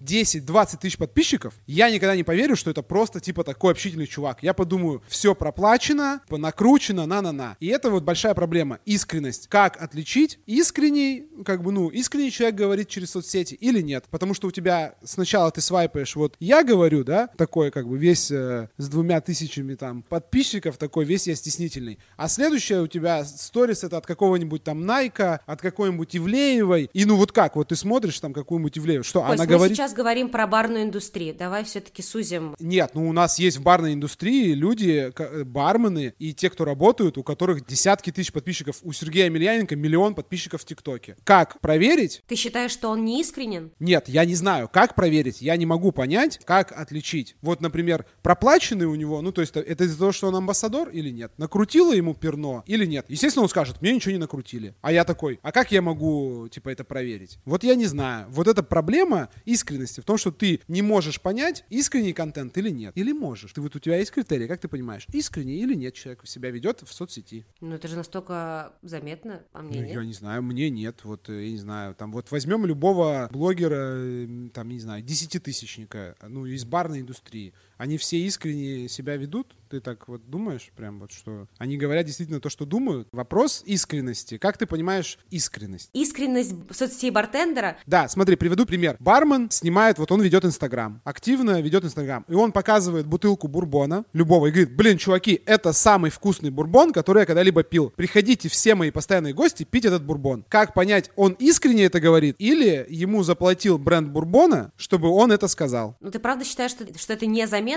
10-20 0.00 0.78
тысяч 0.80 0.96
подписчиков, 0.96 1.54
я 1.66 1.90
никогда 1.90 2.16
не 2.16 2.24
поверю, 2.24 2.56
что 2.56 2.70
это 2.70 2.82
просто, 2.82 3.20
типа, 3.20 3.44
такой 3.44 3.72
общительный 3.72 4.06
чувак 4.06 4.37
я 4.42 4.54
подумаю, 4.54 5.02
все 5.08 5.34
проплачено, 5.34 6.20
накручено, 6.30 7.06
на-на-на. 7.06 7.56
И 7.60 7.66
это 7.66 7.90
вот 7.90 8.04
большая 8.04 8.34
проблема. 8.34 8.78
Искренность. 8.84 9.48
Как 9.48 9.80
отличить 9.82 10.38
искренний, 10.46 11.26
как 11.44 11.62
бы, 11.62 11.72
ну, 11.72 11.88
искренний 11.88 12.30
человек 12.30 12.56
говорит 12.56 12.88
через 12.88 13.10
соцсети 13.10 13.54
или 13.54 13.80
нет? 13.80 14.04
Потому 14.10 14.34
что 14.34 14.48
у 14.48 14.50
тебя 14.50 14.94
сначала 15.04 15.50
ты 15.50 15.60
свайпаешь, 15.60 16.16
вот 16.16 16.36
я 16.40 16.62
говорю, 16.62 17.04
да, 17.04 17.28
такой 17.36 17.70
как 17.70 17.88
бы 17.88 17.98
весь 17.98 18.30
э, 18.30 18.68
с 18.76 18.88
двумя 18.88 19.20
тысячами 19.20 19.74
там 19.74 20.02
подписчиков, 20.02 20.76
такой 20.76 21.04
весь 21.04 21.26
я 21.26 21.34
стеснительный. 21.34 21.98
А 22.16 22.28
следующее 22.28 22.82
у 22.82 22.86
тебя 22.86 23.24
сторис 23.24 23.84
это 23.84 23.98
от 23.98 24.06
какого-нибудь 24.06 24.62
там 24.62 24.86
Найка, 24.86 25.40
от 25.46 25.60
какой-нибудь 25.60 26.16
Ивлеевой. 26.16 26.90
И 26.92 27.04
ну 27.04 27.16
вот 27.16 27.32
как, 27.32 27.56
вот 27.56 27.68
ты 27.68 27.76
смотришь 27.76 28.20
там 28.20 28.32
какую-нибудь 28.32 28.78
Ивлееву, 28.78 29.04
что 29.04 29.20
Кость, 29.20 29.34
она 29.34 29.44
мы 29.44 29.46
говорит... 29.48 29.76
сейчас 29.76 29.92
говорим 29.92 30.28
про 30.28 30.46
барную 30.46 30.84
индустрию, 30.84 31.34
давай 31.34 31.64
все-таки 31.64 32.02
сузим. 32.02 32.54
Нет, 32.60 32.92
ну 32.94 33.08
у 33.08 33.12
нас 33.12 33.38
есть 33.38 33.58
в 33.58 33.62
барной 33.62 33.94
индустрии 33.94 34.27
другие 34.28 34.54
люди, 34.54 35.12
э, 35.16 35.44
бармены 35.44 36.12
и 36.18 36.34
те, 36.34 36.50
кто 36.50 36.64
работают, 36.64 37.16
у 37.16 37.22
которых 37.22 37.66
десятки 37.66 38.12
тысяч 38.12 38.30
подписчиков. 38.30 38.80
У 38.82 38.92
Сергея 38.92 39.26
Емельяненко 39.26 39.74
миллион 39.74 40.14
подписчиков 40.14 40.60
в 40.60 40.64
ТикТоке. 40.66 41.16
Как 41.24 41.60
проверить? 41.60 42.22
Ты 42.26 42.36
считаешь, 42.36 42.70
что 42.70 42.90
он 42.90 43.04
не 43.04 43.22
искренен? 43.22 43.70
Нет, 43.80 44.08
я 44.08 44.26
не 44.26 44.34
знаю, 44.34 44.68
как 44.70 44.94
проверить. 44.94 45.40
Я 45.40 45.56
не 45.56 45.64
могу 45.64 45.92
понять, 45.92 46.40
как 46.44 46.72
отличить. 46.72 47.36
Вот, 47.40 47.62
например, 47.62 48.04
проплаченный 48.22 48.84
у 48.84 48.94
него, 48.94 49.22
ну, 49.22 49.32
то 49.32 49.40
есть 49.40 49.56
это 49.56 49.84
из-за 49.84 49.98
того, 49.98 50.12
что 50.12 50.28
он 50.28 50.36
амбассадор 50.36 50.90
или 50.90 51.08
нет? 51.08 51.32
Накрутило 51.38 51.94
ему 51.94 52.14
перно 52.14 52.62
или 52.66 52.84
нет? 52.84 53.06
Естественно, 53.08 53.44
он 53.44 53.48
скажет, 53.48 53.80
мне 53.80 53.94
ничего 53.94 54.12
не 54.12 54.18
накрутили. 54.18 54.74
А 54.82 54.92
я 54.92 55.04
такой, 55.04 55.40
а 55.42 55.52
как 55.52 55.72
я 55.72 55.80
могу, 55.80 56.48
типа, 56.50 56.68
это 56.68 56.84
проверить? 56.84 57.38
Вот 57.46 57.64
я 57.64 57.74
не 57.74 57.86
знаю. 57.86 58.26
Вот 58.28 58.46
эта 58.46 58.62
проблема 58.62 59.30
искренности 59.46 60.00
в 60.00 60.04
том, 60.04 60.18
что 60.18 60.30
ты 60.32 60.60
не 60.68 60.82
можешь 60.82 61.18
понять, 61.18 61.64
искренний 61.70 62.12
контент 62.12 62.58
или 62.58 62.68
нет. 62.68 62.92
Или 62.94 63.12
можешь. 63.12 63.52
Ты 63.54 63.62
вот 63.62 63.74
у 63.74 63.78
тебя 63.78 63.96
есть 63.96 64.10
критерии, 64.18 64.46
как 64.46 64.60
ты 64.60 64.68
понимаешь, 64.68 65.06
искренне 65.12 65.54
или 65.54 65.74
нет 65.74 65.94
человек 65.94 66.26
себя 66.26 66.50
ведет 66.50 66.82
в 66.82 66.92
соцсети. 66.92 67.46
Ну 67.60 67.74
это 67.74 67.88
же 67.88 67.96
настолько 67.96 68.72
заметно, 68.82 69.42
а 69.52 69.62
мне 69.62 69.80
ну, 69.80 69.86
нет. 69.86 69.94
Я 69.94 70.04
не 70.04 70.12
знаю, 70.12 70.42
мне 70.42 70.70
нет, 70.70 71.04
вот 71.04 71.28
э, 71.28 71.44
я 71.46 71.50
не 71.52 71.58
знаю, 71.58 71.94
там 71.94 72.12
вот 72.12 72.30
возьмем 72.30 72.66
любого 72.66 73.28
блогера, 73.32 74.26
там 74.52 74.68
не 74.68 74.80
знаю, 74.80 75.02
десятитысячника, 75.02 76.16
ну 76.26 76.46
из 76.46 76.64
барной 76.64 77.00
индустрии, 77.00 77.52
они 77.78 77.96
все 77.96 78.18
искренне 78.18 78.88
себя 78.88 79.16
ведут? 79.16 79.54
Ты 79.70 79.80
так 79.80 80.08
вот 80.08 80.28
думаешь, 80.28 80.70
прям 80.76 80.98
вот, 80.98 81.12
что 81.12 81.46
они 81.58 81.76
говорят 81.76 82.06
действительно 82.06 82.40
то, 82.40 82.48
что 82.48 82.64
думают? 82.64 83.06
Вопрос 83.12 83.62
искренности. 83.66 84.38
Как 84.38 84.56
ты 84.56 84.66
понимаешь 84.66 85.18
искренность? 85.30 85.90
Искренность 85.92 86.54
соцсети 86.70 87.10
бартендера? 87.10 87.76
Да, 87.86 88.08
смотри, 88.08 88.36
приведу 88.36 88.64
пример. 88.64 88.96
Бармен 88.98 89.50
снимает, 89.50 89.98
вот 89.98 90.10
он 90.10 90.22
ведет 90.22 90.44
Инстаграм, 90.44 91.00
активно 91.04 91.60
ведет 91.60 91.84
Инстаграм, 91.84 92.24
и 92.28 92.34
он 92.34 92.50
показывает 92.52 93.06
бутылку 93.06 93.46
бурбона, 93.46 94.04
любого, 94.14 94.46
и 94.46 94.50
говорит, 94.50 94.74
блин, 94.74 94.96
чуваки, 94.96 95.42
это 95.44 95.72
самый 95.72 96.10
вкусный 96.10 96.50
бурбон, 96.50 96.92
который 96.92 97.20
я 97.20 97.26
когда-либо 97.26 97.62
пил. 97.62 97.92
Приходите 97.94 98.48
все 98.48 98.74
мои 98.74 98.90
постоянные 98.90 99.34
гости 99.34 99.64
пить 99.64 99.84
этот 99.84 100.02
бурбон. 100.02 100.46
Как 100.48 100.72
понять, 100.72 101.10
он 101.14 101.34
искренне 101.34 101.84
это 101.84 102.00
говорит, 102.00 102.36
или 102.38 102.86
ему 102.88 103.22
заплатил 103.22 103.78
бренд 103.78 104.08
бурбона, 104.08 104.72
чтобы 104.78 105.10
он 105.10 105.30
это 105.30 105.46
сказал? 105.46 105.96
Ну 106.00 106.10
ты 106.10 106.18
правда 106.18 106.44
считаешь, 106.44 106.70
что, 106.70 106.86
что 106.98 107.12
это 107.12 107.26
незаметно, 107.26 107.67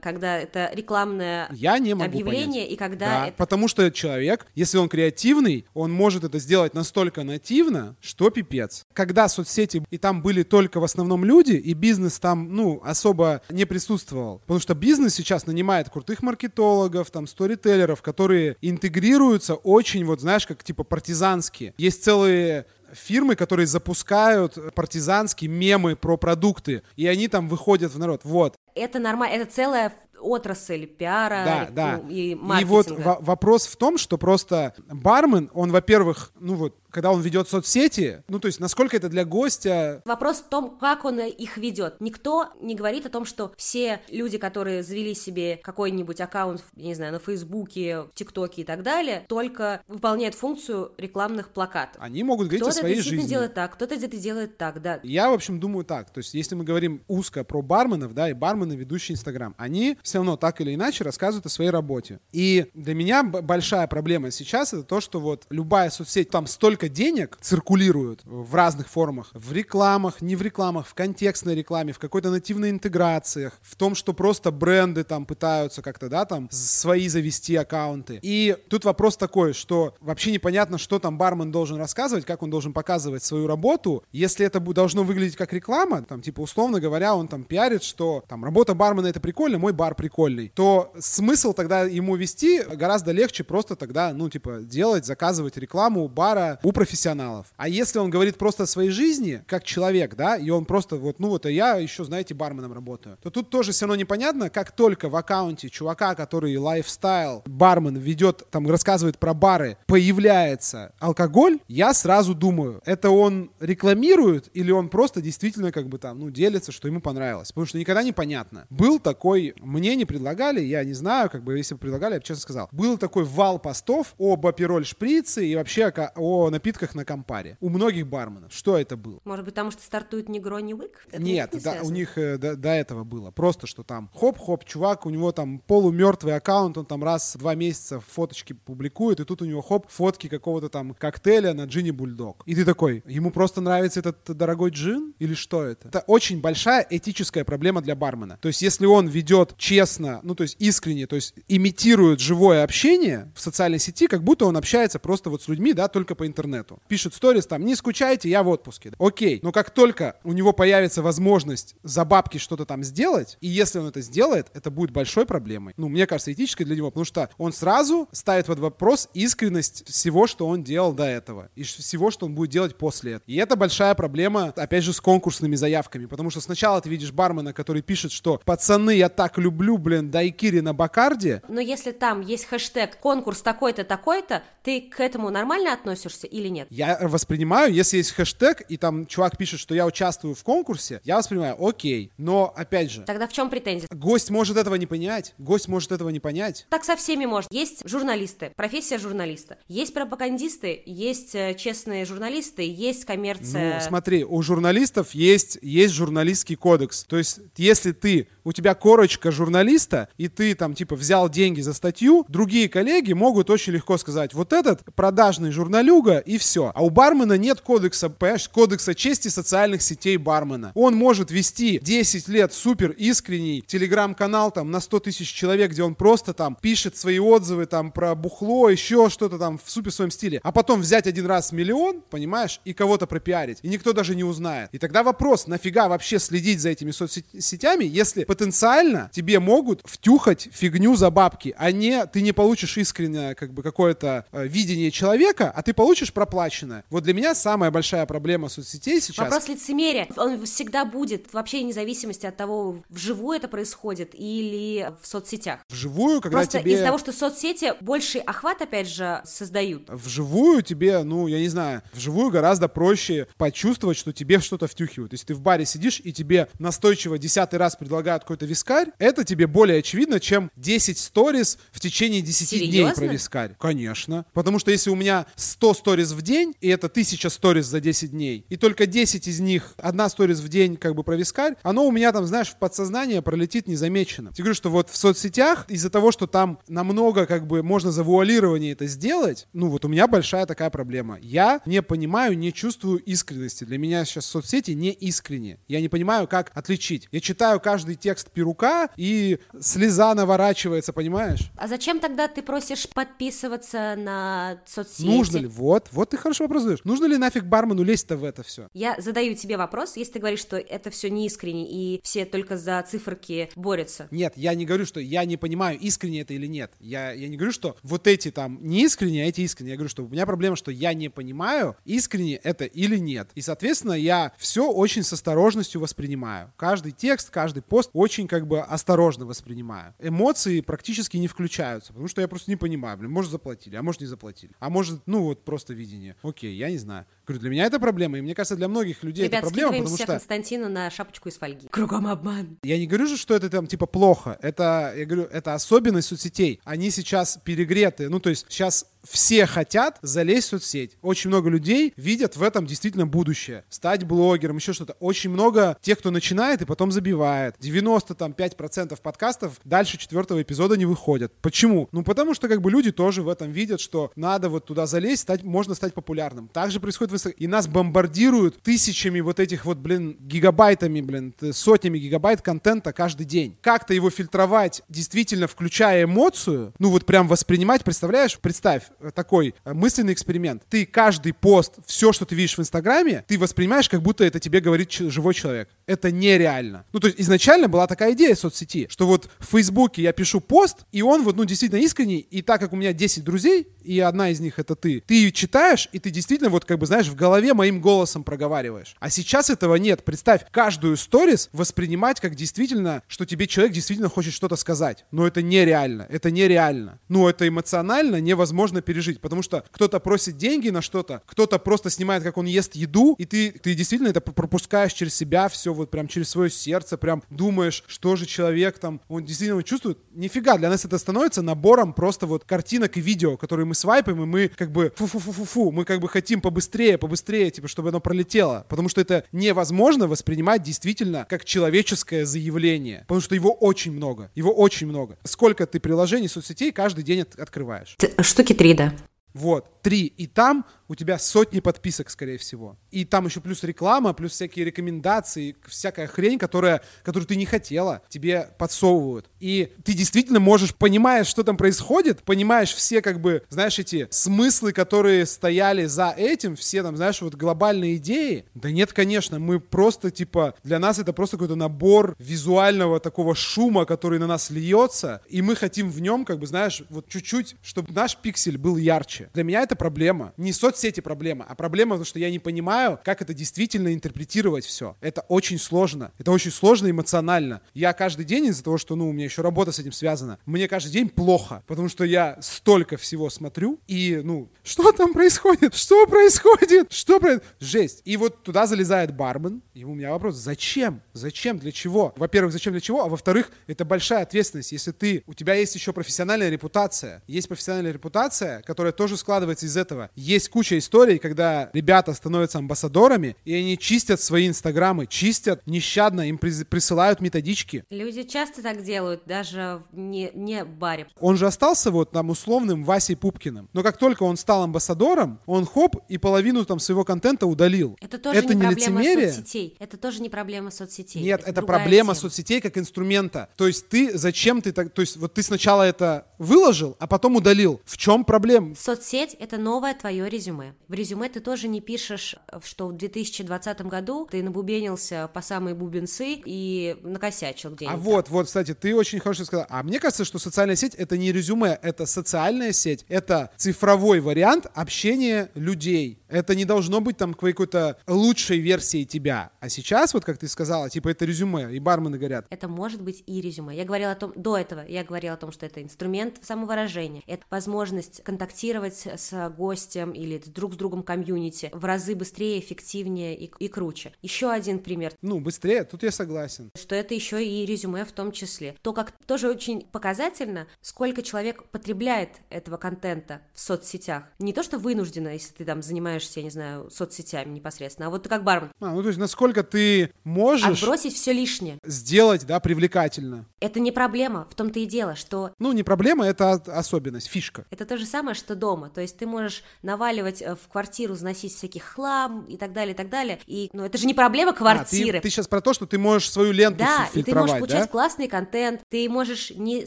когда 0.00 0.38
это 0.38 0.70
рекламное 0.72 1.48
я 1.52 1.78
не 1.78 1.94
могу 1.94 2.04
объявление, 2.04 2.64
понять. 2.64 2.72
и 2.72 2.76
когда 2.76 3.06
да, 3.06 3.26
это... 3.28 3.36
Потому 3.36 3.68
что 3.68 3.90
человек, 3.90 4.46
если 4.54 4.78
он 4.78 4.88
креативный, 4.88 5.66
он 5.74 5.92
может 5.92 6.24
это 6.24 6.38
сделать 6.38 6.74
настолько 6.74 7.22
нативно, 7.22 7.96
что 8.00 8.30
пипец. 8.30 8.84
Когда 8.92 9.28
соцсети, 9.28 9.82
и 9.90 9.98
там 9.98 10.22
были 10.22 10.42
только 10.42 10.80
в 10.80 10.84
основном 10.84 11.24
люди, 11.24 11.52
и 11.52 11.74
бизнес 11.74 12.18
там, 12.18 12.54
ну, 12.54 12.80
особо 12.84 13.42
не 13.50 13.64
присутствовал. 13.64 14.38
Потому 14.40 14.60
что 14.60 14.74
бизнес 14.74 15.14
сейчас 15.14 15.46
нанимает 15.46 15.90
крутых 15.90 16.22
маркетологов, 16.22 17.10
там, 17.10 17.26
сторителлеров, 17.26 18.02
которые 18.02 18.56
интегрируются 18.62 19.54
очень, 19.54 20.04
вот 20.04 20.20
знаешь, 20.20 20.46
как 20.46 20.62
типа 20.64 20.84
партизанские. 20.84 21.74
Есть 21.78 22.04
целые 22.04 22.66
фирмы, 22.92 23.36
которые 23.36 23.66
запускают 23.66 24.74
партизанские 24.74 25.50
мемы 25.50 25.96
про 25.96 26.16
продукты, 26.16 26.82
и 26.96 27.06
они 27.06 27.28
там 27.28 27.48
выходят 27.48 27.92
в 27.92 27.98
народ. 27.98 28.22
Вот. 28.24 28.56
Это 28.74 28.98
нормально, 28.98 29.34
это 29.34 29.50
целая 29.50 29.92
отрасль 30.20 30.86
пиара 30.86 31.42
да, 31.44 31.68
да. 31.70 32.00
и 32.08 32.34
маркетинга. 32.34 32.60
И 32.60 33.04
вот 33.04 33.18
вопрос 33.20 33.66
в 33.66 33.76
том, 33.76 33.98
что 33.98 34.18
просто 34.18 34.74
бармен, 34.88 35.50
он, 35.54 35.70
во-первых, 35.70 36.32
ну 36.38 36.54
вот, 36.54 36.74
когда 36.96 37.12
он 37.12 37.20
ведет 37.20 37.46
соцсети, 37.46 38.22
ну 38.26 38.38
то 38.38 38.46
есть 38.46 38.58
насколько 38.58 38.96
это 38.96 39.10
для 39.10 39.26
гостя... 39.26 40.00
Вопрос 40.06 40.38
в 40.38 40.48
том, 40.48 40.78
как 40.78 41.04
он 41.04 41.20
их 41.20 41.58
ведет. 41.58 41.96
Никто 42.00 42.48
не 42.58 42.74
говорит 42.74 43.04
о 43.04 43.10
том, 43.10 43.26
что 43.26 43.52
все 43.58 44.00
люди, 44.08 44.38
которые 44.38 44.82
завели 44.82 45.14
себе 45.14 45.60
какой-нибудь 45.62 46.22
аккаунт, 46.22 46.64
не 46.74 46.94
знаю, 46.94 47.12
на 47.12 47.18
Фейсбуке, 47.18 48.00
в 48.00 48.12
ТикТоке 48.14 48.62
и 48.62 48.64
так 48.64 48.82
далее, 48.82 49.26
только 49.28 49.82
выполняют 49.88 50.34
функцию 50.34 50.92
рекламных 50.96 51.50
плакатов. 51.50 52.00
Они 52.00 52.22
могут 52.22 52.46
говорить 52.46 52.62
кто-то 52.62 52.78
о 52.78 52.80
своей 52.80 53.02
жизни. 53.02 53.16
Кто-то 53.18 53.28
делает 53.28 53.52
так, 53.52 53.74
кто-то 53.74 53.94
это 53.94 54.16
делает 54.16 54.56
так, 54.56 54.80
да. 54.80 54.98
Я, 55.02 55.28
в 55.28 55.34
общем, 55.34 55.60
думаю 55.60 55.84
так. 55.84 56.08
То 56.08 56.20
есть 56.20 56.32
если 56.32 56.54
мы 56.54 56.64
говорим 56.64 57.02
узко 57.08 57.44
про 57.44 57.60
барменов, 57.60 58.14
да, 58.14 58.30
и 58.30 58.32
бармены, 58.32 58.72
ведущие 58.72 59.16
Инстаграм, 59.16 59.54
они 59.58 59.98
все 60.02 60.16
равно 60.16 60.38
так 60.38 60.62
или 60.62 60.74
иначе 60.74 61.04
рассказывают 61.04 61.44
о 61.44 61.50
своей 61.50 61.68
работе. 61.68 62.20
И 62.32 62.70
для 62.72 62.94
меня 62.94 63.22
большая 63.22 63.86
проблема 63.86 64.30
сейчас 64.30 64.72
это 64.72 64.82
то, 64.82 65.02
что 65.02 65.20
вот 65.20 65.44
любая 65.50 65.90
соцсеть, 65.90 66.30
там 66.30 66.46
столько 66.46 66.85
сколько 66.86 66.88
денег 66.88 67.38
циркулирует 67.40 68.20
в 68.24 68.54
разных 68.54 68.88
формах, 68.88 69.30
в 69.34 69.52
рекламах, 69.52 70.22
не 70.22 70.36
в 70.36 70.42
рекламах, 70.42 70.86
в 70.86 70.94
контекстной 70.94 71.54
рекламе, 71.54 71.92
в 71.92 71.98
какой-то 71.98 72.30
нативной 72.30 72.70
интеграциях, 72.70 73.58
в 73.62 73.74
том, 73.76 73.94
что 73.94 74.12
просто 74.12 74.50
бренды 74.50 75.04
там 75.04 75.26
пытаются 75.26 75.82
как-то, 75.82 76.08
да, 76.08 76.24
там 76.24 76.48
свои 76.50 77.08
завести 77.08 77.56
аккаунты. 77.56 78.18
И 78.22 78.56
тут 78.68 78.84
вопрос 78.84 79.16
такой, 79.16 79.52
что 79.52 79.94
вообще 80.00 80.32
непонятно, 80.32 80.78
что 80.78 80.98
там 80.98 81.18
бармен 81.18 81.52
должен 81.52 81.78
рассказывать, 81.78 82.24
как 82.24 82.42
он 82.42 82.50
должен 82.50 82.72
показывать 82.72 83.22
свою 83.22 83.46
работу. 83.46 84.04
Если 84.12 84.46
это 84.46 84.60
должно 84.60 85.02
выглядеть 85.02 85.36
как 85.36 85.52
реклама, 85.52 86.02
там, 86.02 86.20
типа, 86.20 86.40
условно 86.40 86.80
говоря, 86.80 87.14
он 87.14 87.28
там 87.28 87.44
пиарит, 87.44 87.82
что 87.82 88.22
там 88.28 88.44
работа 88.44 88.74
бармена 88.74 89.08
это 89.08 89.20
прикольно, 89.20 89.58
мой 89.58 89.72
бар 89.72 89.94
прикольный, 89.94 90.52
то 90.54 90.92
смысл 90.98 91.52
тогда 91.52 91.82
ему 91.82 92.16
вести 92.16 92.62
гораздо 92.62 93.12
легче 93.12 93.44
просто 93.44 93.76
тогда, 93.76 94.12
ну, 94.12 94.28
типа, 94.28 94.60
делать, 94.60 95.06
заказывать 95.06 95.56
рекламу 95.56 96.08
бара 96.08 96.58
у 96.62 96.72
профессионалов. 96.76 97.46
А 97.56 97.68
если 97.68 97.98
он 97.98 98.10
говорит 98.10 98.36
просто 98.36 98.64
о 98.64 98.66
своей 98.66 98.90
жизни, 98.90 99.42
как 99.46 99.64
человек, 99.64 100.14
да, 100.14 100.36
и 100.36 100.50
он 100.50 100.66
просто 100.66 100.96
вот, 100.96 101.18
ну, 101.18 101.30
вот, 101.30 101.46
а 101.46 101.50
я 101.50 101.76
еще, 101.76 102.04
знаете, 102.04 102.34
барменом 102.34 102.74
работаю, 102.74 103.16
то 103.22 103.30
тут 103.30 103.48
тоже 103.48 103.72
все 103.72 103.86
равно 103.86 103.96
непонятно, 103.96 104.50
как 104.50 104.72
только 104.72 105.08
в 105.08 105.16
аккаунте 105.16 105.70
чувака, 105.70 106.14
который 106.14 106.54
лайфстайл, 106.54 107.42
бармен 107.46 107.96
ведет, 107.96 108.44
там, 108.50 108.68
рассказывает 108.68 109.18
про 109.18 109.32
бары, 109.32 109.78
появляется 109.86 110.92
алкоголь, 110.98 111.60
я 111.66 111.94
сразу 111.94 112.34
думаю, 112.34 112.82
это 112.84 113.08
он 113.08 113.50
рекламирует 113.58 114.50
или 114.52 114.70
он 114.70 114.90
просто 114.90 115.22
действительно 115.22 115.72
как 115.72 115.88
бы 115.88 115.96
там, 115.96 116.20
ну, 116.20 116.28
делится, 116.28 116.72
что 116.72 116.88
ему 116.88 117.00
понравилось. 117.00 117.52
Потому 117.52 117.66
что 117.66 117.78
никогда 117.78 118.02
непонятно. 118.02 118.66
Был 118.68 118.98
такой, 118.98 119.54
мне 119.60 119.96
не 119.96 120.04
предлагали, 120.04 120.60
я 120.60 120.84
не 120.84 120.92
знаю, 120.92 121.30
как 121.30 121.42
бы, 121.42 121.56
если 121.56 121.72
бы 121.72 121.80
предлагали, 121.80 122.14
я 122.14 122.20
бы 122.20 122.24
честно 122.26 122.42
сказал. 122.42 122.68
Был 122.70 122.98
такой 122.98 123.24
вал 123.24 123.58
постов 123.58 124.14
об 124.18 124.46
апероль 124.46 124.84
шприце 124.84 125.46
и 125.46 125.56
вообще 125.56 125.86
о, 125.86 126.10
о 126.16 126.50
напитках 126.56 126.94
на 126.94 127.04
компаре. 127.04 127.58
У 127.60 127.68
многих 127.68 128.06
барменов. 128.06 128.52
Что 128.52 128.78
это 128.78 128.96
было? 128.96 129.20
Может 129.24 129.44
быть, 129.44 129.54
потому 129.54 129.70
что 129.70 129.82
стартует 129.82 130.28
ни 130.28 130.38
Гро, 130.38 130.58
ни 130.60 130.72
Уик? 130.72 131.06
Нет, 131.16 131.52
не 131.52 131.60
да, 131.60 131.80
у 131.82 131.90
них 131.90 132.16
э, 132.16 132.38
до, 132.38 132.56
до 132.56 132.70
этого 132.70 133.04
было. 133.04 133.30
Просто, 133.30 133.66
что 133.66 133.82
там 133.82 134.10
хоп-хоп, 134.14 134.64
чувак, 134.64 135.06
у 135.06 135.10
него 135.10 135.32
там 135.32 135.58
полумертвый 135.58 136.34
аккаунт, 136.34 136.78
он 136.78 136.86
там 136.86 137.04
раз 137.04 137.34
в 137.34 137.38
два 137.38 137.54
месяца 137.54 138.00
фоточки 138.00 138.54
публикует, 138.54 139.20
и 139.20 139.24
тут 139.24 139.42
у 139.42 139.44
него 139.44 139.60
хоп, 139.60 139.86
фотки 139.90 140.28
какого-то 140.28 140.68
там 140.68 140.94
коктейля 140.94 141.52
на 141.52 141.64
джине 141.64 141.92
бульдог. 141.92 142.42
И 142.46 142.54
ты 142.54 142.64
такой, 142.64 143.02
ему 143.06 143.30
просто 143.30 143.60
нравится 143.60 144.00
этот 144.00 144.36
дорогой 144.36 144.70
джин? 144.70 145.14
Или 145.18 145.34
что 145.34 145.62
это? 145.62 145.88
Это 145.88 146.04
очень 146.06 146.40
большая 146.40 146.86
этическая 146.88 147.44
проблема 147.44 147.82
для 147.82 147.94
бармена. 147.94 148.38
То 148.40 148.48
есть, 148.48 148.62
если 148.62 148.86
он 148.86 149.08
ведет 149.08 149.54
честно, 149.58 150.20
ну, 150.22 150.34
то 150.34 150.42
есть 150.42 150.56
искренне, 150.58 151.06
то 151.06 151.16
есть 151.16 151.34
имитирует 151.48 152.20
живое 152.20 152.64
общение 152.64 153.30
в 153.34 153.40
социальной 153.40 153.78
сети, 153.78 154.06
как 154.06 154.22
будто 154.22 154.46
он 154.46 154.56
общается 154.56 154.98
просто 154.98 155.28
вот 155.30 155.42
с 155.42 155.48
людьми, 155.48 155.72
да, 155.72 155.88
только 155.88 156.14
по 156.14 156.26
интернету. 156.26 156.45
Пишет 156.88 157.14
сторис 157.14 157.46
там, 157.46 157.64
не 157.64 157.74
скучайте, 157.74 158.28
я 158.28 158.42
в 158.42 158.48
отпуске. 158.48 158.92
Окей, 158.98 159.40
но 159.42 159.52
как 159.52 159.70
только 159.70 160.16
у 160.24 160.32
него 160.32 160.52
появится 160.52 161.02
возможность 161.02 161.76
за 161.82 162.04
бабки 162.04 162.38
что-то 162.38 162.64
там 162.64 162.82
сделать, 162.82 163.36
и 163.40 163.48
если 163.48 163.78
он 163.78 163.86
это 163.86 164.00
сделает, 164.00 164.48
это 164.54 164.70
будет 164.70 164.90
большой 164.90 165.26
проблемой. 165.26 165.74
Ну, 165.76 165.88
мне 165.88 166.06
кажется, 166.06 166.32
этической 166.32 166.66
для 166.66 166.76
него, 166.76 166.90
потому 166.90 167.04
что 167.04 167.30
он 167.38 167.52
сразу 167.52 168.08
ставит 168.12 168.46
под 168.46 168.58
вопрос 168.58 169.08
искренность 169.14 169.88
всего, 169.88 170.26
что 170.26 170.46
он 170.46 170.62
делал 170.62 170.92
до 170.92 171.04
этого, 171.04 171.50
и 171.54 171.62
всего, 171.62 172.10
что 172.10 172.26
он 172.26 172.34
будет 172.34 172.50
делать 172.50 172.76
после 172.76 173.12
этого. 173.12 173.24
И 173.26 173.36
это 173.36 173.56
большая 173.56 173.94
проблема, 173.94 174.52
опять 174.56 174.84
же, 174.84 174.92
с 174.92 175.00
конкурсными 175.00 175.56
заявками, 175.56 176.06
потому 176.06 176.30
что 176.30 176.40
сначала 176.40 176.80
ты 176.80 176.88
видишь 176.88 177.12
бармена, 177.12 177.52
который 177.52 177.82
пишет, 177.82 178.12
что 178.12 178.40
«пацаны, 178.44 178.96
я 178.96 179.08
так 179.08 179.38
люблю, 179.38 179.78
блин, 179.78 180.10
дайкири 180.10 180.60
на 180.60 180.74
Бакарде». 180.74 181.42
Но 181.48 181.60
если 181.60 181.92
там 181.92 182.20
есть 182.20 182.46
хэштег 182.46 182.98
«конкурс 182.98 183.42
такой-то, 183.42 183.84
такой-то», 183.84 184.42
ты 184.62 184.80
к 184.80 185.00
этому 185.00 185.30
нормально 185.30 185.72
относишься 185.72 186.26
или 186.36 186.48
нет? 186.48 186.68
Я 186.70 186.98
воспринимаю, 187.02 187.72
если 187.72 187.98
есть 187.98 188.12
хэштег, 188.12 188.62
и 188.68 188.76
там 188.76 189.06
чувак 189.06 189.36
пишет, 189.36 189.60
что 189.60 189.74
я 189.74 189.86
участвую 189.86 190.34
в 190.34 190.42
конкурсе, 190.42 191.00
я 191.04 191.16
воспринимаю, 191.16 191.56
окей, 191.64 192.12
но, 192.16 192.52
опять 192.56 192.90
же... 192.90 193.02
Тогда 193.02 193.26
в 193.26 193.32
чем 193.32 193.50
претензия? 193.50 193.88
Гость 193.90 194.30
может 194.30 194.56
этого 194.56 194.74
не 194.74 194.86
понять, 194.86 195.34
гость 195.38 195.68
может 195.68 195.92
этого 195.92 196.10
не 196.10 196.20
понять. 196.20 196.66
Так 196.70 196.84
со 196.84 196.96
всеми 196.96 197.26
может. 197.26 197.52
Есть 197.52 197.88
журналисты, 197.88 198.52
профессия 198.56 198.98
журналиста. 198.98 199.58
Есть 199.68 199.94
пропагандисты, 199.94 200.82
есть 200.86 201.34
э, 201.34 201.54
честные 201.54 202.04
журналисты, 202.04 202.62
есть 202.62 203.04
коммерция... 203.04 203.74
Ну, 203.76 203.80
смотри, 203.86 204.24
у 204.24 204.42
журналистов 204.42 205.14
есть, 205.14 205.58
есть 205.62 205.94
журналистский 205.94 206.56
кодекс. 206.56 207.04
То 207.04 207.16
есть, 207.18 207.40
если 207.56 207.92
ты, 207.92 208.28
у 208.44 208.52
тебя 208.52 208.74
корочка 208.74 209.30
журналиста, 209.30 210.08
и 210.16 210.28
ты 210.28 210.54
там, 210.54 210.74
типа, 210.74 210.94
взял 210.96 211.28
деньги 211.28 211.60
за 211.60 211.72
статью, 211.72 212.24
другие 212.28 212.68
коллеги 212.68 213.12
могут 213.12 213.50
очень 213.50 213.72
легко 213.72 213.98
сказать, 213.98 214.34
вот 214.34 214.52
этот 214.52 214.82
продажный 214.94 215.50
журналюга, 215.50 216.18
и 216.26 216.38
все. 216.38 216.72
А 216.74 216.84
у 216.84 216.90
бармена 216.90 217.34
нет 217.34 217.60
кодекса, 217.60 218.10
понимаешь, 218.10 218.48
кодекса 218.48 218.94
чести 218.94 219.28
социальных 219.28 219.82
сетей 219.82 220.16
бармена. 220.16 220.72
Он 220.74 220.94
может 220.94 221.30
вести 221.30 221.78
10 221.82 222.28
лет 222.28 222.52
супер 222.52 222.90
искренний 222.90 223.62
телеграм-канал 223.66 224.50
там 224.50 224.70
на 224.70 224.80
100 224.80 225.00
тысяч 225.00 225.32
человек, 225.32 225.70
где 225.70 225.82
он 225.82 225.94
просто 225.94 226.34
там 226.34 226.56
пишет 226.60 226.96
свои 226.96 227.18
отзывы 227.18 227.66
там 227.66 227.92
про 227.92 228.14
бухло, 228.14 228.68
еще 228.68 229.08
что-то 229.08 229.38
там 229.38 229.58
в 229.62 229.70
супер 229.70 229.92
своем 229.92 230.10
стиле, 230.10 230.40
а 230.42 230.52
потом 230.52 230.80
взять 230.80 231.06
один 231.06 231.26
раз 231.26 231.52
миллион, 231.52 232.02
понимаешь, 232.10 232.60
и 232.64 232.72
кого-то 232.72 233.06
пропиарить, 233.06 233.58
и 233.62 233.68
никто 233.68 233.92
даже 233.92 234.14
не 234.14 234.24
узнает. 234.24 234.70
И 234.72 234.78
тогда 234.78 235.02
вопрос, 235.02 235.46
нафига 235.46 235.88
вообще 235.88 236.18
следить 236.18 236.60
за 236.60 236.70
этими 236.70 236.90
соцсетями, 236.90 237.84
если 237.84 238.24
потенциально 238.24 239.10
тебе 239.12 239.38
могут 239.40 239.82
втюхать 239.84 240.48
фигню 240.52 240.96
за 240.96 241.10
бабки, 241.10 241.54
а 241.56 241.70
не 241.72 242.06
ты 242.06 242.22
не 242.22 242.32
получишь 242.32 242.76
искреннее 242.78 243.34
как 243.34 243.52
бы 243.52 243.62
какое-то 243.62 244.24
э, 244.32 244.46
видение 244.46 244.90
человека, 244.90 245.52
а 245.54 245.62
ты 245.62 245.72
получишь 245.72 246.12
проплаченное. 246.16 246.82
Вот 246.88 247.04
для 247.04 247.12
меня 247.12 247.34
самая 247.34 247.70
большая 247.70 248.06
проблема 248.06 248.48
соцсетей 248.48 249.02
сейчас. 249.02 249.18
Вопрос 249.18 249.48
лицемерия. 249.48 250.08
Он 250.16 250.42
всегда 250.46 250.86
будет, 250.86 251.30
вообще 251.34 251.60
вне 251.60 251.74
зависимости 251.74 252.24
от 252.24 252.38
того, 252.38 252.82
вживую 252.88 253.36
это 253.36 253.48
происходит 253.48 254.12
или 254.14 254.94
в 255.02 255.06
соцсетях. 255.06 255.60
Вживую, 255.68 256.22
когда 256.22 256.38
Просто 256.38 256.60
тебе... 256.60 256.72
из-за 256.72 256.86
того, 256.86 256.96
что 256.96 257.12
соцсети 257.12 257.74
больший 257.82 258.22
охват, 258.22 258.62
опять 258.62 258.88
же, 258.88 259.20
создают. 259.26 259.90
Вживую 259.90 260.62
тебе, 260.62 261.02
ну, 261.02 261.26
я 261.26 261.38
не 261.38 261.48
знаю, 261.48 261.82
вживую 261.92 262.30
гораздо 262.30 262.68
проще 262.68 263.28
почувствовать, 263.36 263.98
что 263.98 264.14
тебе 264.14 264.40
что-то 264.40 264.68
втюхивают. 264.68 265.12
Если 265.12 265.26
ты 265.26 265.34
в 265.34 265.42
баре 265.42 265.66
сидишь 265.66 266.00
и 266.02 266.14
тебе 266.14 266.48
настойчиво 266.58 267.18
десятый 267.18 267.58
раз 267.58 267.76
предлагают 267.76 268.22
какой-то 268.22 268.46
вискарь, 268.46 268.88
это 268.98 269.22
тебе 269.22 269.46
более 269.46 269.80
очевидно, 269.80 270.18
чем 270.18 270.50
10 270.56 270.98
сториз 270.98 271.58
в 271.72 271.80
течение 271.80 272.22
10 272.22 272.48
Серьезно? 272.48 272.70
дней 272.70 272.94
про 272.94 273.12
вискарь. 273.12 273.54
Конечно. 273.60 274.24
Потому 274.32 274.58
что 274.58 274.70
если 274.70 274.88
у 274.88 274.94
меня 274.94 275.26
100 275.34 275.74
сториз 275.74 276.05
в 276.12 276.22
день, 276.22 276.54
и 276.60 276.68
это 276.68 276.86
1000 276.86 277.30
сториз 277.30 277.66
за 277.66 277.80
10 277.80 278.10
дней, 278.10 278.46
и 278.48 278.56
только 278.56 278.86
10 278.86 279.28
из 279.28 279.40
них, 279.40 279.74
одна 279.78 280.08
сториз 280.08 280.40
в 280.40 280.48
день 280.48 280.76
как 280.76 280.94
бы 280.94 281.02
про 281.02 281.16
вискарь, 281.16 281.56
оно 281.62 281.86
у 281.86 281.92
меня 281.92 282.12
там, 282.12 282.26
знаешь, 282.26 282.48
в 282.48 282.56
подсознание 282.56 283.22
пролетит 283.22 283.66
незамеченным. 283.68 284.32
Я 284.36 284.42
говорю, 284.42 284.54
что 284.54 284.70
вот 284.70 284.90
в 284.90 284.96
соцсетях 284.96 285.66
из-за 285.68 285.90
того, 285.90 286.12
что 286.12 286.26
там 286.26 286.58
намного 286.68 287.26
как 287.26 287.46
бы 287.46 287.62
можно 287.62 287.90
завуалирование 287.90 288.72
это 288.72 288.86
сделать, 288.86 289.48
ну 289.52 289.68
вот 289.68 289.84
у 289.84 289.88
меня 289.88 290.06
большая 290.06 290.46
такая 290.46 290.70
проблема. 290.70 291.18
Я 291.20 291.60
не 291.66 291.82
понимаю, 291.82 292.36
не 292.38 292.52
чувствую 292.52 292.98
искренности. 292.98 293.64
Для 293.64 293.78
меня 293.78 294.04
сейчас 294.04 294.26
соцсети 294.26 294.72
не 294.72 294.90
искренние. 294.90 295.58
Я 295.68 295.80
не 295.80 295.88
понимаю, 295.88 296.26
как 296.28 296.50
отличить. 296.54 297.08
Я 297.12 297.20
читаю 297.20 297.60
каждый 297.60 297.94
текст 297.96 298.30
Перука, 298.30 298.88
и 298.96 299.38
слеза 299.60 300.14
наворачивается, 300.14 300.92
понимаешь? 300.92 301.50
А 301.56 301.68
зачем 301.68 302.00
тогда 302.00 302.28
ты 302.28 302.42
просишь 302.42 302.88
подписываться 302.88 303.94
на 303.96 304.58
соцсети? 304.66 305.06
Нужно 305.06 305.38
ли? 305.38 305.46
Вот, 305.46 305.88
вот 305.96 306.10
ты 306.10 306.18
хорошо 306.18 306.44
вопрос 306.44 306.62
задаешь. 306.62 306.84
Нужно 306.84 307.06
ли 307.06 307.16
нафиг 307.16 307.44
бармену 307.44 307.82
лезть-то 307.82 308.16
в 308.16 308.24
это 308.24 308.42
все? 308.42 308.68
Я 308.74 308.96
задаю 309.00 309.34
тебе 309.34 309.56
вопрос, 309.56 309.96
если 309.96 310.14
ты 310.14 310.18
говоришь, 310.18 310.40
что 310.40 310.58
это 310.58 310.90
все 310.90 311.08
не 311.08 311.26
искренне, 311.26 311.66
и 311.68 312.00
все 312.04 312.26
только 312.26 312.58
за 312.58 312.84
циферки 312.88 313.50
борются. 313.56 314.06
Нет, 314.10 314.34
я 314.36 314.54
не 314.54 314.66
говорю, 314.66 314.84
что 314.84 315.00
я 315.00 315.24
не 315.24 315.38
понимаю, 315.38 315.78
искренне 315.78 316.20
это 316.20 316.34
или 316.34 316.46
нет. 316.46 316.72
Я, 316.80 317.12
я 317.12 317.28
не 317.28 317.36
говорю, 317.36 317.52
что 317.52 317.76
вот 317.82 318.06
эти 318.06 318.30
там 318.30 318.58
не 318.60 318.82
искренние, 318.82 319.24
а 319.24 319.28
эти 319.28 319.40
искренние. 319.40 319.72
Я 319.72 319.76
говорю, 319.76 319.88
что 319.88 320.04
у 320.04 320.08
меня 320.08 320.26
проблема, 320.26 320.54
что 320.56 320.70
я 320.70 320.92
не 320.92 321.08
понимаю, 321.08 321.76
искренне 321.86 322.36
это 322.36 322.64
или 322.64 322.98
нет. 322.98 323.30
И, 323.34 323.40
соответственно, 323.40 323.94
я 323.94 324.32
все 324.36 324.70
очень 324.70 325.02
с 325.02 325.12
осторожностью 325.14 325.80
воспринимаю. 325.80 326.52
Каждый 326.56 326.92
текст, 326.92 327.30
каждый 327.30 327.62
пост 327.62 327.88
очень 327.94 328.28
как 328.28 328.46
бы 328.46 328.60
осторожно 328.60 329.24
воспринимаю. 329.24 329.94
Эмоции 329.98 330.60
практически 330.60 331.16
не 331.16 331.26
включаются, 331.26 331.92
потому 331.92 332.08
что 332.08 332.20
я 332.20 332.28
просто 332.28 332.50
не 332.50 332.56
понимаю, 332.56 332.98
блин, 332.98 333.10
может 333.10 333.30
заплатили, 333.30 333.76
а 333.76 333.82
может 333.82 334.02
не 334.02 334.06
заплатили. 334.06 334.52
А 334.58 334.68
может, 334.68 335.00
ну 335.06 335.22
вот 335.22 335.44
просто 335.44 335.72
видение. 335.86 336.16
Окей, 336.22 336.54
я 336.54 336.70
не 336.70 336.78
знаю. 336.78 337.06
Говорю, 337.26 337.40
для 337.40 337.50
меня 337.50 337.64
это 337.64 337.80
проблема, 337.80 338.18
и 338.18 338.20
мне 338.20 338.34
кажется, 338.34 338.56
для 338.56 338.68
многих 338.68 339.02
людей 339.02 339.24
Ребят, 339.24 339.42
это 339.42 339.48
проблема, 339.48 339.72
потому 339.78 339.96
что... 339.96 340.06
Константину 340.06 340.68
на 340.68 340.90
шапочку 340.90 341.28
из 341.28 341.36
фольги. 341.36 341.68
Кругом 341.68 342.06
обман. 342.06 342.58
Я 342.62 342.78
не 342.78 342.86
говорю 342.86 343.06
же, 343.06 343.16
что 343.16 343.34
это 343.34 343.50
там 343.50 343.66
типа 343.66 343.86
плохо. 343.86 344.38
Это, 344.42 344.94
я 344.96 345.04
говорю, 345.06 345.24
это 345.24 345.54
особенность 345.54 346.08
соцсетей. 346.08 346.60
Они 346.64 346.90
сейчас 346.90 347.38
перегреты. 347.42 348.08
Ну, 348.08 348.20
то 348.20 348.30
есть 348.30 348.46
сейчас 348.48 348.86
все 349.10 349.46
хотят 349.46 349.98
залезть 350.02 350.48
в 350.48 350.50
соцсеть. 350.50 350.96
Очень 351.02 351.28
много 351.30 351.48
людей 351.48 351.92
видят 351.96 352.36
в 352.36 352.42
этом 352.42 352.66
действительно 352.66 353.06
будущее. 353.06 353.64
Стать 353.68 354.04
блогером, 354.04 354.56
еще 354.56 354.72
что-то. 354.72 354.94
Очень 355.00 355.30
много 355.30 355.76
тех, 355.80 355.98
кто 355.98 356.10
начинает 356.10 356.62
и 356.62 356.64
потом 356.64 356.92
забивает. 356.92 357.56
95% 357.60 359.00
подкастов 359.00 359.60
дальше 359.64 359.98
четвертого 359.98 360.42
эпизода 360.42 360.76
не 360.76 360.86
выходят. 360.86 361.32
Почему? 361.40 361.88
Ну, 361.92 362.02
потому 362.02 362.34
что 362.34 362.48
как 362.48 362.60
бы 362.60 362.70
люди 362.70 362.92
тоже 362.92 363.22
в 363.22 363.28
этом 363.28 363.52
видят, 363.52 363.80
что 363.80 364.12
надо 364.16 364.48
вот 364.48 364.66
туда 364.66 364.86
залезть, 364.86 365.22
стать, 365.22 365.42
можно 365.42 365.74
стать 365.74 365.94
популярным. 365.94 366.48
Также 366.48 366.80
происходит 366.80 367.12
в 367.12 367.28
И 367.30 367.46
нас 367.46 367.66
бомбардируют 367.66 368.62
тысячами 368.62 369.20
вот 369.20 369.40
этих 369.40 369.64
вот, 369.64 369.78
блин, 369.78 370.16
гигабайтами, 370.20 371.00
блин, 371.00 371.34
сотнями 371.52 371.98
гигабайт 371.98 372.42
контента 372.42 372.92
каждый 372.92 373.26
день. 373.26 373.56
Как-то 373.60 373.94
его 373.94 374.10
фильтровать, 374.10 374.82
действительно 374.88 375.46
включая 375.46 376.04
эмоцию, 376.04 376.72
ну 376.78 376.90
вот 376.90 377.06
прям 377.06 377.28
воспринимать, 377.28 377.84
представляешь? 377.84 378.38
Представь, 378.38 378.82
такой 379.14 379.54
э, 379.64 379.72
мысленный 379.72 380.12
эксперимент. 380.12 380.62
Ты 380.68 380.86
каждый 380.86 381.32
пост, 381.32 381.74
все, 381.86 382.12
что 382.12 382.24
ты 382.24 382.34
видишь 382.34 382.56
в 382.56 382.60
Инстаграме, 382.60 383.24
ты 383.26 383.38
воспринимаешь, 383.38 383.88
как 383.88 384.02
будто 384.02 384.24
это 384.24 384.40
тебе 384.40 384.60
говорит 384.60 384.92
живой 384.92 385.34
человек. 385.34 385.68
Это 385.86 386.10
нереально. 386.10 386.84
Ну, 386.92 387.00
то 387.00 387.08
есть 387.08 387.20
изначально 387.20 387.68
была 387.68 387.86
такая 387.86 388.12
идея 388.12 388.34
соцсети, 388.34 388.86
что 388.90 389.06
вот 389.06 389.28
в 389.38 389.46
Фейсбуке 389.46 390.02
я 390.02 390.12
пишу 390.12 390.40
пост, 390.40 390.78
и 390.92 391.02
он 391.02 391.22
вот, 391.22 391.36
ну, 391.36 391.44
действительно 391.44 391.80
искренний, 391.80 392.18
и 392.18 392.42
так 392.42 392.60
как 392.60 392.72
у 392.72 392.76
меня 392.76 392.92
10 392.92 393.24
друзей, 393.24 393.68
и 393.82 394.00
одна 394.00 394.30
из 394.30 394.40
них 394.40 394.58
это 394.58 394.74
ты, 394.74 395.00
ты 395.06 395.30
читаешь, 395.30 395.88
и 395.92 395.98
ты 395.98 396.10
действительно 396.10 396.50
вот 396.50 396.64
как 396.64 396.78
бы, 396.78 396.86
знаешь, 396.86 397.06
в 397.06 397.14
голове 397.14 397.54
моим 397.54 397.80
голосом 397.80 398.24
проговариваешь. 398.24 398.96
А 398.98 399.10
сейчас 399.10 399.50
этого 399.50 399.76
нет. 399.76 400.04
Представь, 400.04 400.42
каждую 400.50 400.96
сторис 400.96 401.48
воспринимать 401.52 402.20
как 402.20 402.34
действительно, 402.34 403.02
что 403.06 403.24
тебе 403.24 403.46
человек 403.46 403.72
действительно 403.72 404.08
хочет 404.08 404.34
что-то 404.34 404.56
сказать. 404.56 405.04
Но 405.10 405.26
это 405.26 405.42
нереально. 405.42 406.06
Это 406.08 406.30
нереально. 406.30 406.98
Ну, 407.08 407.28
это 407.28 407.46
эмоционально 407.46 408.20
невозможно 408.20 408.75
пережить, 408.82 409.20
потому 409.20 409.42
что 409.42 409.64
кто-то 409.70 410.00
просит 410.00 410.36
деньги 410.36 410.70
на 410.70 410.82
что-то, 410.82 411.22
кто-то 411.26 411.58
просто 411.58 411.90
снимает, 411.90 412.22
как 412.22 412.36
он 412.38 412.46
ест 412.46 412.74
еду, 412.74 413.14
и 413.18 413.24
ты, 413.24 413.50
ты 413.50 413.74
действительно 413.74 414.08
это 414.08 414.20
пропускаешь 414.20 414.92
через 414.92 415.14
себя, 415.14 415.48
все 415.48 415.72
вот 415.72 415.90
прям 415.90 416.08
через 416.08 416.30
свое 416.30 416.50
сердце, 416.50 416.96
прям 416.96 417.22
думаешь, 417.30 417.84
что 417.86 418.16
же 418.16 418.26
человек 418.26 418.78
там, 418.78 419.00
он 419.08 419.24
действительно 419.24 419.62
чувствует. 419.62 419.98
Нифига, 420.14 420.58
для 420.58 420.68
нас 420.68 420.84
это 420.84 420.98
становится 420.98 421.42
набором 421.42 421.92
просто 421.92 422.26
вот 422.26 422.44
картинок 422.44 422.96
и 422.96 423.00
видео, 423.00 423.36
которые 423.36 423.66
мы 423.66 423.74
свайпаем, 423.74 424.22
и 424.22 424.26
мы 424.26 424.48
как 424.48 424.70
бы 424.72 424.92
фу-фу-фу-фу-фу, 424.96 425.70
мы 425.72 425.84
как 425.84 426.00
бы 426.00 426.08
хотим 426.08 426.40
побыстрее, 426.40 426.98
побыстрее, 426.98 427.50
типа, 427.50 427.68
чтобы 427.68 427.90
оно 427.90 428.00
пролетело, 428.00 428.66
потому 428.68 428.88
что 428.88 429.00
это 429.00 429.24
невозможно 429.32 430.06
воспринимать 430.08 430.62
действительно 430.62 431.26
как 431.28 431.44
человеческое 431.44 432.24
заявление, 432.26 433.00
потому 433.00 433.20
что 433.20 433.34
его 433.34 433.52
очень 433.52 433.92
много, 433.92 434.30
его 434.34 434.52
очень 434.52 434.86
много. 434.86 435.18
Сколько 435.24 435.66
ты 435.66 435.80
приложений 435.80 436.28
соцсетей 436.28 436.72
каждый 436.72 437.04
день 437.04 437.22
от- 437.22 437.38
открываешь? 437.38 437.96
Штуки 438.20 438.52
три, 438.52 438.65
да. 438.74 438.92
Вот, 439.34 439.82
три. 439.82 440.06
И 440.06 440.26
там 440.26 440.64
у 440.88 440.94
тебя 440.94 441.18
сотни 441.18 441.60
подписок, 441.60 442.10
скорее 442.10 442.38
всего. 442.38 442.76
И 442.90 443.04
там 443.04 443.26
еще 443.26 443.40
плюс 443.40 443.62
реклама, 443.62 444.12
плюс 444.12 444.32
всякие 444.32 444.64
рекомендации, 444.64 445.56
всякая 445.66 446.06
хрень, 446.06 446.38
которая, 446.38 446.82
которую 447.02 447.26
ты 447.26 447.36
не 447.36 447.46
хотела, 447.46 448.02
тебе 448.08 448.50
подсовывают. 448.58 449.30
И 449.40 449.72
ты 449.84 449.92
действительно 449.94 450.40
можешь, 450.40 450.74
понимаешь, 450.74 451.26
что 451.26 451.42
там 451.42 451.56
происходит, 451.56 452.22
понимаешь 452.22 452.72
все, 452.72 453.02
как 453.02 453.20
бы, 453.20 453.42
знаешь, 453.48 453.78
эти 453.78 454.08
смыслы, 454.10 454.72
которые 454.72 455.26
стояли 455.26 455.86
за 455.86 456.14
этим, 456.16 456.56
все 456.56 456.82
там, 456.82 456.96
знаешь, 456.96 457.20
вот 457.20 457.34
глобальные 457.34 457.96
идеи. 457.96 458.46
Да 458.54 458.70
нет, 458.70 458.92
конечно, 458.92 459.38
мы 459.38 459.60
просто, 459.60 460.10
типа, 460.10 460.54
для 460.62 460.78
нас 460.78 460.98
это 460.98 461.12
просто 461.12 461.36
какой-то 461.36 461.56
набор 461.56 462.16
визуального 462.18 463.00
такого 463.00 463.34
шума, 463.34 463.84
который 463.84 464.18
на 464.18 464.26
нас 464.26 464.50
льется, 464.50 465.20
и 465.28 465.42
мы 465.42 465.56
хотим 465.56 465.90
в 465.90 466.00
нем, 466.00 466.24
как 466.24 466.38
бы, 466.38 466.46
знаешь, 466.46 466.82
вот 466.88 467.08
чуть-чуть, 467.08 467.56
чтобы 467.62 467.92
наш 467.92 468.16
пиксель 468.16 468.58
был 468.58 468.76
ярче. 468.76 469.30
Для 469.34 469.44
меня 469.44 469.62
это 469.62 469.76
проблема. 469.76 470.32
Не 470.36 470.52
соцсети 470.76 471.00
проблема, 471.00 471.46
а 471.48 471.54
проблема, 471.54 471.92
потому 471.92 472.04
что 472.04 472.18
я 472.18 472.30
не 472.30 472.38
понимаю, 472.38 473.00
как 473.04 473.22
это 473.22 473.32
действительно 473.32 473.92
интерпретировать 473.92 474.64
все. 474.64 474.96
Это 475.00 475.22
очень 475.22 475.58
сложно. 475.58 476.12
Это 476.18 476.30
очень 476.30 476.50
сложно 476.50 476.90
эмоционально. 476.90 477.62
Я 477.74 477.92
каждый 477.92 478.24
день 478.24 478.46
из-за 478.46 478.62
того, 478.62 478.78
что, 478.78 478.94
ну, 478.94 479.08
у 479.08 479.12
меня 479.12 479.24
еще 479.24 479.42
работа 479.42 479.72
с 479.72 479.78
этим 479.78 479.92
связана, 479.92 480.38
мне 480.44 480.68
каждый 480.68 480.90
день 480.90 481.08
плохо, 481.08 481.62
потому 481.66 481.88
что 481.88 482.04
я 482.04 482.38
столько 482.40 482.96
всего 482.96 483.30
смотрю, 483.30 483.80
и, 483.86 484.20
ну, 484.22 484.50
что 484.62 484.92
там 484.92 485.12
происходит? 485.12 485.74
Что 485.74 486.06
происходит? 486.06 486.92
Что 486.92 487.18
происходит? 487.18 487.44
Жесть. 487.58 488.02
И 488.04 488.16
вот 488.16 488.42
туда 488.42 488.66
залезает 488.66 489.14
бармен, 489.14 489.62
и 489.74 489.84
у 489.84 489.94
меня 489.94 490.10
вопрос, 490.10 490.36
зачем? 490.36 491.00
Зачем? 491.12 491.58
Для 491.58 491.72
чего? 491.72 492.12
Во-первых, 492.16 492.52
зачем 492.52 492.72
для 492.72 492.80
чего? 492.80 493.04
А 493.04 493.08
во-вторых, 493.08 493.50
это 493.66 493.84
большая 493.84 494.22
ответственность. 494.22 494.72
Если 494.72 494.92
ты, 494.92 495.22
у 495.26 495.34
тебя 495.34 495.54
есть 495.54 495.74
еще 495.74 495.92
профессиональная 495.92 496.50
репутация, 496.50 497.22
есть 497.26 497.48
профессиональная 497.48 497.92
репутация, 497.92 498.62
которая 498.62 498.92
тоже 498.92 499.16
складывается 499.16 499.66
из 499.66 499.76
этого. 499.76 500.10
Есть 500.14 500.48
куча 500.50 500.65
историй, 500.74 501.18
когда 501.18 501.70
ребята 501.72 502.12
становятся 502.14 502.58
амбассадорами, 502.58 503.36
и 503.44 503.54
они 503.54 503.78
чистят 503.78 504.20
свои 504.20 504.48
инстаграмы, 504.48 505.06
чистят 505.06 505.62
нещадно, 505.66 506.28
им 506.28 506.38
при- 506.38 506.64
присылают 506.64 507.20
методички. 507.20 507.84
Люди 507.90 508.22
часто 508.24 508.62
так 508.62 508.82
делают, 508.82 509.22
даже 509.26 509.82
не, 509.92 510.30
не 510.34 510.64
в 510.64 510.68
баре. 510.68 511.06
Он 511.20 511.36
же 511.36 511.46
остался 511.46 511.90
вот 511.90 512.10
там 512.10 512.30
условным 512.30 512.84
Васей 512.84 513.16
Пупкиным. 513.16 513.68
Но 513.72 513.82
как 513.82 513.96
только 513.98 514.22
он 514.24 514.36
стал 514.36 514.62
амбассадором, 514.64 515.40
он 515.46 515.66
хоп, 515.66 515.96
и 516.08 516.18
половину 516.18 516.64
там 516.64 516.78
своего 516.78 517.04
контента 517.04 517.46
удалил. 517.46 517.96
Это 518.00 518.18
тоже 518.18 518.38
Это 518.38 518.48
не, 518.48 518.54
не 518.54 518.66
проблема 518.66 519.00
лицемерие? 519.00 519.32
соцсетей. 519.32 519.76
Это 519.78 519.96
тоже 519.96 520.20
не 520.22 520.28
проблема 520.28 520.70
соцсетей. 520.70 521.22
Нет, 521.22 521.40
это, 521.42 521.60
другая 521.60 521.78
проблема 521.80 522.14
тема. 522.14 522.14
соцсетей 522.14 522.60
как 522.60 522.76
инструмента. 522.78 523.48
То 523.56 523.66
есть 523.66 523.88
ты 523.88 524.16
зачем 524.16 524.62
ты 524.62 524.72
так, 524.72 524.92
то 524.92 525.02
есть 525.02 525.16
вот 525.16 525.34
ты 525.34 525.42
сначала 525.42 525.82
это 525.82 526.26
выложил, 526.38 526.96
а 526.98 527.06
потом 527.06 527.36
удалил. 527.36 527.80
В 527.84 527.96
чем 527.96 528.24
проблема? 528.24 528.74
Соцсеть— 528.74 529.34
это 529.38 529.58
новое 529.58 529.94
твое 529.94 530.28
резюме. 530.28 530.74
В 530.88 530.94
резюме 530.94 531.28
ты 531.28 531.40
тоже 531.40 531.68
не 531.68 531.80
пишешь, 531.80 532.36
что 532.64 532.88
в 532.88 532.96
2020 532.96 533.80
году 533.82 534.28
ты 534.30 534.42
набубенился 534.42 535.30
по 535.32 535.42
самые 535.42 535.74
бубенцы 535.74 536.42
и 536.44 536.96
накосячил 537.02 537.70
где-нибудь. 537.70 537.94
А 537.94 538.00
вот, 538.00 538.28
вот, 538.28 538.46
кстати, 538.46 538.74
ты 538.74 538.94
очень 538.94 539.20
хорошо 539.20 539.44
сказал. 539.44 539.66
А 539.68 539.82
мне 539.82 540.00
кажется, 540.00 540.24
что 540.24 540.38
социальная 540.38 540.76
сеть 540.76 540.94
это 540.94 541.16
не 541.16 541.32
резюме, 541.32 541.78
это 541.82 542.06
социальная 542.06 542.72
сеть, 542.72 543.04
это 543.08 543.50
цифровой 543.56 544.20
вариант 544.20 544.66
общения 544.74 545.50
людей. 545.54 546.20
Это 546.28 546.54
не 546.54 546.64
должно 546.64 547.00
быть 547.00 547.16
там 547.16 547.34
какой-то 547.34 547.98
лучшей 548.06 548.58
версией 548.58 549.04
тебя. 549.04 549.52
А 549.60 549.68
сейчас, 549.68 550.14
вот 550.14 550.24
как 550.24 550.38
ты 550.38 550.48
сказала, 550.48 550.90
типа 550.90 551.08
это 551.08 551.24
резюме, 551.24 551.74
и 551.74 551.78
бармены 551.78 552.18
говорят, 552.18 552.46
Это 552.50 552.68
может 552.68 553.02
быть 553.02 553.22
и 553.26 553.40
резюме. 553.40 553.76
Я 553.76 553.84
говорила 553.84 554.12
о 554.12 554.16
том, 554.16 554.32
до 554.34 554.56
этого 554.56 554.84
я 554.86 555.04
говорила 555.04 555.34
о 555.34 555.36
том, 555.36 555.52
что 555.52 555.66
это 555.66 555.82
инструмент 555.82 556.38
самовыражения, 556.42 557.22
это 557.26 557.44
возможность 557.50 558.22
контактировать 558.24 559.06
с 559.06 559.50
гостем 559.56 560.10
или 560.10 560.38
друг 560.38 560.74
с 560.74 560.76
другом 560.76 561.02
комьюнити 561.02 561.70
в 561.72 561.84
разы 561.84 562.14
быстрее, 562.14 562.58
эффективнее 562.58 563.36
и, 563.36 563.50
и 563.58 563.68
круче. 563.68 564.12
Еще 564.22 564.50
один 564.50 564.78
пример, 564.80 565.12
ну, 565.22 565.40
быстрее, 565.40 565.84
тут 565.84 566.02
я 566.02 566.10
согласен. 566.10 566.70
что 566.76 566.94
это 566.94 567.14
еще 567.14 567.44
и 567.44 567.64
резюме 567.66 568.04
в 568.04 568.12
том 568.12 568.32
числе. 568.32 568.76
То, 568.82 568.92
как 568.92 569.12
тоже 569.26 569.48
очень 569.48 569.82
показательно, 569.82 570.66
сколько 570.80 571.22
человек 571.22 571.64
потребляет 571.70 572.30
этого 572.50 572.76
контента 572.76 573.42
в 573.54 573.60
соцсетях. 573.60 574.24
Не 574.38 574.52
то, 574.52 574.62
что 574.62 574.78
вынужденно, 574.78 575.28
если 575.28 575.52
ты 575.52 575.64
там 575.64 575.82
занимаешься, 575.82 576.15
я 576.36 576.42
не 576.42 576.50
знаю, 576.50 576.90
соцсетями 576.90 577.54
непосредственно, 577.54 578.08
а 578.08 578.10
вот 578.10 578.22
ты 578.24 578.28
как 578.28 578.44
бармен. 578.44 578.70
А, 578.80 578.92
ну, 578.92 579.02
то 579.02 579.08
есть 579.08 579.18
насколько 579.18 579.62
ты 579.62 580.12
можешь 580.24 580.82
Отбросить 580.82 581.14
все 581.14 581.32
лишнее. 581.32 581.78
сделать, 581.84 582.46
да, 582.46 582.60
привлекательно. 582.60 583.46
Это 583.60 583.80
не 583.80 583.92
проблема, 583.92 584.46
в 584.50 584.54
том-то 584.54 584.78
и 584.80 584.86
дело, 584.86 585.16
что 585.16 585.52
Ну, 585.58 585.72
не 585.72 585.82
проблема, 585.82 586.26
это 586.26 586.52
особенность, 586.52 587.26
фишка. 587.28 587.66
Это 587.70 587.84
то 587.86 587.96
же 587.96 588.06
самое, 588.06 588.34
что 588.34 588.54
дома. 588.54 588.90
То 588.90 589.00
есть 589.00 589.16
ты 589.18 589.26
можешь 589.26 589.62
наваливать 589.82 590.42
э, 590.42 590.54
в 590.54 590.68
квартиру, 590.68 591.14
заносить 591.14 591.54
всяких 591.54 591.82
хлам 591.84 592.44
и 592.46 592.56
так 592.56 592.72
далее, 592.72 592.94
и 592.94 592.96
так 592.96 593.08
далее. 593.08 593.38
И, 593.46 593.70
ну, 593.72 593.84
это 593.84 593.98
же 593.98 594.06
не 594.06 594.14
проблема 594.14 594.50
А, 594.50 594.54
ты, 594.54 594.58
квартиры. 594.58 595.20
ты 595.20 595.30
сейчас 595.30 595.48
про 595.48 595.60
то, 595.60 595.72
что 595.72 595.86
ты 595.86 595.98
можешь 595.98 596.30
свою 596.30 596.52
ленту 596.52 596.78
Да, 596.78 597.08
и 597.14 597.22
ты 597.22 597.34
можешь 597.34 597.56
получать 597.58 597.82
да? 597.82 597.86
классный 597.88 598.28
контент, 598.28 598.80
ты 598.88 599.08
можешь 599.08 599.50
не 599.50 599.86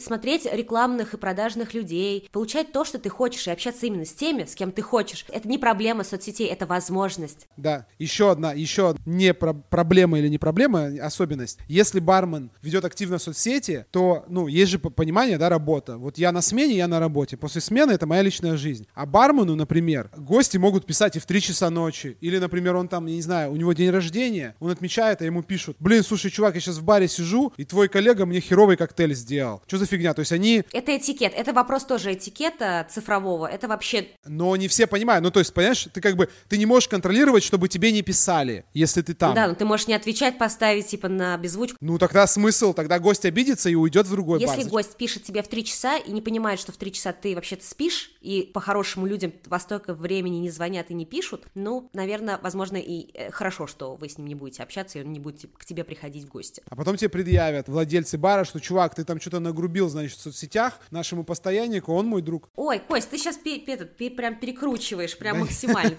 смотреть 0.00 0.46
рекламных 0.50 1.14
и 1.14 1.16
продажных 1.16 1.74
людей, 1.74 2.28
получать 2.32 2.72
то, 2.72 2.84
что 2.84 2.98
ты 2.98 3.08
хочешь, 3.08 3.46
и 3.46 3.50
общаться 3.50 3.86
именно 3.86 4.04
с 4.04 4.12
теми, 4.12 4.44
с 4.44 4.54
кем 4.54 4.72
ты 4.72 4.82
хочешь. 4.82 5.24
Это 5.28 5.48
не 5.48 5.58
проблема 5.58 6.04
соцсетей, 6.04 6.19
это 6.28 6.66
возможность. 6.66 7.46
Да, 7.56 7.86
еще 7.98 8.30
одна, 8.30 8.52
еще 8.52 8.94
не 9.06 9.34
про- 9.34 9.54
проблема 9.54 10.18
или 10.18 10.28
не 10.28 10.38
проблема, 10.38 10.90
особенность. 11.02 11.58
Если 11.68 12.00
бармен 12.00 12.50
ведет 12.62 12.84
активно 12.84 13.18
соцсети, 13.18 13.86
то, 13.90 14.24
ну, 14.28 14.46
есть 14.46 14.70
же 14.70 14.78
понимание, 14.78 15.38
да, 15.38 15.48
работа. 15.48 15.96
Вот 15.98 16.18
я 16.18 16.32
на 16.32 16.40
смене, 16.42 16.76
я 16.76 16.88
на 16.88 17.00
работе. 17.00 17.36
После 17.36 17.60
смены 17.60 17.92
это 17.92 18.06
моя 18.06 18.22
личная 18.22 18.56
жизнь. 18.56 18.86
А 18.94 19.06
бармену, 19.06 19.54
например, 19.56 20.10
гости 20.16 20.56
могут 20.56 20.86
писать 20.86 21.16
и 21.16 21.18
в 21.18 21.26
3 21.26 21.40
часа 21.40 21.70
ночи. 21.70 22.16
Или, 22.20 22.38
например, 22.38 22.76
он 22.76 22.88
там, 22.88 23.06
я 23.06 23.14
не 23.14 23.22
знаю, 23.22 23.52
у 23.52 23.56
него 23.56 23.72
день 23.72 23.90
рождения, 23.90 24.54
он 24.60 24.70
отмечает, 24.70 25.22
а 25.22 25.24
ему 25.24 25.42
пишут, 25.42 25.76
блин, 25.80 26.02
слушай, 26.02 26.30
чувак, 26.30 26.54
я 26.54 26.60
сейчас 26.60 26.78
в 26.78 26.84
баре 26.84 27.08
сижу, 27.08 27.52
и 27.56 27.64
твой 27.64 27.88
коллега 27.88 28.26
мне 28.26 28.40
херовый 28.40 28.76
коктейль 28.76 29.14
сделал. 29.14 29.62
Что 29.66 29.78
за 29.78 29.86
фигня? 29.86 30.14
То 30.14 30.20
есть 30.20 30.32
они 30.32 30.64
Это 30.72 30.96
этикет, 30.96 31.32
это 31.34 31.52
вопрос 31.52 31.84
тоже 31.84 32.14
этикета 32.14 32.86
цифрового, 32.90 33.46
это 33.46 33.68
вообще 33.68 34.08
Но 34.26 34.56
не 34.56 34.68
все 34.68 34.86
понимают. 34.86 35.22
Ну, 35.24 35.30
то 35.30 35.40
есть, 35.40 35.52
понимаешь, 35.54 35.88
ты 35.92 36.00
как 36.00 36.09
бы 36.16 36.28
ты 36.48 36.58
не 36.58 36.66
можешь 36.66 36.88
контролировать, 36.88 37.42
чтобы 37.42 37.68
тебе 37.68 37.92
не 37.92 38.02
писали, 38.02 38.64
если 38.74 39.02
ты 39.02 39.14
там. 39.14 39.34
Да, 39.34 39.48
но 39.48 39.54
ты 39.54 39.64
можешь 39.64 39.86
не 39.86 39.94
отвечать, 39.94 40.38
поставить 40.38 40.86
типа 40.88 41.08
на 41.08 41.36
беззвучку. 41.36 41.76
Ну 41.80 41.98
тогда 41.98 42.26
смысл, 42.26 42.72
тогда 42.72 42.98
гость 42.98 43.24
обидится 43.24 43.68
и 43.68 43.74
уйдет 43.74 44.06
в 44.06 44.10
другой 44.10 44.40
Если 44.40 44.62
бар. 44.62 44.70
гость 44.70 44.96
пишет 44.96 45.24
тебе 45.24 45.42
в 45.42 45.48
три 45.48 45.64
часа 45.64 45.96
и 45.96 46.10
не 46.12 46.22
понимает, 46.22 46.60
что 46.60 46.72
в 46.72 46.76
три 46.76 46.92
часа 46.92 47.12
ты 47.12 47.34
вообще-то 47.34 47.64
спишь, 47.66 48.12
и 48.20 48.42
по-хорошему 48.52 49.06
людям 49.06 49.32
во 49.46 49.58
столько 49.58 49.94
времени 49.94 50.36
не 50.36 50.50
звонят 50.50 50.90
и 50.90 50.94
не 50.94 51.06
пишут, 51.06 51.46
ну, 51.54 51.90
наверное, 51.92 52.38
возможно, 52.42 52.76
и 52.76 53.10
э, 53.14 53.30
хорошо, 53.30 53.66
что 53.66 53.96
вы 53.96 54.08
с 54.08 54.18
ним 54.18 54.26
не 54.26 54.34
будете 54.34 54.62
общаться, 54.62 54.98
и 54.98 55.02
он 55.02 55.12
не 55.12 55.20
будет 55.20 55.38
типа, 55.38 55.58
к 55.58 55.64
тебе 55.64 55.84
приходить 55.84 56.24
в 56.24 56.28
гости. 56.28 56.62
А 56.68 56.76
потом 56.76 56.96
тебе 56.96 57.08
предъявят 57.08 57.68
владельцы 57.68 58.18
бара, 58.18 58.44
что, 58.44 58.60
чувак, 58.60 58.94
ты 58.94 59.04
там 59.04 59.20
что-то 59.20 59.40
нагрубил, 59.40 59.88
значит, 59.88 60.18
в 60.18 60.22
соцсетях 60.22 60.78
нашему 60.90 61.24
постояннику, 61.24 61.92
он 61.92 62.06
мой 62.06 62.22
друг. 62.22 62.48
Ой, 62.56 62.78
Кость, 62.78 63.10
ты 63.10 63.18
сейчас 63.18 63.38
этот, 63.44 63.96
пе- 63.96 64.10
прям 64.10 64.38
перекручиваешь, 64.38 65.16
прям 65.16 65.40
максимально. 65.40 65.94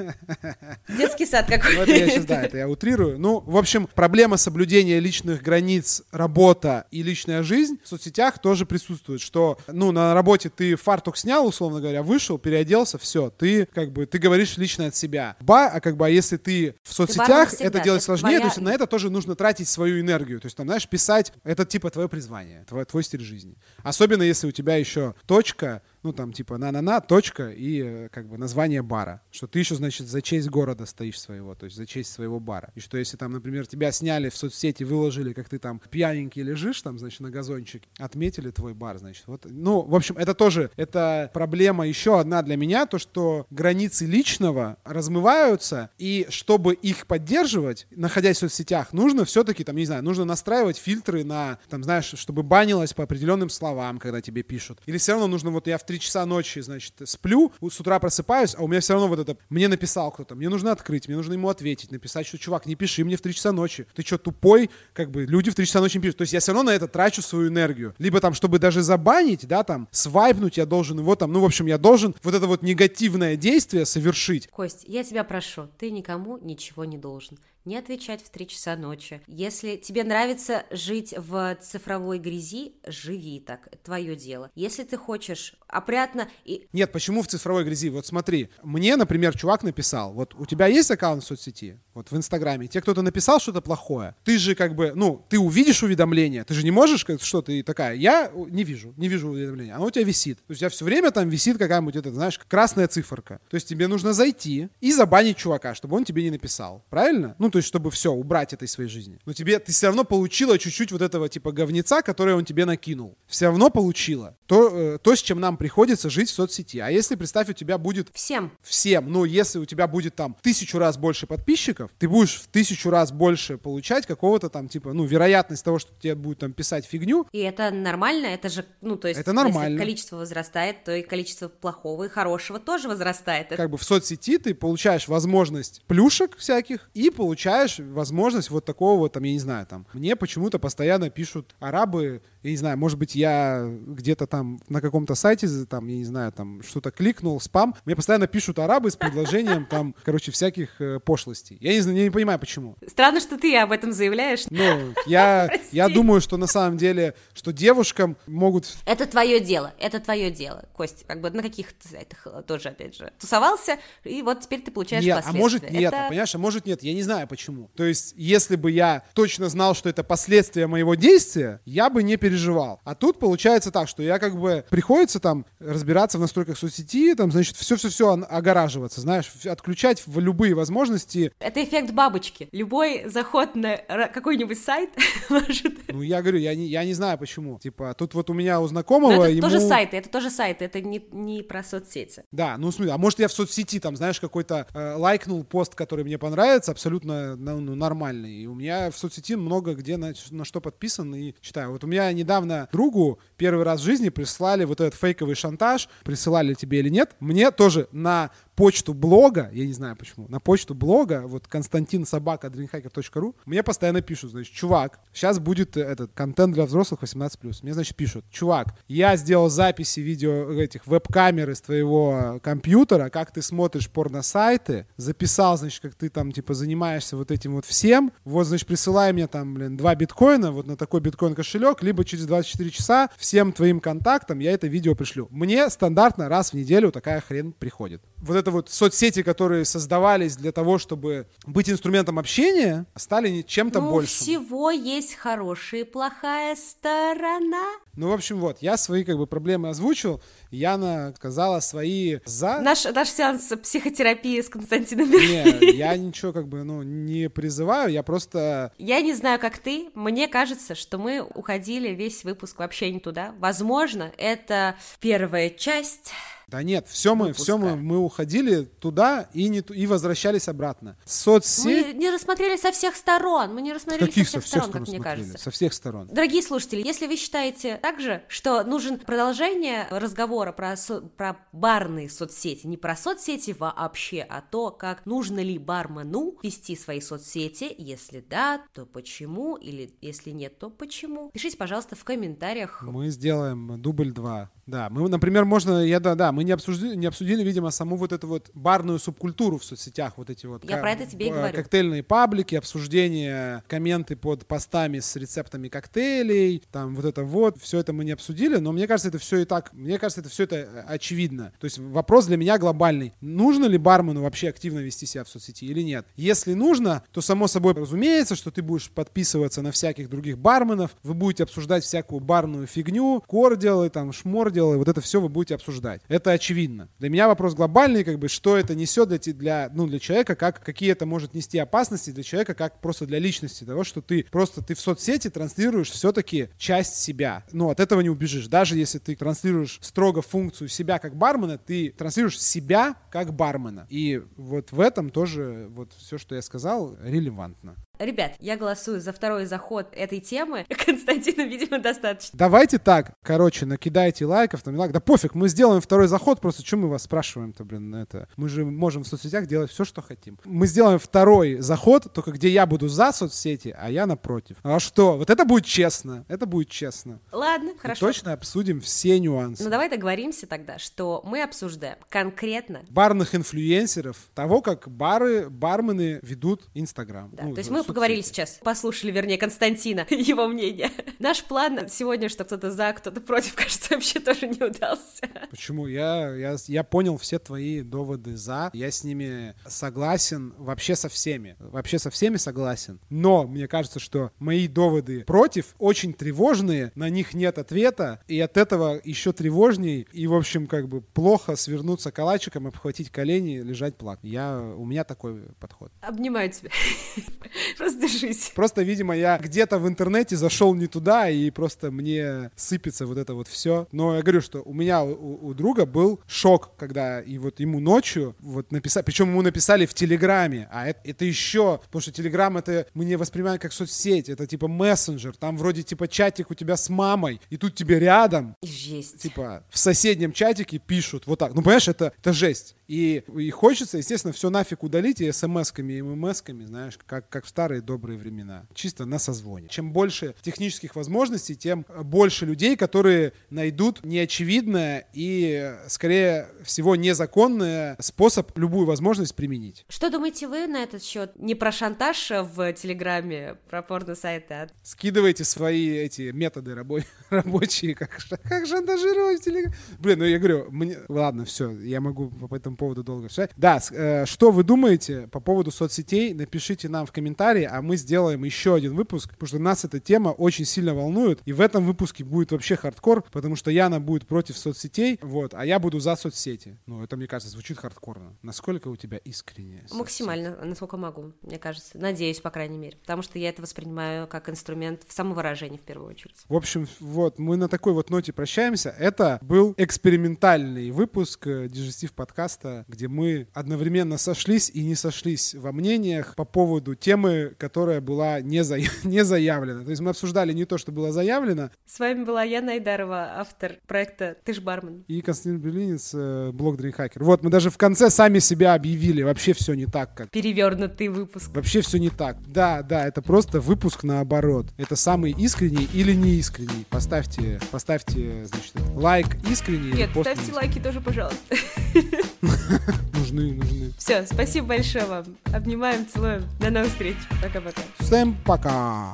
Детский 0.97 1.25
сад 1.25 1.47
какой. 1.47 1.75
Ну, 1.75 1.81
это 1.81 1.91
я 1.91 2.09
сейчас, 2.09 2.25
да, 2.25 2.43
это 2.43 2.57
я 2.57 2.67
утрирую. 2.69 3.19
Ну, 3.19 3.39
в 3.39 3.57
общем, 3.57 3.87
проблема 3.93 4.37
соблюдения 4.37 4.99
личных 4.99 5.41
границ, 5.41 6.03
работа 6.11 6.85
и 6.91 7.03
личная 7.03 7.43
жизнь 7.43 7.79
в 7.83 7.87
соцсетях 7.87 8.39
тоже 8.39 8.65
присутствует, 8.65 9.21
что, 9.21 9.57
ну, 9.67 9.91
на 9.91 10.13
работе 10.13 10.49
ты 10.49 10.75
фартук 10.75 11.17
снял, 11.17 11.45
условно 11.47 11.79
говоря, 11.79 12.03
вышел, 12.03 12.37
переоделся, 12.37 12.97
все, 12.97 13.29
ты, 13.29 13.65
как 13.73 13.91
бы, 13.91 14.05
ты 14.05 14.17
говоришь 14.17 14.57
лично 14.57 14.87
от 14.87 14.95
себя. 14.95 15.35
Ба, 15.39 15.67
а 15.67 15.79
как 15.79 15.97
бы, 15.97 16.05
а 16.05 16.09
если 16.09 16.37
ты 16.37 16.75
в 16.83 16.93
соцсетях, 16.93 17.51
навсегда, 17.51 17.65
это 17.65 17.79
делать 17.81 17.99
это 17.99 18.05
сложнее, 18.05 18.37
твоя- 18.37 18.41
то 18.41 18.47
есть 18.47 18.61
на 18.61 18.69
это 18.73 18.87
тоже 18.87 19.09
нужно 19.09 19.35
тратить 19.35 19.67
свою 19.67 19.99
энергию. 20.01 20.39
То 20.39 20.47
есть, 20.47 20.57
там, 20.57 20.67
знаешь, 20.67 20.87
писать, 20.87 21.33
это 21.43 21.65
типа 21.65 21.89
твое 21.89 22.09
призвание, 22.09 22.65
твой, 22.67 22.85
твой 22.85 23.03
стиль 23.03 23.21
жизни. 23.21 23.55
Особенно, 23.83 24.23
если 24.23 24.47
у 24.47 24.51
тебя 24.51 24.75
еще 24.75 25.15
точка, 25.25 25.81
ну, 26.03 26.13
там, 26.13 26.33
типа, 26.33 26.57
на-на-на, 26.57 27.01
точка 27.01 27.49
и, 27.49 27.81
э, 27.81 28.09
как 28.09 28.27
бы, 28.27 28.37
название 28.37 28.81
бара. 28.81 29.21
Что 29.31 29.47
ты 29.47 29.59
еще, 29.59 29.75
значит, 29.75 30.07
за 30.07 30.21
честь 30.21 30.49
города 30.49 30.85
стоишь 30.85 31.19
своего, 31.19 31.55
то 31.55 31.65
есть 31.65 31.77
за 31.77 31.85
честь 31.85 32.11
своего 32.11 32.39
бара. 32.39 32.71
И 32.75 32.79
что, 32.79 32.97
если 32.97 33.17
там, 33.17 33.31
например, 33.31 33.67
тебя 33.67 33.91
сняли 33.91 34.29
в 34.29 34.35
соцсети, 34.35 34.83
выложили, 34.83 35.33
как 35.33 35.49
ты 35.49 35.59
там 35.59 35.81
пьяненький 35.89 36.41
лежишь, 36.41 36.81
там, 36.81 36.97
значит, 36.97 37.19
на 37.19 37.29
газончике, 37.29 37.87
отметили 37.97 38.49
твой 38.49 38.73
бар, 38.73 38.97
значит, 38.97 39.23
вот. 39.27 39.45
Ну, 39.49 39.81
в 39.81 39.95
общем, 39.95 40.17
это 40.17 40.33
тоже, 40.33 40.71
это 40.75 41.29
проблема 41.33 41.87
еще 41.87 42.19
одна 42.19 42.41
для 42.41 42.57
меня, 42.57 42.85
то, 42.85 42.97
что 42.97 43.45
границы 43.49 44.05
личного 44.05 44.77
размываются, 44.83 45.89
и 45.97 46.25
чтобы 46.29 46.73
их 46.73 47.05
поддерживать, 47.05 47.87
находясь 47.91 48.37
в 48.37 48.39
соцсетях, 48.41 48.93
нужно 48.93 49.25
все-таки, 49.25 49.63
там, 49.63 49.75
не 49.75 49.85
знаю, 49.85 50.03
нужно 50.03 50.25
настраивать 50.25 50.77
фильтры 50.77 51.23
на, 51.23 51.59
там, 51.69 51.83
знаешь, 51.83 52.13
чтобы 52.15 52.43
банилось 52.43 52.93
по 52.93 53.03
определенным 53.03 53.49
словам, 53.49 53.99
когда 53.99 54.21
тебе 54.21 54.43
пишут. 54.43 54.79
Или 54.85 54.97
все 54.97 55.13
равно 55.13 55.27
нужно, 55.27 55.51
вот 55.51 55.67
я 55.67 55.77
в 55.77 55.85
3 55.91 55.99
часа 55.99 56.25
ночи, 56.25 56.59
значит, 56.59 56.93
сплю, 57.03 57.51
с 57.61 57.79
утра 57.81 57.99
просыпаюсь, 57.99 58.55
а 58.57 58.63
у 58.63 58.67
меня 58.69 58.79
все 58.79 58.93
равно 58.93 59.09
вот 59.09 59.19
это, 59.19 59.35
мне 59.49 59.67
написал 59.67 60.09
кто-то, 60.09 60.35
мне 60.35 60.47
нужно 60.47 60.71
открыть, 60.71 61.09
мне 61.09 61.17
нужно 61.17 61.33
ему 61.33 61.49
ответить, 61.49 61.91
написать, 61.91 62.25
что, 62.25 62.37
чувак, 62.37 62.65
не 62.65 62.75
пиши 62.75 63.03
мне 63.03 63.17
в 63.17 63.21
3 63.21 63.33
часа 63.33 63.51
ночи. 63.51 63.85
Ты 63.93 64.03
что, 64.03 64.17
тупой? 64.17 64.69
Как 64.93 65.11
бы 65.11 65.25
люди 65.25 65.51
в 65.51 65.55
3 65.55 65.65
часа 65.65 65.81
ночи 65.81 65.97
не 65.97 66.03
пишут. 66.03 66.19
То 66.19 66.21
есть 66.21 66.31
я 66.31 66.39
все 66.39 66.53
равно 66.53 66.71
на 66.71 66.73
это 66.73 66.87
трачу 66.87 67.21
свою 67.21 67.49
энергию. 67.49 67.93
Либо 67.97 68.21
там, 68.21 68.33
чтобы 68.33 68.57
даже 68.57 68.81
забанить, 68.83 69.45
да, 69.45 69.65
там, 69.65 69.89
свайпнуть, 69.91 70.55
я 70.55 70.65
должен 70.65 70.99
его 70.99 71.17
там, 71.17 71.33
ну, 71.33 71.41
в 71.41 71.45
общем, 71.45 71.65
я 71.65 71.77
должен 71.77 72.15
вот 72.23 72.33
это 72.33 72.47
вот 72.47 72.61
негативное 72.61 73.35
действие 73.35 73.85
совершить. 73.85 74.47
Кость, 74.47 74.85
я 74.87 75.03
тебя 75.03 75.25
прошу, 75.25 75.67
ты 75.77 75.91
никому 75.91 76.37
ничего 76.37 76.85
не 76.85 76.97
должен. 76.97 77.37
Не 77.63 77.77
отвечать 77.77 78.23
в 78.23 78.29
3 78.31 78.47
часа 78.47 78.75
ночи. 78.75 79.21
Если 79.27 79.75
тебе 79.75 80.03
нравится 80.03 80.65
жить 80.71 81.13
в 81.15 81.55
цифровой 81.61 82.17
грязи, 82.17 82.73
живи 82.87 83.39
так, 83.39 83.69
твое 83.83 84.15
дело. 84.15 84.49
Если 84.55 84.83
ты 84.83 84.97
хочешь 84.97 85.53
опрятно 85.67 86.27
и... 86.43 86.67
Нет, 86.73 86.91
почему 86.91 87.21
в 87.21 87.27
цифровой 87.27 87.63
грязи? 87.63 87.89
Вот 87.89 88.07
смотри, 88.07 88.49
мне, 88.63 88.95
например, 88.95 89.37
чувак 89.37 89.61
написал, 89.61 90.11
вот 90.13 90.33
у 90.33 90.47
тебя 90.47 90.65
есть 90.65 90.89
аккаунт 90.89 91.23
в 91.23 91.27
соцсети, 91.27 91.79
вот 91.93 92.09
в 92.09 92.17
Инстаграме, 92.17 92.67
тебе 92.67 92.81
кто-то 92.81 93.03
написал 93.03 93.39
что-то 93.39 93.61
плохое, 93.61 94.15
ты 94.23 94.39
же 94.39 94.55
как 94.55 94.75
бы, 94.75 94.93
ну, 94.95 95.23
ты 95.29 95.37
увидишь 95.37 95.83
уведомление, 95.83 96.43
ты 96.43 96.55
же 96.55 96.63
не 96.63 96.71
можешь, 96.71 97.05
как 97.05 97.21
что 97.21 97.43
ты 97.43 97.61
такая, 97.61 97.95
я 97.95 98.31
не 98.33 98.63
вижу, 98.63 98.95
не 98.97 99.07
вижу 99.07 99.29
уведомления, 99.29 99.75
оно 99.75 99.85
у 99.85 99.91
тебя 99.91 100.03
висит. 100.03 100.39
То 100.39 100.51
есть 100.51 100.59
у 100.59 100.61
тебя 100.61 100.69
все 100.69 100.85
время 100.85 101.11
там 101.11 101.29
висит 101.29 101.59
какая-нибудь, 101.59 101.95
это, 101.95 102.11
знаешь, 102.11 102.39
красная 102.47 102.87
циферка. 102.87 103.39
То 103.49 103.55
есть 103.55 103.67
тебе 103.67 103.87
нужно 103.87 104.13
зайти 104.13 104.69
и 104.79 104.91
забанить 104.91 105.37
чувака, 105.37 105.75
чтобы 105.75 105.95
он 105.95 106.05
тебе 106.05 106.23
не 106.23 106.31
написал. 106.31 106.83
Правильно? 106.89 107.35
Ну, 107.37 107.50
то 107.51 107.57
есть, 107.57 107.67
чтобы 107.67 107.91
все, 107.91 108.11
убрать 108.11 108.53
это 108.53 108.65
из 108.65 108.71
своей 108.71 108.89
жизни. 108.89 109.19
Но 109.25 109.33
тебе, 109.33 109.59
ты 109.59 109.71
все 109.71 109.87
равно 109.87 110.03
получила 110.03 110.57
чуть-чуть 110.57 110.91
вот 110.91 111.01
этого 111.01 111.29
типа 111.29 111.51
говнеца, 111.51 112.01
который 112.01 112.33
он 112.33 112.45
тебе 112.45 112.65
накинул. 112.65 113.17
Все 113.27 113.45
равно 113.47 113.69
получила. 113.69 114.37
То, 114.47 114.69
э, 114.69 114.97
то, 114.97 115.15
с 115.15 115.21
чем 115.21 115.39
нам 115.39 115.57
приходится 115.57 116.09
жить 116.09 116.29
в 116.29 116.33
соцсети. 116.33 116.79
А 116.79 116.89
если, 116.89 117.15
представь, 117.15 117.49
у 117.49 117.53
тебя 117.53 117.77
будет 117.77 118.09
Всем. 118.13 118.51
всем, 118.61 119.11
ну, 119.11 119.25
если 119.25 119.59
у 119.59 119.65
тебя 119.65 119.87
будет 119.87 120.15
там 120.15 120.35
тысячу 120.41 120.77
раз 120.79 120.97
больше 120.97 121.27
подписчиков, 121.27 121.91
ты 121.99 122.07
будешь 122.07 122.35
в 122.41 122.47
тысячу 122.47 122.89
раз 122.89 123.11
больше 123.11 123.57
получать 123.57 124.05
какого-то 124.05 124.49
там, 124.49 124.67
типа, 124.67 124.93
ну, 124.93 125.03
вероятность 125.05 125.63
того, 125.63 125.79
что 125.79 125.91
тебе 125.99 126.15
будут 126.15 126.39
там 126.39 126.53
писать 126.53 126.85
фигню, 126.85 127.27
И 127.31 127.39
это 127.39 127.71
нормально, 127.71 128.27
это 128.27 128.49
же, 128.49 128.65
ну, 128.81 128.95
то 128.95 129.07
есть, 129.07 129.19
Это 129.19 129.33
нормально. 129.33 129.73
если 129.73 129.77
количество 129.77 130.15
возрастает, 130.17 130.83
то 130.83 130.95
и 130.95 131.01
количество 131.01 131.47
плохого 131.47 132.05
и 132.05 132.09
хорошего 132.09 132.59
тоже 132.59 132.87
возрастает. 132.87 133.49
Как 133.49 133.69
бы 133.69 133.77
в 133.77 133.83
соцсети 133.83 134.37
ты 134.37 134.53
получаешь 134.53 135.07
возможность 135.07 135.81
плюшек 135.87 136.37
всяких 136.37 136.89
и 136.93 137.09
получаешь 137.09 137.40
возможность 137.79 138.49
вот 138.49 138.65
такого 138.65 138.99
вот, 138.99 139.13
там, 139.13 139.23
я 139.23 139.33
не 139.33 139.39
знаю, 139.39 139.65
там, 139.65 139.85
мне 139.93 140.15
почему-то 140.15 140.59
постоянно 140.59 141.09
пишут 141.09 141.55
арабы, 141.59 142.21
я 142.43 142.51
не 142.51 142.57
знаю, 142.57 142.77
может 142.77 142.97
быть, 142.97 143.15
я 143.15 143.67
где-то 143.69 144.27
там 144.27 144.59
на 144.67 144.81
каком-то 144.81 145.15
сайте, 145.15 145.47
там, 145.69 145.87
я 145.87 145.97
не 145.97 146.05
знаю, 146.05 146.31
там, 146.31 146.61
что-то 146.63 146.91
кликнул, 146.91 147.39
спам, 147.39 147.75
мне 147.85 147.95
постоянно 147.95 148.27
пишут 148.27 148.59
арабы 148.59 148.89
с 148.91 148.95
предложением, 148.95 149.65
там, 149.65 149.95
короче, 150.03 150.31
всяких 150.31 150.79
э, 150.81 150.99
пошлостей. 150.99 151.57
Я 151.59 151.73
не 151.73 151.81
знаю, 151.81 151.97
я 151.97 152.03
не 152.05 152.09
понимаю, 152.09 152.39
почему. 152.39 152.75
Странно, 152.87 153.19
что 153.19 153.37
ты 153.37 153.55
об 153.57 153.71
этом 153.71 153.91
заявляешь. 153.91 154.45
Ну, 154.49 154.93
я, 155.05 155.51
я 155.71 155.89
думаю, 155.89 156.21
что 156.21 156.37
на 156.37 156.47
самом 156.47 156.77
деле, 156.77 157.15
что 157.33 157.51
девушкам 157.53 158.17
могут 158.25 158.75
Это 158.85 159.05
твое 159.05 159.39
дело, 159.39 159.73
это 159.79 159.99
твое 159.99 160.31
дело, 160.31 160.65
Кость. 160.73 161.05
Как 161.07 161.21
бы 161.21 161.29
на 161.29 161.41
каких 161.41 161.67
сайтах 161.79 162.25
э, 162.25 162.41
тоже, 162.45 162.69
опять 162.69 162.95
же, 162.95 163.11
тусовался, 163.19 163.77
и 164.03 164.21
вот 164.21 164.41
теперь 164.41 164.61
ты 164.61 164.71
получаешь 164.71 165.03
Нет, 165.03 165.17
а 165.17 165.21
последствия. 165.21 165.39
может 165.41 165.71
нет, 165.71 165.93
Это- 165.93 166.07
понимаешь, 166.09 166.35
а 166.35 166.37
может 166.37 166.65
нет, 166.65 166.83
я 166.83 166.93
не 166.93 167.03
знаю 167.03 167.27
почему. 167.27 167.69
То 167.75 167.83
есть, 167.83 168.13
если 168.17 168.55
бы 168.55 168.71
я 168.71 169.03
точно 169.13 169.49
знал, 169.49 169.75
что 169.75 169.89
это 169.89 170.03
последствия 170.03 170.67
моего 170.67 170.95
действия, 170.95 171.61
я 171.65 171.89
бы 171.89 172.03
не 172.03 172.17
переживал. 172.31 172.79
А 172.85 172.95
тут 172.95 173.19
получается 173.19 173.71
так, 173.71 173.89
что 173.89 174.01
я 174.01 174.17
как 174.17 174.39
бы 174.39 174.63
приходится 174.69 175.19
там 175.19 175.45
разбираться 175.59 176.17
в 176.17 176.21
настройках 176.21 176.57
соцсети, 176.57 177.13
там, 177.13 177.29
значит, 177.29 177.57
все-все-все 177.57 178.13
огораживаться, 178.29 179.01
знаешь, 179.01 179.29
отключать 179.45 180.03
в 180.05 180.19
любые 180.19 180.53
возможности. 180.53 181.33
Это 181.39 181.61
эффект 181.61 181.91
бабочки. 181.91 182.47
Любой 182.53 183.09
заход 183.09 183.55
на 183.55 183.77
какой-нибудь 184.13 184.59
сайт 184.61 184.91
может... 185.29 185.73
Ну, 185.89 186.01
я 186.01 186.21
говорю, 186.21 186.39
я 186.39 186.55
не, 186.55 186.67
я 186.67 186.85
не 186.85 186.93
знаю 186.93 187.17
почему. 187.17 187.59
Типа, 187.59 187.93
тут 187.97 188.13
вот 188.13 188.29
у 188.29 188.33
меня 188.33 188.59
у 188.59 188.63
Но 188.63 188.67
знакомого 188.69 189.23
это 189.23 189.31
ему... 189.31 189.41
тоже 189.41 189.59
сайты, 189.59 189.97
это 189.97 190.09
тоже 190.09 190.29
сайты, 190.29 190.65
это 190.65 190.79
не, 190.79 191.03
не 191.11 191.41
про 191.41 191.63
соцсети. 191.63 192.23
Да, 192.31 192.57
ну, 192.57 192.69
в 192.69 192.73
смысле, 192.73 192.93
а 192.93 192.97
может 192.97 193.19
я 193.19 193.27
в 193.27 193.33
соцсети, 193.33 193.79
там, 193.79 193.97
знаешь, 193.97 194.21
какой-то 194.21 194.67
э, 194.73 194.93
лайкнул 194.95 195.43
пост, 195.43 195.75
который 195.75 196.05
мне 196.05 196.17
понравится, 196.17 196.71
абсолютно 196.71 197.35
ну, 197.35 197.75
нормальный. 197.75 198.31
И 198.43 198.47
у 198.47 198.55
меня 198.55 198.89
в 198.89 198.97
соцсети 198.97 199.35
много 199.35 199.73
где 199.75 199.97
на, 199.97 200.13
на 200.29 200.45
что 200.45 200.61
подписан 200.61 201.13
и 201.13 201.33
читаю. 201.41 201.71
Вот 201.71 201.83
у 201.83 201.87
меня 201.87 202.11
недавно 202.21 202.67
другу 202.71 203.19
первый 203.37 203.63
раз 203.63 203.81
в 203.81 203.83
жизни 203.83 204.09
прислали 204.09 204.65
вот 204.65 204.81
этот 204.81 204.99
фейковый 204.99 205.35
шантаж, 205.35 205.89
присылали 206.03 206.53
тебе 206.53 206.79
или 206.79 206.89
нет. 206.89 207.15
Мне 207.19 207.51
тоже 207.51 207.87
на 207.91 208.31
почту 208.55 208.93
блога, 208.93 209.49
я 209.53 209.65
не 209.65 209.73
знаю 209.73 209.95
почему, 209.95 210.27
на 210.27 210.39
почту 210.39 210.75
блога, 210.75 211.23
вот 211.25 211.47
константин 211.47 212.05
собака 212.05 212.47
dreamhacker.ru, 212.47 213.33
мне 213.45 213.63
постоянно 213.63 214.01
пишут, 214.01 214.31
значит, 214.31 214.53
чувак, 214.53 214.99
сейчас 215.13 215.39
будет 215.39 215.77
этот 215.77 216.11
контент 216.13 216.53
для 216.53 216.65
взрослых 216.65 217.01
18+. 217.01 217.31
Мне, 217.63 217.73
значит, 217.73 217.95
пишут, 217.95 218.25
чувак, 218.29 218.75
я 218.87 219.15
сделал 219.15 219.49
записи 219.49 220.01
видео 220.01 220.51
этих 220.51 220.85
веб-камер 220.85 221.49
из 221.49 221.61
твоего 221.61 222.39
компьютера, 222.43 223.09
как 223.09 223.31
ты 223.31 223.41
смотришь 223.41 223.89
порно-сайты, 223.89 224.85
записал, 224.95 225.57
значит, 225.57 225.81
как 225.81 225.95
ты 225.95 226.09
там, 226.09 226.31
типа, 226.31 226.53
занимаешься 226.53 227.17
вот 227.17 227.31
этим 227.31 227.55
вот 227.55 227.65
всем, 227.65 228.11
вот, 228.25 228.45
значит, 228.45 228.67
присылай 228.67 229.11
мне 229.11 229.25
там, 229.25 229.55
блин, 229.55 229.75
два 229.75 229.95
биткоина, 229.95 230.51
вот 230.51 230.67
на 230.67 230.77
такой 230.77 230.99
биткоин-кошелек, 231.01 231.81
либо 231.81 232.03
через 232.11 232.25
24 232.25 232.69
часа 232.69 233.09
всем 233.17 233.53
твоим 233.53 233.79
контактам 233.79 234.39
я 234.39 234.51
это 234.51 234.67
видео 234.67 234.95
пришлю. 234.95 235.27
Мне 235.31 235.69
стандартно 235.69 236.27
раз 236.27 236.51
в 236.51 236.55
неделю 236.55 236.91
такая 236.91 237.21
хрень 237.21 237.53
приходит. 237.53 238.03
Вот 238.21 238.35
это 238.35 238.51
вот 238.51 238.69
соцсети, 238.69 239.23
которые 239.23 239.65
создавались 239.65 240.37
для 240.37 240.51
того, 240.51 240.77
чтобы 240.77 241.27
быть 241.45 241.69
инструментом 241.69 242.19
общения, 242.19 242.85
стали 242.95 243.41
чем-то 243.41 243.81
ну, 243.81 243.91
большим. 243.91 244.25
всего 244.25 244.69
есть 244.71 245.15
хорошая 245.15 245.81
и 245.81 245.83
плохая 245.83 246.55
сторона. 246.55 247.65
Ну, 247.95 248.09
в 248.09 248.13
общем, 248.13 248.39
вот, 248.39 248.57
я 248.61 248.77
свои 248.77 249.03
как 249.03 249.17
бы 249.17 249.27
проблемы 249.27 249.69
озвучил, 249.69 250.21
Яна 250.49 251.13
сказала 251.17 251.59
свои 251.59 252.19
за... 252.25 252.61
Наш, 252.61 252.85
наш 252.85 253.09
сеанс 253.09 253.51
психотерапии 253.61 254.39
с 254.39 254.49
Константином 254.49 255.09
Не, 255.09 255.75
я 255.75 255.97
ничего 255.97 256.31
как 256.31 256.47
бы, 256.47 256.63
ну, 256.63 256.83
не 256.83 257.29
призываю, 257.29 257.91
я 257.91 258.03
просто... 258.03 258.71
Я 258.77 259.01
не 259.01 259.13
знаю, 259.13 259.39
как 259.39 259.57
ты, 259.57 259.89
мне 259.93 260.27
кажется, 260.27 260.75
что 260.75 260.97
мы 260.97 261.21
уходили 261.21 261.89
весь 261.89 262.23
выпуск 262.23 262.59
вообще 262.59 262.91
не 262.91 262.99
туда. 262.99 263.33
Возможно, 263.39 264.11
это 264.17 264.75
первая 264.99 265.49
часть 265.49 266.11
Да 266.51 266.63
нет, 266.63 266.85
все 266.89 267.15
мы, 267.15 267.31
все 267.31 267.57
мы, 267.57 267.77
мы 267.77 267.97
уходили 267.97 268.63
туда 268.63 269.29
и, 269.33 269.47
не, 269.47 269.59
и 269.59 269.87
возвращались 269.87 270.49
обратно. 270.49 270.97
Соцсеть... 271.05 271.87
Мы 271.87 271.93
не 271.93 272.11
рассмотрели 272.11 272.57
со 272.57 272.73
всех 272.73 272.97
сторон. 272.97 273.53
Мы 273.53 273.61
не 273.61 273.71
рассмотрели 273.71 274.09
Каких 274.09 274.27
со 274.27 274.41
всех 274.41 274.43
со 274.43 274.47
всех 274.47 274.63
сторон, 274.63 274.85
сторон 274.85 274.85
как 274.85 274.93
мне 274.93 275.01
кажется. 275.01 275.37
Со 275.37 275.49
всех 275.49 275.73
сторон. 275.73 276.07
Дорогие 276.11 276.43
слушатели, 276.43 276.85
если 276.85 277.07
вы 277.07 277.15
считаете 277.15 277.77
также, 277.77 278.23
что 278.27 278.65
нужен 278.65 278.99
продолжение 278.99 279.87
разговора 279.89 280.51
про, 280.51 280.75
со- 280.75 280.99
про 280.99 281.37
барные 281.53 282.09
соцсети, 282.09 282.67
не 282.67 282.75
про 282.75 282.97
соцсети 282.97 283.55
вообще, 283.57 284.25
а 284.29 284.41
то, 284.41 284.71
как 284.71 285.05
нужно 285.05 285.39
ли 285.39 285.57
бармену 285.57 286.35
вести 286.43 286.75
свои 286.75 286.99
соцсети, 286.99 287.73
если 287.77 288.19
да, 288.19 288.61
то 288.73 288.85
почему, 288.85 289.55
или 289.55 289.95
если 290.01 290.31
нет, 290.31 290.59
то 290.59 290.69
почему. 290.69 291.29
Пишите, 291.31 291.55
пожалуйста, 291.55 291.95
в 291.95 292.03
комментариях. 292.03 292.81
Мы 292.81 293.09
сделаем 293.09 293.81
дубль 293.81 294.11
2. 294.11 294.51
Да, 294.67 294.89
мы, 294.89 295.09
например, 295.09 295.45
можно, 295.45 295.83
я 295.85 295.99
да, 295.99 296.15
да, 296.15 296.31
мы 296.31 296.43
не 296.43 296.51
обсудили, 296.51 296.95
не 296.95 297.05
обсудили, 297.07 297.43
видимо, 297.43 297.71
саму 297.71 297.95
вот 297.95 298.11
эту 298.11 298.27
вот 298.27 298.49
барную 298.53 298.99
субкультуру 298.99 299.57
в 299.57 299.65
соцсетях, 299.65 300.13
вот 300.17 300.29
эти 300.29 300.45
вот 300.45 300.63
Я 300.69 300.77
про 300.77 300.91
это 300.91 301.05
тебе 301.05 301.27
и 301.27 301.29
б- 301.29 301.35
говорю. 301.35 301.55
коктейльные 301.55 302.03
паблики, 302.03 302.55
обсуждение, 302.55 303.63
комменты 303.67 304.15
под 304.15 304.45
постами 304.45 304.99
с 304.99 305.15
рецептами 305.15 305.67
коктейлей, 305.67 306.63
там 306.71 306.95
вот 306.95 307.05
это 307.05 307.23
вот, 307.23 307.59
все 307.61 307.79
это 307.79 307.93
мы 307.93 308.03
не 308.05 308.11
обсудили, 308.11 308.57
но 308.57 308.71
мне 308.71 308.87
кажется, 308.87 309.09
это 309.09 309.17
все 309.17 309.39
и 309.39 309.45
так, 309.45 309.73
мне 309.73 309.97
кажется, 309.97 310.21
это 310.21 310.29
все 310.29 310.43
это 310.43 310.55
э, 310.55 310.83
очевидно. 310.87 311.53
То 311.59 311.65
есть 311.65 311.79
вопрос 311.79 312.25
для 312.27 312.37
меня 312.37 312.57
глобальный. 312.57 313.13
Нужно 313.21 313.65
ли 313.65 313.77
бармену 313.77 314.21
вообще 314.21 314.49
активно 314.49 314.79
вести 314.79 315.05
себя 315.05 315.23
в 315.23 315.29
соцсети 315.29 315.65
или 315.65 315.81
нет? 315.81 316.05
Если 316.15 316.53
нужно, 316.53 317.03
то 317.11 317.21
само 317.21 317.47
собой 317.47 317.73
разумеется, 317.73 318.35
что 318.35 318.51
ты 318.51 318.61
будешь 318.61 318.89
подписываться 318.89 319.61
на 319.61 319.71
всяких 319.71 320.09
других 320.09 320.37
барменов, 320.37 320.95
вы 321.03 321.13
будете 321.13 321.43
обсуждать 321.43 321.83
всякую 321.83 322.19
барную 322.19 322.67
фигню, 322.67 323.23
кордилы, 323.27 323.89
там, 323.89 324.11
шмордилы, 324.51 324.77
вот 324.77 324.87
это 324.87 325.01
все 325.01 325.21
вы 325.21 325.29
будете 325.29 325.55
обсуждать. 325.55 326.01
Это 326.07 326.31
очевидно. 326.31 326.89
Для 326.99 327.09
меня 327.09 327.27
вопрос 327.27 327.53
глобальный, 327.53 328.03
как 328.03 328.19
бы, 328.19 328.27
что 328.27 328.57
это 328.57 328.75
несет 328.75 329.09
для, 329.09 329.33
для, 329.33 329.69
ну, 329.73 329.87
для 329.87 329.99
человека, 329.99 330.35
как, 330.35 330.63
какие 330.63 330.91
это 330.91 331.05
может 331.05 331.33
нести 331.33 331.57
опасности 331.57 332.11
для 332.11 332.23
человека, 332.23 332.53
как 332.53 332.81
просто 332.81 333.05
для 333.05 333.19
личности, 333.19 333.63
того, 333.63 333.83
что 333.83 334.01
ты 334.01 334.25
просто 334.29 334.61
ты 334.61 334.75
в 334.75 334.79
соцсети 334.79 335.29
транслируешь 335.29 335.89
все-таки 335.89 336.49
часть 336.57 336.95
себя. 336.95 337.43
Ну, 337.51 337.69
от 337.69 337.79
этого 337.79 338.01
не 338.01 338.09
убежишь. 338.09 338.47
Даже 338.47 338.77
если 338.77 338.99
ты 338.99 339.15
транслируешь 339.15 339.79
строго 339.81 340.21
функцию 340.21 340.67
себя 340.67 340.99
как 340.99 341.15
бармена, 341.15 341.57
ты 341.57 341.93
транслируешь 341.97 342.39
себя 342.39 342.95
как 343.11 343.33
бармена. 343.33 343.87
И 343.89 344.21
вот 344.35 344.71
в 344.71 344.79
этом 344.79 345.09
тоже 345.09 345.67
вот 345.69 345.93
все, 345.97 346.17
что 346.17 346.35
я 346.35 346.41
сказал, 346.41 346.97
релевантно. 347.01 347.75
Ребят, 348.01 348.33
я 348.39 348.57
голосую 348.57 348.99
за 348.99 349.13
второй 349.13 349.45
заход 349.45 349.87
этой 349.93 350.19
темы. 350.19 350.65
Константину, 350.85 351.47
видимо, 351.47 351.77
достаточно. 351.77 352.37
Давайте 352.37 352.79
так, 352.79 353.13
короче, 353.21 353.67
накидайте 353.67 354.25
лайков, 354.25 354.63
там, 354.63 354.75
лайк. 354.75 354.91
Да 354.91 354.99
пофиг, 354.99 355.35
мы 355.35 355.47
сделаем 355.49 355.81
второй 355.81 356.07
заход, 356.07 356.41
просто 356.41 356.65
что 356.65 356.77
мы 356.77 356.89
вас 356.89 357.03
спрашиваем-то, 357.03 357.63
блин, 357.63 357.93
это? 357.93 358.27
Мы 358.37 358.49
же 358.49 358.65
можем 358.65 359.03
в 359.03 359.07
соцсетях 359.07 359.45
делать 359.45 359.69
все, 359.69 359.85
что 359.85 360.01
хотим. 360.01 360.39
Мы 360.45 360.65
сделаем 360.65 360.97
второй 360.97 361.57
заход, 361.59 362.11
только 362.11 362.31
где 362.31 362.49
я 362.49 362.65
буду 362.65 362.87
за 362.87 363.11
соцсети, 363.11 363.75
а 363.77 363.91
я 363.91 364.07
напротив. 364.07 364.57
А 364.63 364.79
что? 364.79 365.17
Вот 365.17 365.29
это 365.29 365.45
будет 365.45 365.65
честно, 365.65 366.25
это 366.27 366.47
будет 366.47 366.69
честно. 366.69 367.19
Ладно, 367.31 367.69
И 367.69 367.77
хорошо. 367.77 368.07
точно 368.07 368.33
обсудим 368.33 368.81
все 368.81 369.19
нюансы. 369.19 369.63
Ну 369.63 369.69
давай 369.69 369.89
договоримся 369.89 370.47
тогда, 370.47 370.79
что 370.79 371.21
мы 371.23 371.43
обсуждаем 371.43 371.97
конкретно 372.09 372.81
барных 372.89 373.35
инфлюенсеров, 373.35 374.17
того, 374.33 374.61
как 374.61 374.89
бары, 374.89 375.51
бармены 375.51 376.19
ведут 376.23 376.63
Инстаграм. 376.73 377.29
Да, 377.33 377.43
Ну, 377.43 377.53
то 377.53 377.59
есть 377.59 377.69
в 377.69 377.73
мы. 377.73 377.90
Поговорили 377.93 378.21
сейчас, 378.21 378.59
послушали, 378.63 379.11
вернее, 379.11 379.37
Константина, 379.37 380.05
его 380.09 380.47
мнение. 380.47 380.91
Наш 381.19 381.43
план 381.43 381.89
сегодня, 381.89 382.29
что 382.29 382.43
кто-то 382.43 382.71
за, 382.71 382.93
кто-то 382.93 383.21
против, 383.21 383.55
кажется, 383.55 383.95
вообще 383.95 384.19
тоже 384.19 384.47
не 384.47 384.63
удался. 384.63 385.27
Почему? 385.49 385.87
Я, 385.87 386.33
я, 386.35 386.55
я 386.67 386.83
понял 386.83 387.17
все 387.17 387.39
твои 387.39 387.81
доводы 387.81 388.37
за. 388.37 388.69
Я 388.73 388.91
с 388.91 389.03
ними 389.03 389.55
согласен 389.67 390.53
вообще 390.57 390.95
со 390.95 391.09
всеми. 391.09 391.55
Вообще 391.59 391.99
со 391.99 392.09
всеми 392.09 392.37
согласен. 392.37 392.99
Но 393.09 393.47
мне 393.47 393.67
кажется, 393.67 393.99
что 393.99 394.31
мои 394.39 394.67
доводы 394.67 395.23
против 395.25 395.75
очень 395.79 396.13
тревожные, 396.13 396.91
на 396.95 397.09
них 397.09 397.33
нет 397.33 397.57
ответа, 397.57 398.21
и 398.27 398.39
от 398.39 398.57
этого 398.57 398.99
еще 399.03 399.33
тревожней, 399.33 400.07
и, 400.11 400.27
в 400.27 400.33
общем, 400.33 400.67
как 400.67 400.87
бы 400.87 401.01
плохо 401.01 401.55
свернуться 401.55 402.11
калачиком, 402.11 402.67
обхватить 402.67 403.09
колени, 403.09 403.59
лежать 403.59 403.95
плакать. 403.95 404.25
Я, 404.25 404.59
у 404.59 404.85
меня 404.85 405.03
такой 405.03 405.41
подход. 405.59 405.91
Обнимаю 406.01 406.51
тебя. 406.51 406.69
Держись. 408.01 408.51
Просто, 408.55 408.81
видимо, 408.83 409.15
я 409.15 409.37
где-то 409.37 409.79
в 409.79 409.87
интернете 409.87 410.35
зашел 410.35 410.73
не 410.73 410.87
туда, 410.87 411.29
и 411.29 411.49
просто 411.49 411.91
мне 411.91 412.51
сыпется 412.55 413.05
вот 413.05 413.17
это 413.17 413.33
вот 413.33 413.47
все. 413.47 413.87
Но 413.91 414.15
я 414.15 414.21
говорю, 414.21 414.41
что 414.41 414.61
у 414.61 414.73
меня, 414.73 415.03
у, 415.03 415.47
у 415.47 415.53
друга 415.53 415.85
был 415.85 416.19
шок, 416.27 416.71
когда 416.77 417.21
и 417.21 417.37
вот 417.37 417.59
ему 417.59 417.79
ночью 417.79 418.35
вот 418.39 418.71
написали, 418.71 419.03
причем 419.03 419.29
ему 419.29 419.41
написали 419.41 419.85
в 419.85 419.93
Телеграме, 419.93 420.67
а 420.71 420.87
это, 420.87 420.99
это 421.03 421.25
еще, 421.25 421.79
потому 421.85 422.01
что 422.01 422.11
Телеграм 422.11 422.57
это 422.57 422.87
мы 422.93 423.05
не 423.05 423.15
воспринимаем 423.15 423.59
как 423.59 423.73
соцсеть, 423.73 424.29
это 424.29 424.47
типа 424.47 424.67
мессенджер, 424.67 425.35
там 425.35 425.57
вроде 425.57 425.83
типа 425.83 426.07
чатик 426.07 426.51
у 426.51 426.53
тебя 426.53 426.77
с 426.77 426.89
мамой, 426.89 427.41
и 427.49 427.57
тут 427.57 427.75
тебе 427.75 427.99
рядом 427.99 428.55
Жесть. 428.63 429.21
типа 429.21 429.63
в 429.69 429.77
соседнем 429.77 430.31
чатике 430.31 430.79
пишут 430.79 431.27
вот 431.27 431.39
так. 431.39 431.53
Ну, 431.53 431.61
понимаешь, 431.61 431.87
это, 431.87 432.13
это 432.17 432.33
жесть. 432.33 432.75
И, 432.91 433.23
и 433.37 433.49
хочется, 433.51 433.99
естественно, 433.99 434.33
все 434.33 434.49
нафиг 434.49 434.83
удалить 434.83 435.21
и 435.21 435.31
смс-ками, 435.31 435.93
и 435.93 436.01
ммс-ками, 436.01 436.65
знаешь, 436.65 436.99
как, 437.05 437.29
как 437.29 437.45
в 437.45 437.47
старые 437.47 437.79
добрые 437.79 438.19
времена. 438.19 438.65
Чисто 438.73 439.05
на 439.05 439.17
созвоне. 439.17 439.69
Чем 439.69 439.93
больше 439.93 440.35
технических 440.41 440.97
возможностей, 440.97 441.55
тем 441.55 441.85
больше 442.03 442.45
людей, 442.45 442.75
которые 442.75 443.31
найдут 443.49 444.03
неочевидное 444.03 445.07
и, 445.13 445.73
скорее 445.87 446.49
всего, 446.65 446.97
незаконный 446.97 447.95
способ 447.99 448.57
любую 448.57 448.85
возможность 448.85 449.35
применить. 449.35 449.85
Что 449.87 450.09
думаете 450.09 450.49
вы 450.49 450.67
на 450.67 450.83
этот 450.83 451.01
счет? 451.01 451.31
Не 451.37 451.55
про 451.55 451.71
шантаж 451.71 452.29
в 452.29 452.73
Телеграме, 452.73 453.55
про 453.69 453.83
порно-сайты, 453.83 454.53
а 454.53 454.67
Скидывайте 454.83 455.45
свои 455.45 455.95
эти 455.95 456.31
методы 456.31 456.71
рабо- 456.71 457.05
рабочие, 457.29 457.95
как, 457.95 458.19
как 458.43 458.67
шантажировать 458.67 459.45
Телеграм. 459.45 459.73
Блин, 459.97 460.19
ну 460.19 460.25
я 460.25 460.39
говорю, 460.39 460.69
мне... 460.71 460.97
ладно, 461.07 461.45
все, 461.45 461.71
я 461.71 462.01
могу 462.01 462.27
по 462.27 462.53
этому 462.53 462.80
поводу 462.81 463.03
долго 463.03 463.27
решать. 463.27 463.51
Да, 463.55 463.79
э, 463.91 464.25
что 464.25 464.49
вы 464.49 464.63
думаете 464.63 465.27
по 465.27 465.39
поводу 465.39 465.69
соцсетей, 465.69 466.33
напишите 466.33 466.89
нам 466.89 467.05
в 467.05 467.11
комментарии, 467.11 467.69
а 467.71 467.79
мы 467.83 467.95
сделаем 467.95 468.43
еще 468.43 468.73
один 468.73 468.95
выпуск, 468.95 469.29
потому 469.33 469.47
что 469.47 469.59
нас 469.59 469.85
эта 469.85 469.99
тема 469.99 470.29
очень 470.29 470.65
сильно 470.65 470.95
волнует, 470.95 471.41
и 471.45 471.53
в 471.53 471.61
этом 471.61 471.85
выпуске 471.85 472.23
будет 472.23 472.51
вообще 472.51 472.75
хардкор, 472.75 473.23
потому 473.31 473.55
что 473.55 473.69
Яна 473.69 473.99
будет 473.99 474.25
против 474.25 474.57
соцсетей, 474.57 475.19
вот, 475.21 475.53
а 475.53 475.63
я 475.63 475.77
буду 475.77 475.99
за 475.99 476.15
соцсети. 476.15 476.79
Ну, 476.87 477.03
это, 477.03 477.17
мне 477.17 477.27
кажется, 477.27 477.51
звучит 477.51 477.77
хардкорно. 477.77 478.35
Насколько 478.41 478.87
у 478.87 478.95
тебя 478.95 479.17
искренне? 479.17 479.81
соцсети? 479.81 479.99
максимально, 479.99 480.57
насколько 480.65 480.97
могу, 480.97 481.33
мне 481.43 481.59
кажется. 481.59 481.99
Надеюсь, 481.99 482.39
по 482.39 482.49
крайней 482.49 482.79
мере. 482.79 482.97
Потому 482.97 483.21
что 483.21 483.37
я 483.37 483.49
это 483.49 483.61
воспринимаю 483.61 484.25
как 484.25 484.49
инструмент 484.49 485.03
в 485.07 485.13
самовыражении 485.13 485.77
в 485.77 485.81
первую 485.81 486.09
очередь. 486.09 486.37
В 486.49 486.55
общем, 486.55 486.87
вот, 486.99 487.37
мы 487.37 487.57
на 487.57 487.67
такой 487.67 487.93
вот 487.93 488.09
ноте 488.09 488.33
прощаемся. 488.33 488.89
Это 488.97 489.37
был 489.43 489.75
экспериментальный 489.77 490.89
выпуск 490.89 491.45
э, 491.45 491.67
Дижестив 491.69 492.13
подкаста, 492.61 492.85
где 492.87 493.07
мы 493.07 493.47
одновременно 493.53 494.17
сошлись 494.17 494.69
и 494.73 494.83
не 494.83 494.95
сошлись 494.95 495.53
во 495.55 495.71
мнениях 495.71 496.35
по 496.35 496.45
поводу 496.45 496.95
темы, 496.95 497.53
которая 497.57 498.01
была 498.01 498.41
не, 498.41 498.59
зая- 498.63 498.89
не 499.03 499.23
заявлена. 499.23 499.83
То 499.83 499.89
есть 499.89 500.01
мы 500.01 500.11
обсуждали 500.11 500.53
не 500.53 500.65
то, 500.65 500.77
что 500.77 500.91
было 500.91 501.11
заявлено, 501.11 501.69
С 501.85 501.99
вами 501.99 502.23
была 502.23 502.43
Яна 502.43 502.73
Айдарова, 502.73 503.33
автор 503.35 503.73
проекта 503.87 504.37
«Ты 504.43 504.53
ж 504.53 504.59
бармен». 504.59 505.03
и 505.07 505.21
Константин 505.21 505.59
Белинец, 505.59 506.11
э, 506.13 506.51
блог 506.53 506.77
Дрейхакер. 506.77 507.23
Вот, 507.23 507.43
мы 507.43 507.49
даже 507.49 507.69
в 507.69 507.77
конце 507.77 508.09
сами 508.09 508.39
себя 508.39 508.73
объявили. 508.73 509.23
Вообще 509.23 509.53
все 509.53 509.73
не 509.73 509.85
так, 509.85 510.13
как 510.15 510.29
Перевернутый 510.29 511.07
выпуск. 511.09 511.51
Вообще 511.53 511.81
все 511.81 511.97
не 511.97 512.09
так. 512.09 512.37
Да, 512.47 512.81
да, 512.81 513.07
это 513.07 513.21
просто 513.21 513.59
выпуск 513.59 514.03
наоборот. 514.03 514.67
Это 514.77 514.95
самый 514.95 515.31
искренний 515.31 515.87
или 515.93 516.13
неискренний. 516.13 516.85
Поставьте, 516.89 517.59
поставьте, 517.71 518.45
значит, 518.45 518.73
лайк 518.95 519.27
искренний. 519.49 519.91
Нет, 519.93 520.09
ставьте 520.11 520.53
лайки 520.53 520.79
тоже, 520.79 521.01
пожалуйста. 521.01 521.55
Нужны, 523.13 523.53
нужны. 523.53 523.93
Все, 523.97 524.25
спасибо 524.25 524.67
большое 524.67 525.05
вам. 525.05 525.25
Обнимаем, 525.53 526.07
целуем. 526.07 526.43
До 526.59 526.69
новых 526.69 526.91
встреч. 526.91 527.17
Пока-пока. 527.41 527.81
Всем 527.99 528.35
пока. 528.45 529.13